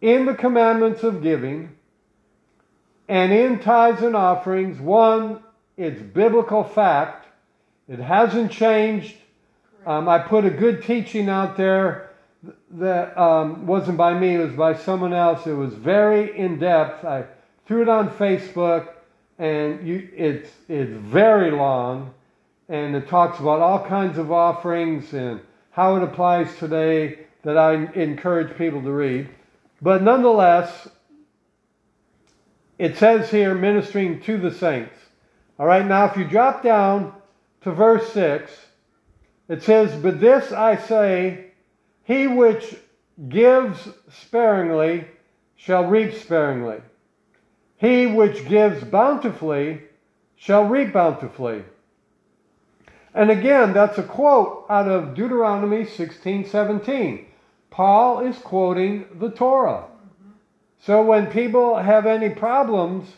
in 0.00 0.24
the 0.24 0.34
commandments 0.34 1.02
of 1.02 1.22
giving 1.22 1.70
and 3.08 3.32
in 3.32 3.58
tithes 3.60 4.02
and 4.02 4.16
offerings. 4.16 4.80
One, 4.80 5.42
it's 5.76 6.00
biblical 6.00 6.64
fact. 6.64 7.23
It 7.88 7.98
hasn't 7.98 8.50
changed. 8.50 9.16
Um, 9.86 10.08
I 10.08 10.18
put 10.18 10.44
a 10.44 10.50
good 10.50 10.82
teaching 10.82 11.28
out 11.28 11.56
there 11.56 12.10
that 12.72 13.16
um, 13.18 13.66
wasn't 13.66 13.96
by 13.96 14.18
me, 14.18 14.34
it 14.34 14.38
was 14.38 14.54
by 14.54 14.74
someone 14.74 15.12
else. 15.12 15.46
It 15.46 15.52
was 15.52 15.74
very 15.74 16.36
in 16.36 16.58
depth. 16.58 17.04
I 17.04 17.24
threw 17.66 17.82
it 17.82 17.88
on 17.88 18.10
Facebook, 18.10 18.88
and 19.38 19.86
you, 19.86 20.08
it's, 20.14 20.50
it's 20.68 20.90
very 20.90 21.50
long, 21.50 22.12
and 22.68 22.96
it 22.96 23.08
talks 23.08 23.38
about 23.38 23.60
all 23.60 23.84
kinds 23.84 24.18
of 24.18 24.32
offerings 24.32 25.12
and 25.12 25.40
how 25.70 25.96
it 25.96 26.02
applies 26.02 26.54
today 26.56 27.20
that 27.42 27.58
I 27.58 27.74
encourage 27.92 28.56
people 28.56 28.82
to 28.82 28.90
read. 28.90 29.28
But 29.82 30.02
nonetheless, 30.02 30.88
it 32.78 32.96
says 32.96 33.30
here 33.30 33.54
ministering 33.54 34.20
to 34.22 34.38
the 34.38 34.50
saints. 34.50 34.96
All 35.58 35.66
right, 35.66 35.86
now 35.86 36.06
if 36.06 36.16
you 36.16 36.24
drop 36.24 36.62
down 36.62 37.12
to 37.64 37.72
verse 37.72 38.12
6, 38.12 38.52
it 39.48 39.62
says, 39.62 40.00
But 40.00 40.20
this 40.20 40.52
I 40.52 40.76
say, 40.76 41.46
he 42.04 42.26
which 42.26 42.76
gives 43.28 43.88
sparingly 44.10 45.06
shall 45.56 45.86
reap 45.86 46.14
sparingly. 46.14 46.82
He 47.76 48.06
which 48.06 48.46
gives 48.46 48.84
bountifully 48.84 49.82
shall 50.36 50.66
reap 50.66 50.92
bountifully. 50.92 51.64
And 53.14 53.30
again, 53.30 53.72
that's 53.72 53.96
a 53.96 54.02
quote 54.02 54.66
out 54.68 54.88
of 54.88 55.14
Deuteronomy 55.14 55.86
16 55.86 56.46
17. 56.46 57.26
Paul 57.70 58.26
is 58.26 58.36
quoting 58.38 59.06
the 59.14 59.30
Torah. 59.30 59.84
So 60.80 61.02
when 61.02 61.28
people 61.28 61.76
have 61.76 62.04
any 62.04 62.28
problems 62.28 63.08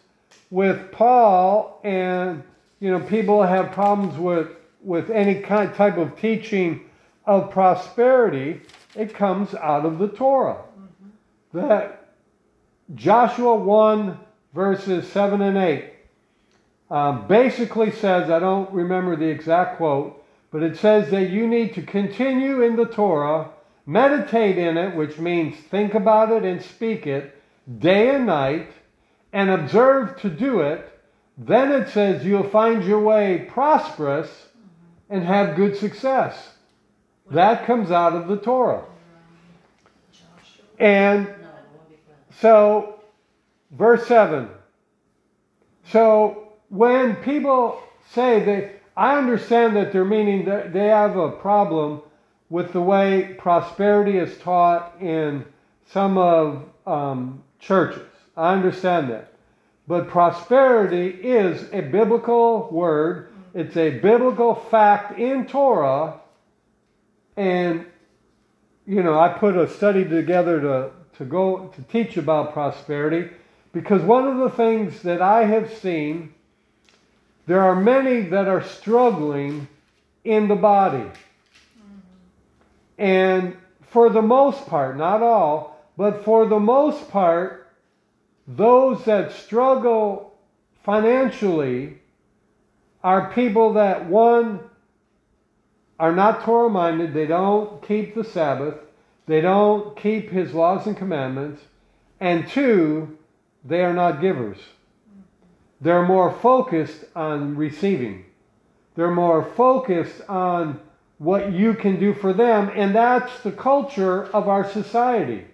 with 0.50 0.92
Paul 0.92 1.80
and 1.82 2.44
you 2.80 2.90
know 2.90 3.00
people 3.00 3.42
have 3.42 3.72
problems 3.72 4.18
with 4.18 4.48
with 4.82 5.10
any 5.10 5.40
kind 5.40 5.74
type 5.74 5.96
of 5.96 6.18
teaching 6.20 6.88
of 7.24 7.50
prosperity, 7.50 8.60
it 8.94 9.14
comes 9.14 9.54
out 9.54 9.84
of 9.84 9.98
the 9.98 10.08
Torah. 10.08 10.58
That 11.52 12.12
Joshua 12.94 13.56
1 13.56 14.18
verses 14.54 15.08
7 15.08 15.42
and 15.42 15.58
8 15.58 15.92
um, 16.90 17.26
basically 17.26 17.90
says, 17.90 18.30
I 18.30 18.38
don't 18.38 18.70
remember 18.72 19.16
the 19.16 19.26
exact 19.26 19.76
quote, 19.76 20.24
but 20.52 20.62
it 20.62 20.76
says 20.76 21.10
that 21.10 21.30
you 21.30 21.48
need 21.48 21.74
to 21.74 21.82
continue 21.82 22.62
in 22.62 22.76
the 22.76 22.86
Torah, 22.86 23.50
meditate 23.84 24.56
in 24.56 24.76
it, 24.76 24.94
which 24.94 25.18
means 25.18 25.56
think 25.56 25.94
about 25.94 26.30
it 26.30 26.44
and 26.44 26.62
speak 26.62 27.06
it 27.06 27.34
day 27.80 28.14
and 28.14 28.26
night, 28.26 28.70
and 29.32 29.50
observe 29.50 30.20
to 30.20 30.30
do 30.30 30.60
it. 30.60 30.95
Then 31.38 31.72
it 31.72 31.88
says 31.90 32.24
you'll 32.24 32.48
find 32.48 32.84
your 32.84 33.00
way 33.00 33.46
prosperous 33.50 34.48
and 35.10 35.22
have 35.24 35.56
good 35.56 35.76
success. 35.76 36.54
That 37.30 37.66
comes 37.66 37.90
out 37.90 38.14
of 38.14 38.28
the 38.28 38.36
Torah. 38.36 38.84
And 40.78 41.28
so, 42.40 43.00
verse 43.70 44.06
7. 44.06 44.48
So, 45.90 46.52
when 46.68 47.16
people 47.16 47.80
say 48.12 48.44
they, 48.44 48.72
I 48.96 49.16
understand 49.16 49.76
that 49.76 49.92
they're 49.92 50.04
meaning 50.04 50.44
that 50.46 50.72
they 50.72 50.88
have 50.88 51.16
a 51.16 51.30
problem 51.30 52.02
with 52.48 52.72
the 52.72 52.80
way 52.80 53.34
prosperity 53.38 54.18
is 54.18 54.36
taught 54.38 55.00
in 55.00 55.44
some 55.86 56.18
of 56.18 56.64
um, 56.86 57.42
churches. 57.58 58.08
I 58.36 58.52
understand 58.52 59.10
that. 59.10 59.32
But 59.88 60.08
prosperity 60.08 61.08
is 61.08 61.68
a 61.72 61.80
biblical 61.80 62.68
word, 62.70 63.28
it's 63.54 63.76
a 63.76 63.90
biblical 63.90 64.54
fact 64.54 65.18
in 65.18 65.46
Torah. 65.46 66.20
And, 67.36 67.86
you 68.86 69.02
know, 69.02 69.18
I 69.18 69.28
put 69.28 69.56
a 69.56 69.68
study 69.68 70.04
together 70.04 70.60
to, 70.60 70.90
to 71.18 71.24
go 71.24 71.68
to 71.68 71.82
teach 71.82 72.16
about 72.16 72.52
prosperity 72.52 73.30
because 73.72 74.02
one 74.02 74.26
of 74.26 74.38
the 74.38 74.50
things 74.50 75.02
that 75.02 75.22
I 75.22 75.44
have 75.44 75.72
seen, 75.78 76.34
there 77.46 77.62
are 77.62 77.76
many 77.76 78.22
that 78.22 78.48
are 78.48 78.62
struggling 78.62 79.68
in 80.24 80.48
the 80.48 80.56
body. 80.56 81.10
And 82.98 83.56
for 83.90 84.10
the 84.10 84.22
most 84.22 84.66
part, 84.66 84.96
not 84.96 85.22
all, 85.22 85.84
but 85.96 86.24
for 86.24 86.46
the 86.46 86.58
most 86.58 87.10
part, 87.10 87.65
those 88.46 89.04
that 89.04 89.32
struggle 89.32 90.34
financially 90.84 91.98
are 93.02 93.32
people 93.32 93.72
that, 93.74 94.06
one, 94.06 94.60
are 95.98 96.14
not 96.14 96.42
Torah 96.42 96.70
minded, 96.70 97.14
they 97.14 97.26
don't 97.26 97.82
keep 97.86 98.14
the 98.14 98.24
Sabbath, 98.24 98.74
they 99.26 99.40
don't 99.40 99.96
keep 99.96 100.30
his 100.30 100.52
laws 100.52 100.86
and 100.86 100.96
commandments, 100.96 101.62
and 102.20 102.48
two, 102.48 103.18
they 103.64 103.82
are 103.82 103.94
not 103.94 104.20
givers. 104.20 104.58
They're 105.80 106.06
more 106.06 106.32
focused 106.32 107.04
on 107.14 107.56
receiving. 107.56 108.24
They're 108.94 109.10
more 109.10 109.42
focused 109.42 110.22
on 110.28 110.80
what 111.18 111.52
you 111.52 111.74
can 111.74 111.98
do 111.98 112.14
for 112.14 112.32
them, 112.32 112.70
and 112.74 112.94
that's 112.94 113.40
the 113.40 113.52
culture 113.52 114.24
of 114.26 114.48
our 114.48 114.70
society. 114.70 115.46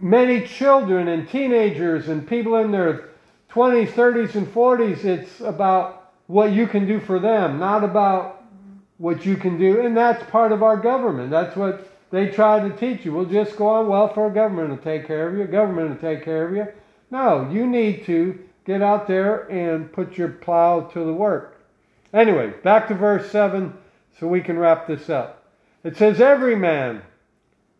Many 0.00 0.46
children 0.46 1.08
and 1.08 1.28
teenagers 1.28 2.08
and 2.08 2.26
people 2.26 2.56
in 2.56 2.70
their 2.70 3.10
20s, 3.50 3.88
30s, 3.88 4.34
and 4.34 4.46
40s, 4.46 5.04
it's 5.04 5.40
about 5.40 6.12
what 6.26 6.52
you 6.52 6.66
can 6.66 6.86
do 6.86 7.00
for 7.00 7.18
them, 7.18 7.58
not 7.58 7.84
about 7.84 8.44
what 8.98 9.24
you 9.24 9.36
can 9.36 9.58
do. 9.58 9.80
And 9.80 9.96
that's 9.96 10.28
part 10.30 10.52
of 10.52 10.62
our 10.62 10.76
government. 10.76 11.30
That's 11.30 11.56
what 11.56 11.90
they 12.10 12.30
try 12.30 12.66
to 12.66 12.74
teach 12.76 13.04
you. 13.04 13.12
We'll 13.12 13.26
just 13.26 13.56
go 13.56 13.66
on 13.68 13.88
welfare, 13.88 14.30
government 14.30 14.70
will 14.70 14.76
take 14.78 15.06
care 15.06 15.28
of 15.28 15.36
you, 15.36 15.44
government 15.44 15.90
will 15.90 16.14
take 16.14 16.24
care 16.24 16.46
of 16.46 16.54
you. 16.54 16.66
No, 17.10 17.48
you 17.50 17.66
need 17.66 18.04
to 18.06 18.38
get 18.64 18.82
out 18.82 19.06
there 19.06 19.50
and 19.50 19.92
put 19.92 20.18
your 20.18 20.28
plow 20.28 20.80
to 20.80 21.04
the 21.04 21.12
work. 21.12 21.60
Anyway, 22.12 22.52
back 22.62 22.88
to 22.88 22.94
verse 22.94 23.30
7 23.30 23.72
so 24.18 24.26
we 24.26 24.40
can 24.40 24.58
wrap 24.58 24.86
this 24.86 25.08
up. 25.08 25.44
It 25.84 25.96
says, 25.96 26.20
Every 26.20 26.56
man, 26.56 27.02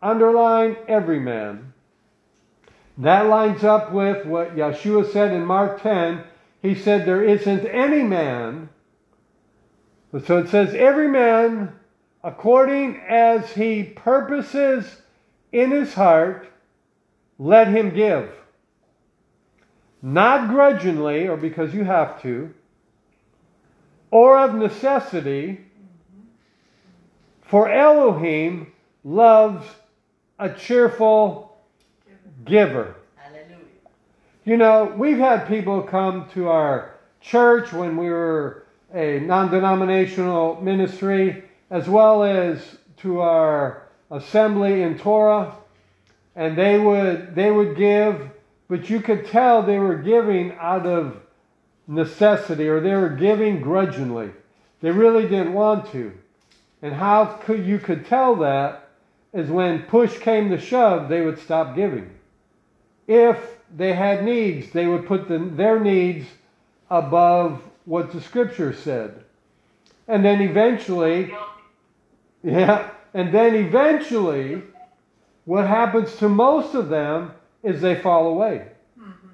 underline 0.01 0.77
every 0.87 1.19
man. 1.19 1.73
That 2.99 3.27
lines 3.27 3.63
up 3.63 3.93
with 3.93 4.25
what 4.25 4.57
Yeshua 4.57 5.13
said 5.13 5.33
in 5.33 5.45
Mark 5.45 5.83
10. 5.83 6.25
He 6.63 6.75
said, 6.75 7.05
There 7.05 7.23
isn't 7.23 7.67
any 7.67 8.03
man. 8.03 8.71
So 10.25 10.39
it 10.39 10.49
says, 10.49 10.75
Every 10.75 11.09
man, 11.09 11.75
according 12.25 13.01
as 13.07 13.53
he 13.53 13.83
purposes 13.83 15.03
in 15.53 15.71
his 15.71 15.95
heart, 15.95 16.49
let 17.39 17.69
him 17.69 17.95
give. 17.95 18.31
Not 20.01 20.49
grudgingly 20.49 21.29
or 21.29 21.37
because 21.37 21.75
you 21.75 21.85
have 21.85 22.23
to, 22.23 22.55
or 24.11 24.39
of 24.39 24.55
necessity, 24.55 25.61
for 27.43 27.69
Elohim 27.71 28.73
loves 29.05 29.67
a 30.39 30.51
cheerful 30.51 31.46
giver. 32.47 32.97
Hallelujah. 33.17 33.57
You 34.45 34.57
know, 34.57 34.95
we've 34.97 35.19
had 35.19 35.47
people 35.47 35.83
come 35.83 36.29
to 36.35 36.49
our 36.49 36.95
church 37.21 37.73
when 37.73 37.97
we 37.97 38.09
were 38.09 38.67
a 38.95 39.21
non 39.21 39.51
denominational 39.51 40.61
ministry, 40.63 41.45
as 41.71 41.89
well 41.89 42.23
as 42.23 42.79
to 42.99 43.21
our 43.21 43.89
assembly 44.11 44.83
in 44.83 44.99
Torah, 44.99 45.55
and 46.35 46.57
they 46.57 46.79
would, 46.79 47.35
they 47.35 47.51
would 47.51 47.77
give, 47.77 48.31
but 48.69 48.89
you 48.89 49.01
could 49.01 49.27
tell 49.27 49.63
they 49.63 49.79
were 49.79 49.97
giving 49.97 50.53
out 50.53 50.87
of 50.87 51.21
necessity 51.87 52.69
or 52.69 52.81
they 52.81 52.95
were 52.95 53.11
giving 53.11 53.61
grudgingly. 53.61 54.31
They 54.81 54.91
really 54.91 55.23
didn't 55.23 55.53
want 55.53 55.91
to. 55.93 56.13
And 56.83 56.95
how 56.95 57.25
could 57.25 57.65
you 57.65 57.79
could 57.79 58.07
tell 58.07 58.37
that 58.37 58.91
is 59.33 59.51
when 59.51 59.83
push 59.83 60.19
came 60.19 60.51
to 60.51 60.59
shove, 60.59 61.09
they 61.09 61.23
would 61.23 61.39
stop 61.39 61.75
giving. 61.75 62.11
If 63.07 63.39
they 63.75 63.93
had 63.93 64.25
needs, 64.25 64.71
they 64.73 64.87
would 64.87 65.07
put 65.07 65.29
the, 65.29 65.39
their 65.39 65.81
needs 65.81 66.27
above 66.91 67.63
what 67.85 68.13
the 68.13 68.21
scripture 68.21 68.73
said. 68.73 69.25
And 70.09 70.25
then 70.25 70.41
eventually, 70.41 71.35
yeah, 72.43 72.91
and 73.15 73.33
then 73.33 73.55
eventually, 73.55 74.63
what 75.45 75.67
happens 75.67 76.15
to 76.17 76.29
most 76.29 76.75
of 76.75 76.89
them 76.89 77.33
is 77.63 77.81
they 77.81 77.97
fall 77.97 78.29
away. 78.29 78.69
Mm-hmm. 78.99 79.29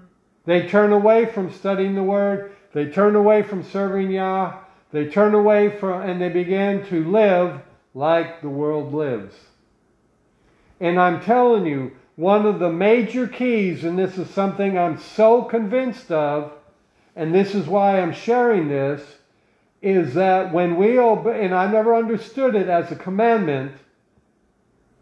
They 0.45 0.67
turn 0.69 0.93
away 0.93 1.27
from 1.27 1.53
studying 1.53 1.95
the 1.95 2.03
Word. 2.03 2.53
They 2.73 2.87
turn 2.87 3.17
away 3.17 3.43
from 3.43 3.63
serving 3.65 4.11
Yah. 4.11 4.59
They 4.93 5.07
turn 5.07 5.35
away 5.35 5.71
from, 5.79 6.03
and 6.03 6.21
they 6.21 6.29
begin 6.29 6.87
to 6.87 7.05
live 7.11 7.61
like 7.95 8.41
the 8.41 8.49
world 8.49 8.95
lives. 8.95 9.35
And 10.81 10.99
I'm 10.99 11.21
telling 11.23 11.67
you, 11.67 11.93
one 12.23 12.47
of 12.47 12.61
the 12.61 12.71
major 12.71 13.27
keys, 13.27 13.83
and 13.83 13.99
this 13.99 14.17
is 14.17 14.31
something 14.31 14.79
I'm 14.79 14.97
so 14.97 15.43
convinced 15.43 16.13
of, 16.13 16.53
and 17.17 17.35
this 17.35 17.53
is 17.53 17.67
why 17.67 18.01
I'm 18.01 18.13
sharing 18.13 18.69
this, 18.69 19.03
is 19.83 20.15
that 20.15 20.53
when 20.53 20.77
we 20.77 21.01
obey, 21.01 21.45
and 21.45 21.53
I 21.53 21.67
never 21.67 21.97
understood 21.97 22.55
it 22.55 22.69
as 22.69 22.93
a 22.93 22.97
commandment 22.97 23.73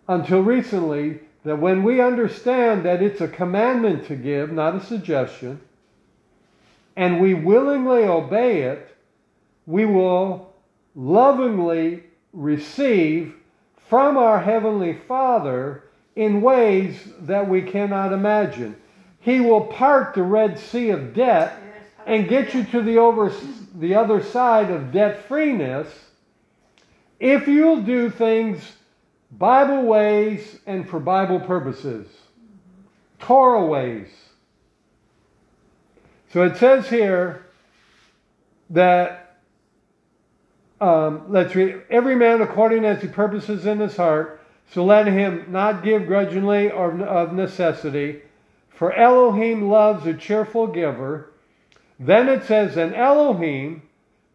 until 0.08 0.40
recently, 0.40 1.20
that 1.44 1.58
when 1.58 1.82
we 1.82 2.00
understand 2.00 2.86
that 2.86 3.02
it's 3.02 3.20
a 3.20 3.28
commandment 3.28 4.06
to 4.06 4.16
give, 4.16 4.50
not 4.50 4.76
a 4.76 4.82
suggestion, 4.82 5.60
and 6.96 7.20
we 7.20 7.34
willingly 7.34 8.04
obey 8.04 8.62
it, 8.62 8.96
we 9.66 9.84
will 9.84 10.54
lovingly 10.94 12.02
receive 12.32 13.34
from 13.90 14.16
our 14.16 14.40
Heavenly 14.40 14.98
Father 15.06 15.84
in 16.16 16.40
ways 16.40 16.96
that 17.20 17.48
we 17.48 17.62
cannot 17.62 18.12
imagine. 18.12 18.76
He 19.20 19.40
will 19.40 19.62
part 19.62 20.14
the 20.14 20.22
Red 20.22 20.58
Sea 20.58 20.90
of 20.90 21.14
debt 21.14 21.56
and 22.06 22.28
get 22.28 22.54
you 22.54 22.64
to 22.64 22.82
the 22.82 22.98
over 22.98 23.32
the 23.78 23.94
other 23.94 24.22
side 24.22 24.70
of 24.70 24.92
debt 24.92 25.24
freeness 25.26 25.86
if 27.18 27.46
you'll 27.46 27.82
do 27.82 28.10
things 28.10 28.72
Bible 29.30 29.82
ways 29.82 30.58
and 30.66 30.88
for 30.88 30.98
Bible 30.98 31.38
purposes. 31.38 32.08
Torah 33.20 33.64
ways. 33.64 34.08
So 36.32 36.42
it 36.42 36.56
says 36.56 36.88
here 36.88 37.46
that 38.70 39.36
um, 40.80 41.24
let's 41.28 41.54
read 41.54 41.82
every 41.90 42.16
man 42.16 42.40
according 42.40 42.84
as 42.84 43.02
he 43.02 43.08
purposes 43.08 43.66
in 43.66 43.80
his 43.80 43.96
heart, 43.96 44.39
so 44.72 44.84
let 44.84 45.06
him 45.06 45.46
not 45.48 45.82
give 45.82 46.06
grudgingly 46.06 46.70
or 46.70 47.02
of 47.02 47.32
necessity, 47.32 48.22
for 48.70 48.92
Elohim 48.92 49.68
loves 49.68 50.06
a 50.06 50.14
cheerful 50.14 50.66
giver. 50.68 51.32
Then 51.98 52.28
it 52.28 52.44
says, 52.44 52.76
and 52.76 52.94
Elohim 52.94 53.82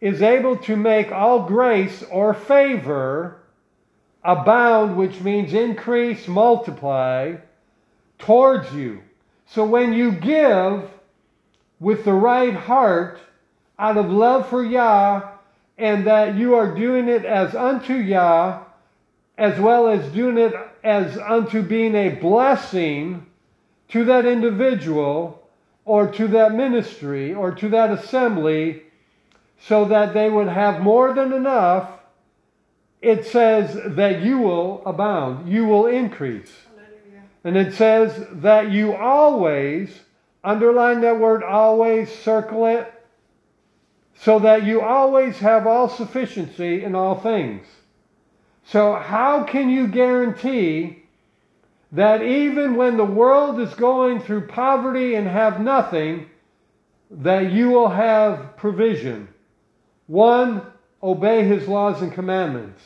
is 0.01 0.21
able 0.21 0.57
to 0.57 0.75
make 0.75 1.11
all 1.11 1.47
grace 1.47 2.03
or 2.11 2.33
favor 2.33 3.39
abound, 4.23 4.97
which 4.97 5.21
means 5.21 5.53
increase, 5.53 6.27
multiply, 6.27 7.35
towards 8.19 8.73
you. 8.73 9.01
So 9.47 9.65
when 9.65 9.93
you 9.93 10.11
give 10.11 10.89
with 11.79 12.03
the 12.03 12.13
right 12.13 12.53
heart, 12.53 13.19
out 13.79 13.97
of 13.97 14.09
love 14.09 14.49
for 14.49 14.63
Yah, 14.63 15.29
and 15.77 16.05
that 16.07 16.35
you 16.35 16.55
are 16.55 16.75
doing 16.75 17.07
it 17.07 17.25
as 17.25 17.55
unto 17.55 17.93
Yah, 17.93 18.64
as 19.37 19.59
well 19.59 19.87
as 19.87 20.11
doing 20.13 20.37
it 20.37 20.53
as 20.83 21.17
unto 21.17 21.61
being 21.61 21.95
a 21.95 22.09
blessing 22.09 23.25
to 23.89 24.03
that 24.05 24.25
individual, 24.25 25.47
or 25.83 26.11
to 26.11 26.27
that 26.27 26.53
ministry, 26.53 27.33
or 27.33 27.51
to 27.51 27.69
that 27.69 27.91
assembly, 27.91 28.81
so 29.59 29.85
that 29.85 30.13
they 30.13 30.29
would 30.29 30.47
have 30.47 30.81
more 30.81 31.13
than 31.13 31.31
enough 31.31 31.89
it 33.05 33.23
says 33.27 33.77
that 33.95 34.23
you 34.23 34.39
will 34.39 34.81
abound, 34.83 35.47
you 35.47 35.65
will 35.65 35.85
increase. 35.85 36.51
Hallelujah. 36.75 37.23
And 37.43 37.55
it 37.55 37.75
says 37.75 38.25
that 38.41 38.71
you 38.71 38.95
always, 38.95 39.99
underline 40.43 41.01
that 41.01 41.19
word 41.19 41.43
always, 41.43 42.11
circle 42.11 42.65
it, 42.65 42.91
so 44.15 44.39
that 44.39 44.63
you 44.63 44.81
always 44.81 45.37
have 45.37 45.67
all 45.67 45.87
sufficiency 45.87 46.83
in 46.83 46.95
all 46.95 47.19
things. 47.19 47.67
So, 48.67 48.95
how 48.95 49.43
can 49.43 49.69
you 49.69 49.87
guarantee 49.87 51.03
that 51.91 52.23
even 52.23 52.75
when 52.75 52.97
the 52.97 53.05
world 53.05 53.59
is 53.59 53.73
going 53.75 54.19
through 54.19 54.47
poverty 54.47 55.15
and 55.15 55.27
have 55.27 55.61
nothing, 55.61 56.29
that 57.11 57.51
you 57.51 57.69
will 57.69 57.89
have 57.89 58.57
provision? 58.57 59.27
One, 60.07 60.63
obey 61.01 61.43
his 61.43 61.67
laws 61.67 62.01
and 62.01 62.11
commandments. 62.11 62.81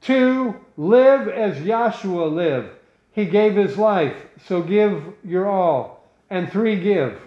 Two, 0.00 0.56
live 0.76 1.28
as 1.28 1.58
Yahshua 1.58 2.32
lived. 2.32 2.70
He 3.12 3.24
gave 3.24 3.54
his 3.54 3.78
life, 3.78 4.16
so 4.46 4.62
give 4.62 5.02
your 5.24 5.46
all. 5.46 6.04
And 6.30 6.50
three, 6.50 6.78
give. 6.78 7.20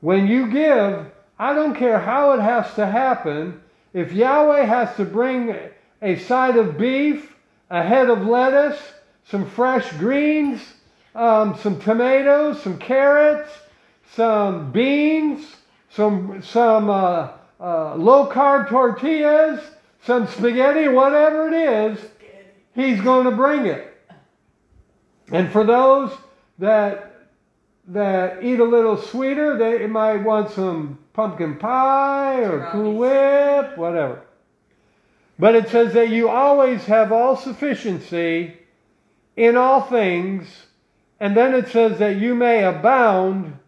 When 0.00 0.26
you 0.26 0.50
give, 0.50 1.06
I 1.38 1.52
don't 1.52 1.74
care 1.74 1.98
how 1.98 2.32
it 2.32 2.40
has 2.40 2.74
to 2.74 2.86
happen. 2.86 3.60
If 3.92 4.12
Yahweh 4.12 4.64
has 4.64 4.94
to 4.96 5.04
bring 5.04 5.54
a 6.02 6.16
side 6.16 6.56
of 6.56 6.78
beef, 6.78 7.34
a 7.70 7.82
head 7.82 8.10
of 8.10 8.26
lettuce, 8.26 8.80
some 9.24 9.48
fresh 9.48 9.90
greens, 9.92 10.60
um, 11.14 11.56
some 11.58 11.80
tomatoes, 11.80 12.62
some 12.62 12.78
carrots, 12.78 13.50
some 14.14 14.70
beans, 14.72 15.56
some 15.90 16.42
some 16.42 16.90
uh, 16.90 17.30
uh, 17.58 17.94
low 17.94 18.28
carb 18.28 18.68
tortillas, 18.68 19.60
some 20.04 20.26
spaghetti, 20.26 20.88
whatever 20.88 21.48
it 21.48 21.54
is, 21.54 21.98
he's 22.74 23.00
going 23.00 23.24
to 23.24 23.30
bring 23.30 23.66
it. 23.66 23.92
And 25.32 25.50
for 25.50 25.64
those 25.64 26.12
that 26.58 27.14
that 27.88 28.42
eat 28.44 28.60
a 28.60 28.64
little 28.64 29.00
sweeter, 29.00 29.56
they 29.56 29.86
might 29.86 30.18
want 30.18 30.50
some 30.50 30.98
pumpkin 31.12 31.56
pie 31.56 32.40
or 32.40 32.68
Cool 32.70 32.94
Whip, 32.94 33.78
whatever. 33.78 34.25
But 35.38 35.54
it 35.54 35.68
says 35.68 35.92
that 35.92 36.08
you 36.08 36.28
always 36.28 36.84
have 36.86 37.12
all 37.12 37.36
sufficiency 37.36 38.56
in 39.36 39.56
all 39.56 39.82
things, 39.82 40.66
and 41.20 41.36
then 41.36 41.54
it 41.54 41.68
says 41.68 41.98
that 41.98 42.16
you 42.16 42.34
may 42.34 42.64
abound 42.64 43.58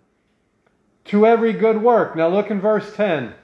to 1.06 1.26
every 1.26 1.52
good 1.52 1.82
work. 1.82 2.16
Now 2.16 2.28
look 2.28 2.50
in 2.50 2.60
verse 2.60 2.94
10. 2.96 3.34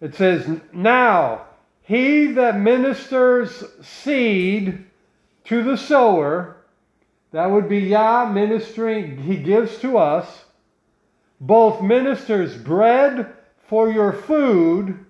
It 0.00 0.14
says, 0.14 0.60
Now 0.72 1.46
he 1.82 2.26
that 2.32 2.58
ministers 2.58 3.64
seed 3.82 4.86
to 5.44 5.62
the 5.62 5.76
sower, 5.76 6.56
that 7.32 7.50
would 7.50 7.68
be 7.68 7.80
Yah 7.80 8.30
ministering, 8.30 9.18
he 9.18 9.36
gives 9.36 9.78
to 9.78 9.98
us, 9.98 10.44
both 11.40 11.82
ministers 11.82 12.56
bread 12.56 13.32
for 13.66 13.90
your 13.90 14.12
food 14.12 15.06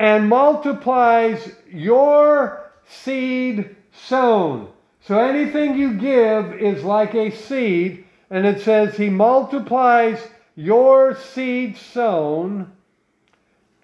and 0.00 0.30
multiplies 0.30 1.52
your 1.70 2.72
seed 2.88 3.76
sown. 3.92 4.66
So 5.02 5.18
anything 5.18 5.76
you 5.76 5.92
give 5.92 6.54
is 6.54 6.82
like 6.82 7.14
a 7.14 7.30
seed, 7.30 8.06
and 8.30 8.46
it 8.46 8.62
says 8.62 8.96
he 8.96 9.10
multiplies 9.10 10.18
your 10.56 11.14
seed 11.14 11.76
sown 11.76 12.72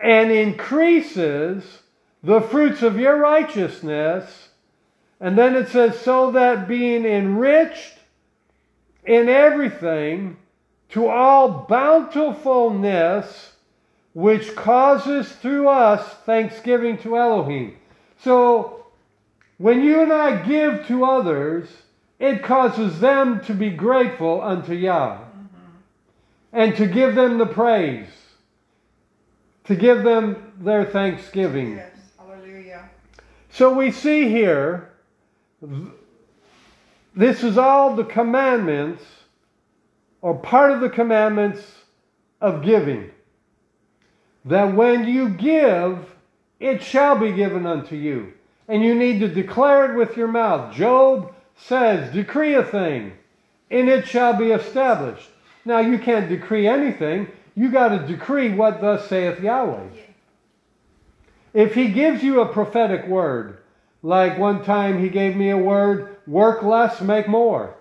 and 0.00 0.32
increases 0.32 1.82
the 2.22 2.40
fruits 2.40 2.80
of 2.80 2.98
your 2.98 3.18
righteousness. 3.18 4.48
And 5.20 5.36
then 5.36 5.54
it 5.54 5.68
says, 5.68 6.00
so 6.00 6.30
that 6.30 6.66
being 6.66 7.04
enriched 7.04 7.98
in 9.04 9.28
everything 9.28 10.38
to 10.90 11.08
all 11.08 11.66
bountifulness, 11.68 13.52
which 14.16 14.56
causes 14.56 15.30
through 15.30 15.68
us 15.68 16.02
thanksgiving 16.24 16.96
to 16.96 17.18
Elohim. 17.18 17.76
So 18.22 18.86
when 19.58 19.82
you 19.82 20.00
and 20.00 20.10
I 20.10 20.42
give 20.42 20.86
to 20.86 21.04
others, 21.04 21.68
it 22.18 22.42
causes 22.42 22.98
them 22.98 23.44
to 23.44 23.52
be 23.52 23.68
grateful 23.68 24.40
unto 24.40 24.72
Yah 24.72 25.18
mm-hmm. 25.18 25.76
and 26.54 26.74
to 26.76 26.86
give 26.86 27.14
them 27.14 27.36
the 27.36 27.44
praise, 27.44 28.08
to 29.64 29.76
give 29.76 30.02
them 30.02 30.50
their 30.60 30.86
thanksgiving. 30.86 31.76
Yes. 31.76 31.92
Hallelujah. 32.16 32.88
So 33.50 33.74
we 33.74 33.90
see 33.90 34.30
here, 34.30 34.92
this 37.14 37.44
is 37.44 37.58
all 37.58 37.94
the 37.94 38.04
commandments, 38.04 39.04
or 40.22 40.34
part 40.34 40.72
of 40.72 40.80
the 40.80 40.88
commandments 40.88 41.60
of 42.40 42.62
giving. 42.64 43.10
That 44.46 44.74
when 44.74 45.06
you 45.06 45.28
give, 45.28 46.06
it 46.60 46.82
shall 46.82 47.18
be 47.18 47.32
given 47.32 47.66
unto 47.66 47.96
you. 47.96 48.32
And 48.68 48.82
you 48.82 48.94
need 48.94 49.20
to 49.20 49.28
declare 49.28 49.92
it 49.92 49.96
with 49.96 50.16
your 50.16 50.28
mouth. 50.28 50.74
Job 50.74 51.32
says, 51.56 52.12
Decree 52.12 52.54
a 52.54 52.64
thing, 52.64 53.12
and 53.70 53.88
it 53.88 54.06
shall 54.06 54.34
be 54.34 54.52
established. 54.52 55.28
Now, 55.64 55.80
you 55.80 55.98
can't 55.98 56.28
decree 56.28 56.66
anything. 56.66 57.28
You 57.54 57.70
got 57.70 57.88
to 57.88 58.06
decree 58.06 58.54
what 58.54 58.80
thus 58.80 59.08
saith 59.08 59.40
Yahweh. 59.40 59.88
If 61.52 61.74
he 61.74 61.88
gives 61.88 62.22
you 62.22 62.40
a 62.40 62.52
prophetic 62.52 63.06
word, 63.06 63.58
like 64.02 64.38
one 64.38 64.62
time 64.62 65.00
he 65.00 65.08
gave 65.08 65.36
me 65.36 65.50
a 65.50 65.56
word, 65.56 66.16
work 66.26 66.62
less, 66.62 67.00
make 67.00 67.26
more. 67.26 67.74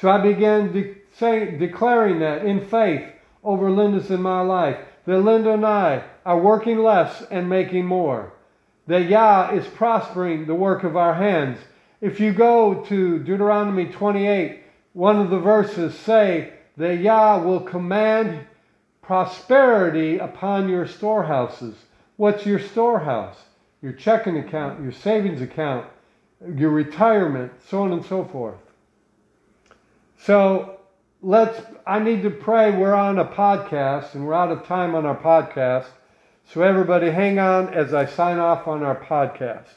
So 0.00 0.10
I 0.10 0.18
began 0.18 0.72
de- 0.72 0.96
say, 1.16 1.56
declaring 1.56 2.18
that 2.20 2.44
in 2.44 2.66
faith 2.66 3.04
over 3.44 3.70
Linda's 3.70 4.10
in 4.10 4.20
my 4.20 4.40
life. 4.40 4.78
That 5.06 5.18
Linda 5.18 5.52
and 5.52 5.64
I 5.64 6.04
are 6.24 6.38
working 6.38 6.78
less 6.78 7.22
and 7.30 7.48
making 7.48 7.86
more. 7.86 8.32
That 8.86 9.08
Yah 9.08 9.50
is 9.52 9.66
prospering 9.66 10.46
the 10.46 10.54
work 10.54 10.84
of 10.84 10.96
our 10.96 11.14
hands. 11.14 11.58
If 12.00 12.20
you 12.20 12.32
go 12.32 12.82
to 12.84 13.18
Deuteronomy 13.18 13.86
28, 13.86 14.62
one 14.92 15.20
of 15.20 15.30
the 15.30 15.38
verses 15.38 15.94
say 15.98 16.54
that 16.76 16.98
Yah 16.98 17.42
will 17.42 17.60
command 17.60 18.46
prosperity 19.02 20.18
upon 20.18 20.68
your 20.68 20.86
storehouses. 20.86 21.76
What's 22.16 22.46
your 22.46 22.58
storehouse? 22.58 23.36
Your 23.82 23.92
checking 23.92 24.38
account, 24.38 24.82
your 24.82 24.92
savings 24.92 25.40
account, 25.40 25.86
your 26.56 26.70
retirement, 26.70 27.52
so 27.68 27.82
on 27.82 27.92
and 27.92 28.04
so 28.04 28.24
forth. 28.24 28.58
So 30.18 30.79
let's, 31.22 31.60
I 31.86 31.98
need 31.98 32.22
to 32.22 32.30
pray. 32.30 32.70
We're 32.70 32.94
on 32.94 33.18
a 33.18 33.24
podcast 33.24 34.14
and 34.14 34.26
we're 34.26 34.34
out 34.34 34.50
of 34.50 34.66
time 34.66 34.94
on 34.94 35.04
our 35.04 35.16
podcast. 35.16 35.86
So 36.46 36.62
everybody 36.62 37.10
hang 37.10 37.38
on 37.38 37.72
as 37.74 37.94
I 37.94 38.06
sign 38.06 38.38
off 38.38 38.66
on 38.66 38.82
our 38.82 38.96
podcast. 38.96 39.68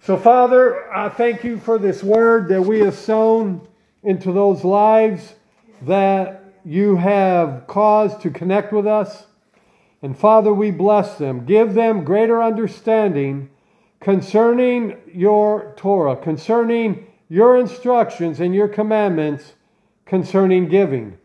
So 0.00 0.16
Father, 0.16 0.92
I 0.92 1.08
thank 1.08 1.44
you 1.44 1.58
for 1.58 1.78
this 1.78 2.02
word 2.02 2.48
that 2.48 2.62
we 2.62 2.80
have 2.80 2.94
sown 2.94 3.66
into 4.02 4.32
those 4.32 4.64
lives 4.64 5.34
that 5.82 6.42
you 6.64 6.96
have 6.96 7.66
caused 7.66 8.20
to 8.22 8.30
connect 8.30 8.72
with 8.72 8.86
us. 8.86 9.26
And 10.02 10.16
Father, 10.16 10.52
we 10.52 10.70
bless 10.70 11.16
them. 11.16 11.46
Give 11.46 11.74
them 11.74 12.04
greater 12.04 12.42
understanding 12.42 13.50
concerning 14.00 14.98
your 15.12 15.74
Torah, 15.76 16.16
concerning 16.16 17.06
your 17.28 17.56
instructions 17.56 18.38
and 18.40 18.54
your 18.54 18.68
commandments 18.68 19.52
concerning 20.06 20.68
giving. 20.68 21.18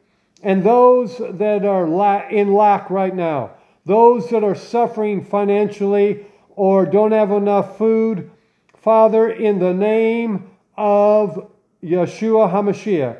And 0.44 0.64
those 0.64 1.18
that 1.18 1.64
are 1.66 2.30
in 2.30 2.54
lack 2.54 2.90
right 2.90 3.16
now, 3.16 3.52
those 3.86 4.30
that 4.30 4.44
are 4.44 4.56
suffering 4.56 5.24
financially 5.24 6.26
or 6.50 6.86
don't 6.86 7.12
have 7.12 7.32
enough 7.32 7.78
food, 7.78 8.30
Father, 8.76 9.30
in 9.30 9.60
the 9.60 9.74
name 9.74 10.50
of 10.76 11.52
Yeshua 11.84 12.52
HaMashiach, 12.52 13.18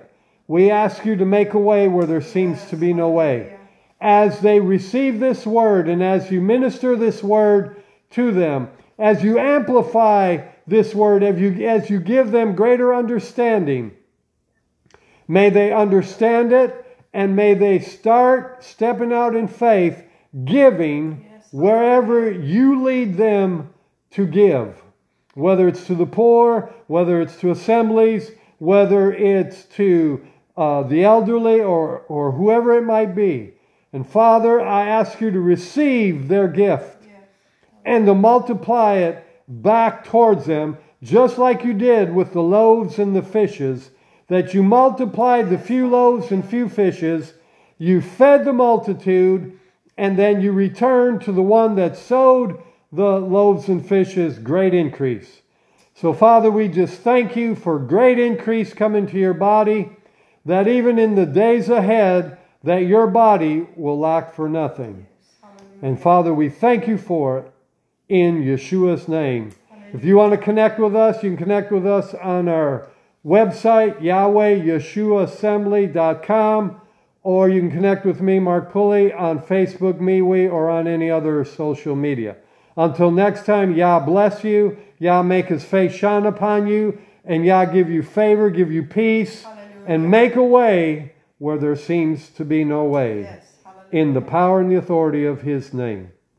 we 0.48 0.72
ask 0.72 1.06
you 1.06 1.16
to 1.16 1.26
make 1.26 1.54
a 1.54 1.60
way 1.60 1.88
where 1.88 2.08
there 2.08 2.22
seems 2.22 2.66
to 2.66 2.76
be 2.76 2.94
no 2.94 3.10
way. 3.10 3.58
As 4.02 4.40
they 4.40 4.60
receive 4.60 5.20
this 5.20 5.46
word 5.46 5.88
and 5.88 6.04
as 6.04 6.32
you 6.32 6.42
minister 6.42 6.96
this 6.96 7.24
word 7.24 7.84
to 8.12 8.32
them, 8.32 8.70
as 8.98 9.24
you 9.24 9.38
amplify 9.40 10.40
this 10.66 10.94
word, 10.94 11.24
as 11.24 11.40
you, 11.40 11.68
as 11.68 11.90
you 11.90 12.00
give 12.00 12.32
them 12.32 12.56
greater 12.56 12.94
understanding, 12.94 13.92
may 15.32 15.50
they 15.50 15.72
understand 15.72 16.52
it 16.52 16.86
and 17.14 17.38
may 17.38 17.54
they 17.54 17.80
start 17.80 18.62
stepping 18.62 19.14
out 19.14 19.34
in 19.34 19.48
faith, 19.48 20.04
giving 20.44 21.26
wherever 21.52 22.30
you 22.30 22.84
lead 22.84 23.16
them 23.16 23.70
to 24.10 24.28
give. 24.28 24.82
Whether 25.34 25.70
it's 25.70 25.88
to 25.88 25.96
the 25.96 26.06
poor, 26.06 26.74
whether 26.88 27.22
it's 27.22 27.38
to 27.38 27.52
assemblies, 27.52 28.32
whether 28.58 29.14
it's 29.14 29.64
to 29.78 30.22
uh, 30.58 30.84
the 30.84 31.06
elderly 31.06 31.62
or, 31.62 32.00
or 32.10 32.34
whoever 32.34 32.78
it 32.78 32.84
might 32.84 33.16
be. 33.16 33.54
And 33.94 34.06
Father, 34.06 34.60
I 34.60 34.86
ask 34.86 35.22
you 35.22 35.32
to 35.32 35.40
receive 35.40 36.28
their 36.28 36.50
gift 36.50 37.06
and 37.86 38.06
to 38.06 38.14
multiply 38.14 38.96
it 38.96 39.26
back 39.48 40.04
towards 40.04 40.46
them, 40.46 40.78
just 41.02 41.38
like 41.38 41.64
you 41.64 41.74
did 41.74 42.14
with 42.14 42.34
the 42.34 42.44
loaves 42.44 43.00
and 43.00 43.16
the 43.16 43.24
fishes, 43.24 43.92
that 44.32 44.54
you 44.54 44.64
multiplied 44.64 45.50
the 45.50 45.58
few 45.58 45.90
loaves 45.90 46.32
and 46.32 46.48
few 46.48 46.70
fishes, 46.70 47.34
you 47.78 48.00
fed 48.00 48.46
the 48.46 48.54
multitude, 48.54 49.60
and 49.98 50.18
then 50.18 50.40
you 50.40 50.54
returned 50.54 51.20
to 51.20 51.34
the 51.34 51.42
one 51.42 51.76
that 51.76 51.98
sowed 51.98 52.58
the 52.94 53.20
loaves 53.20 53.68
and 53.68 53.86
fishes 53.86 54.40
great 54.40 54.74
increase. 54.74 55.42
So, 55.96 56.14
Father, 56.14 56.50
we 56.50 56.70
just 56.70 57.02
thank 57.02 57.36
you 57.36 57.56
for 57.56 57.78
great 57.78 58.18
increase 58.18 58.74
coming 58.74 59.06
to 59.08 59.18
your 59.18 59.34
body, 59.34 59.90
that 60.46 60.66
even 60.66 60.98
in 60.98 61.16
the 61.16 61.26
days 61.26 61.68
ahead, 61.68 62.38
that 62.64 62.84
your 62.84 63.08
body 63.08 63.68
will 63.76 64.00
lack 64.00 64.34
for 64.34 64.48
nothing. 64.48 65.08
And 65.82 66.02
Father, 66.02 66.34
we 66.34 66.48
thank 66.48 66.88
you 66.88 66.98
for 66.98 67.40
it 67.40 67.52
in 68.08 68.42
Yeshua's 68.42 69.10
name. 69.10 69.52
If 69.92 70.06
you 70.06 70.16
want 70.16 70.32
to 70.32 70.38
connect 70.38 70.80
with 70.80 70.96
us, 70.96 71.22
you 71.22 71.32
can 71.32 71.38
connect 71.38 71.70
with 71.70 71.86
us 71.86 72.14
on 72.14 72.48
our 72.48 72.88
website, 73.26 74.02
YahwehYeshuaAssembly.com, 74.02 76.82
or 77.24 77.50
you 77.50 77.60
can 77.62 77.72
connect 77.72 78.06
with 78.06 78.22
me, 78.22 78.40
Mark 78.40 78.72
Pulley, 78.72 79.12
on 79.14 79.40
Facebook, 79.40 80.00
MeWe, 80.00 80.52
or 80.52 80.70
on 80.70 80.88
any 80.88 81.10
other 81.12 81.46
social 81.46 81.96
media. 81.96 82.36
Until 82.76 83.12
next 83.12 83.46
time, 83.46 83.76
Yah 83.76 84.00
bless 84.00 84.44
you. 84.44 84.78
Yah 84.98 85.22
make 85.22 85.46
his 85.48 85.64
face 85.64 85.94
shine 85.94 86.26
upon 86.26 86.66
you. 86.68 87.00
And 87.24 87.46
Yah 87.46 87.66
give 87.66 87.88
you 87.90 88.02
favor, 88.02 88.50
give 88.50 88.72
you 88.72 88.82
peace, 88.84 89.44
Hallelujah. 89.44 89.84
and 89.86 90.10
make 90.10 90.36
a 90.36 90.44
way 90.44 91.14
where 91.38 91.60
there 91.60 91.76
seems 91.76 92.30
to 92.30 92.44
be 92.46 92.64
no 92.64 92.86
way. 92.86 93.22
Yes. 93.22 93.46
In 93.92 94.14
the 94.14 94.22
power 94.22 94.62
and 94.62 94.72
the 94.72 94.78
authority 94.78 95.26
of 95.26 95.42
his 95.42 95.74
name. 95.74 96.12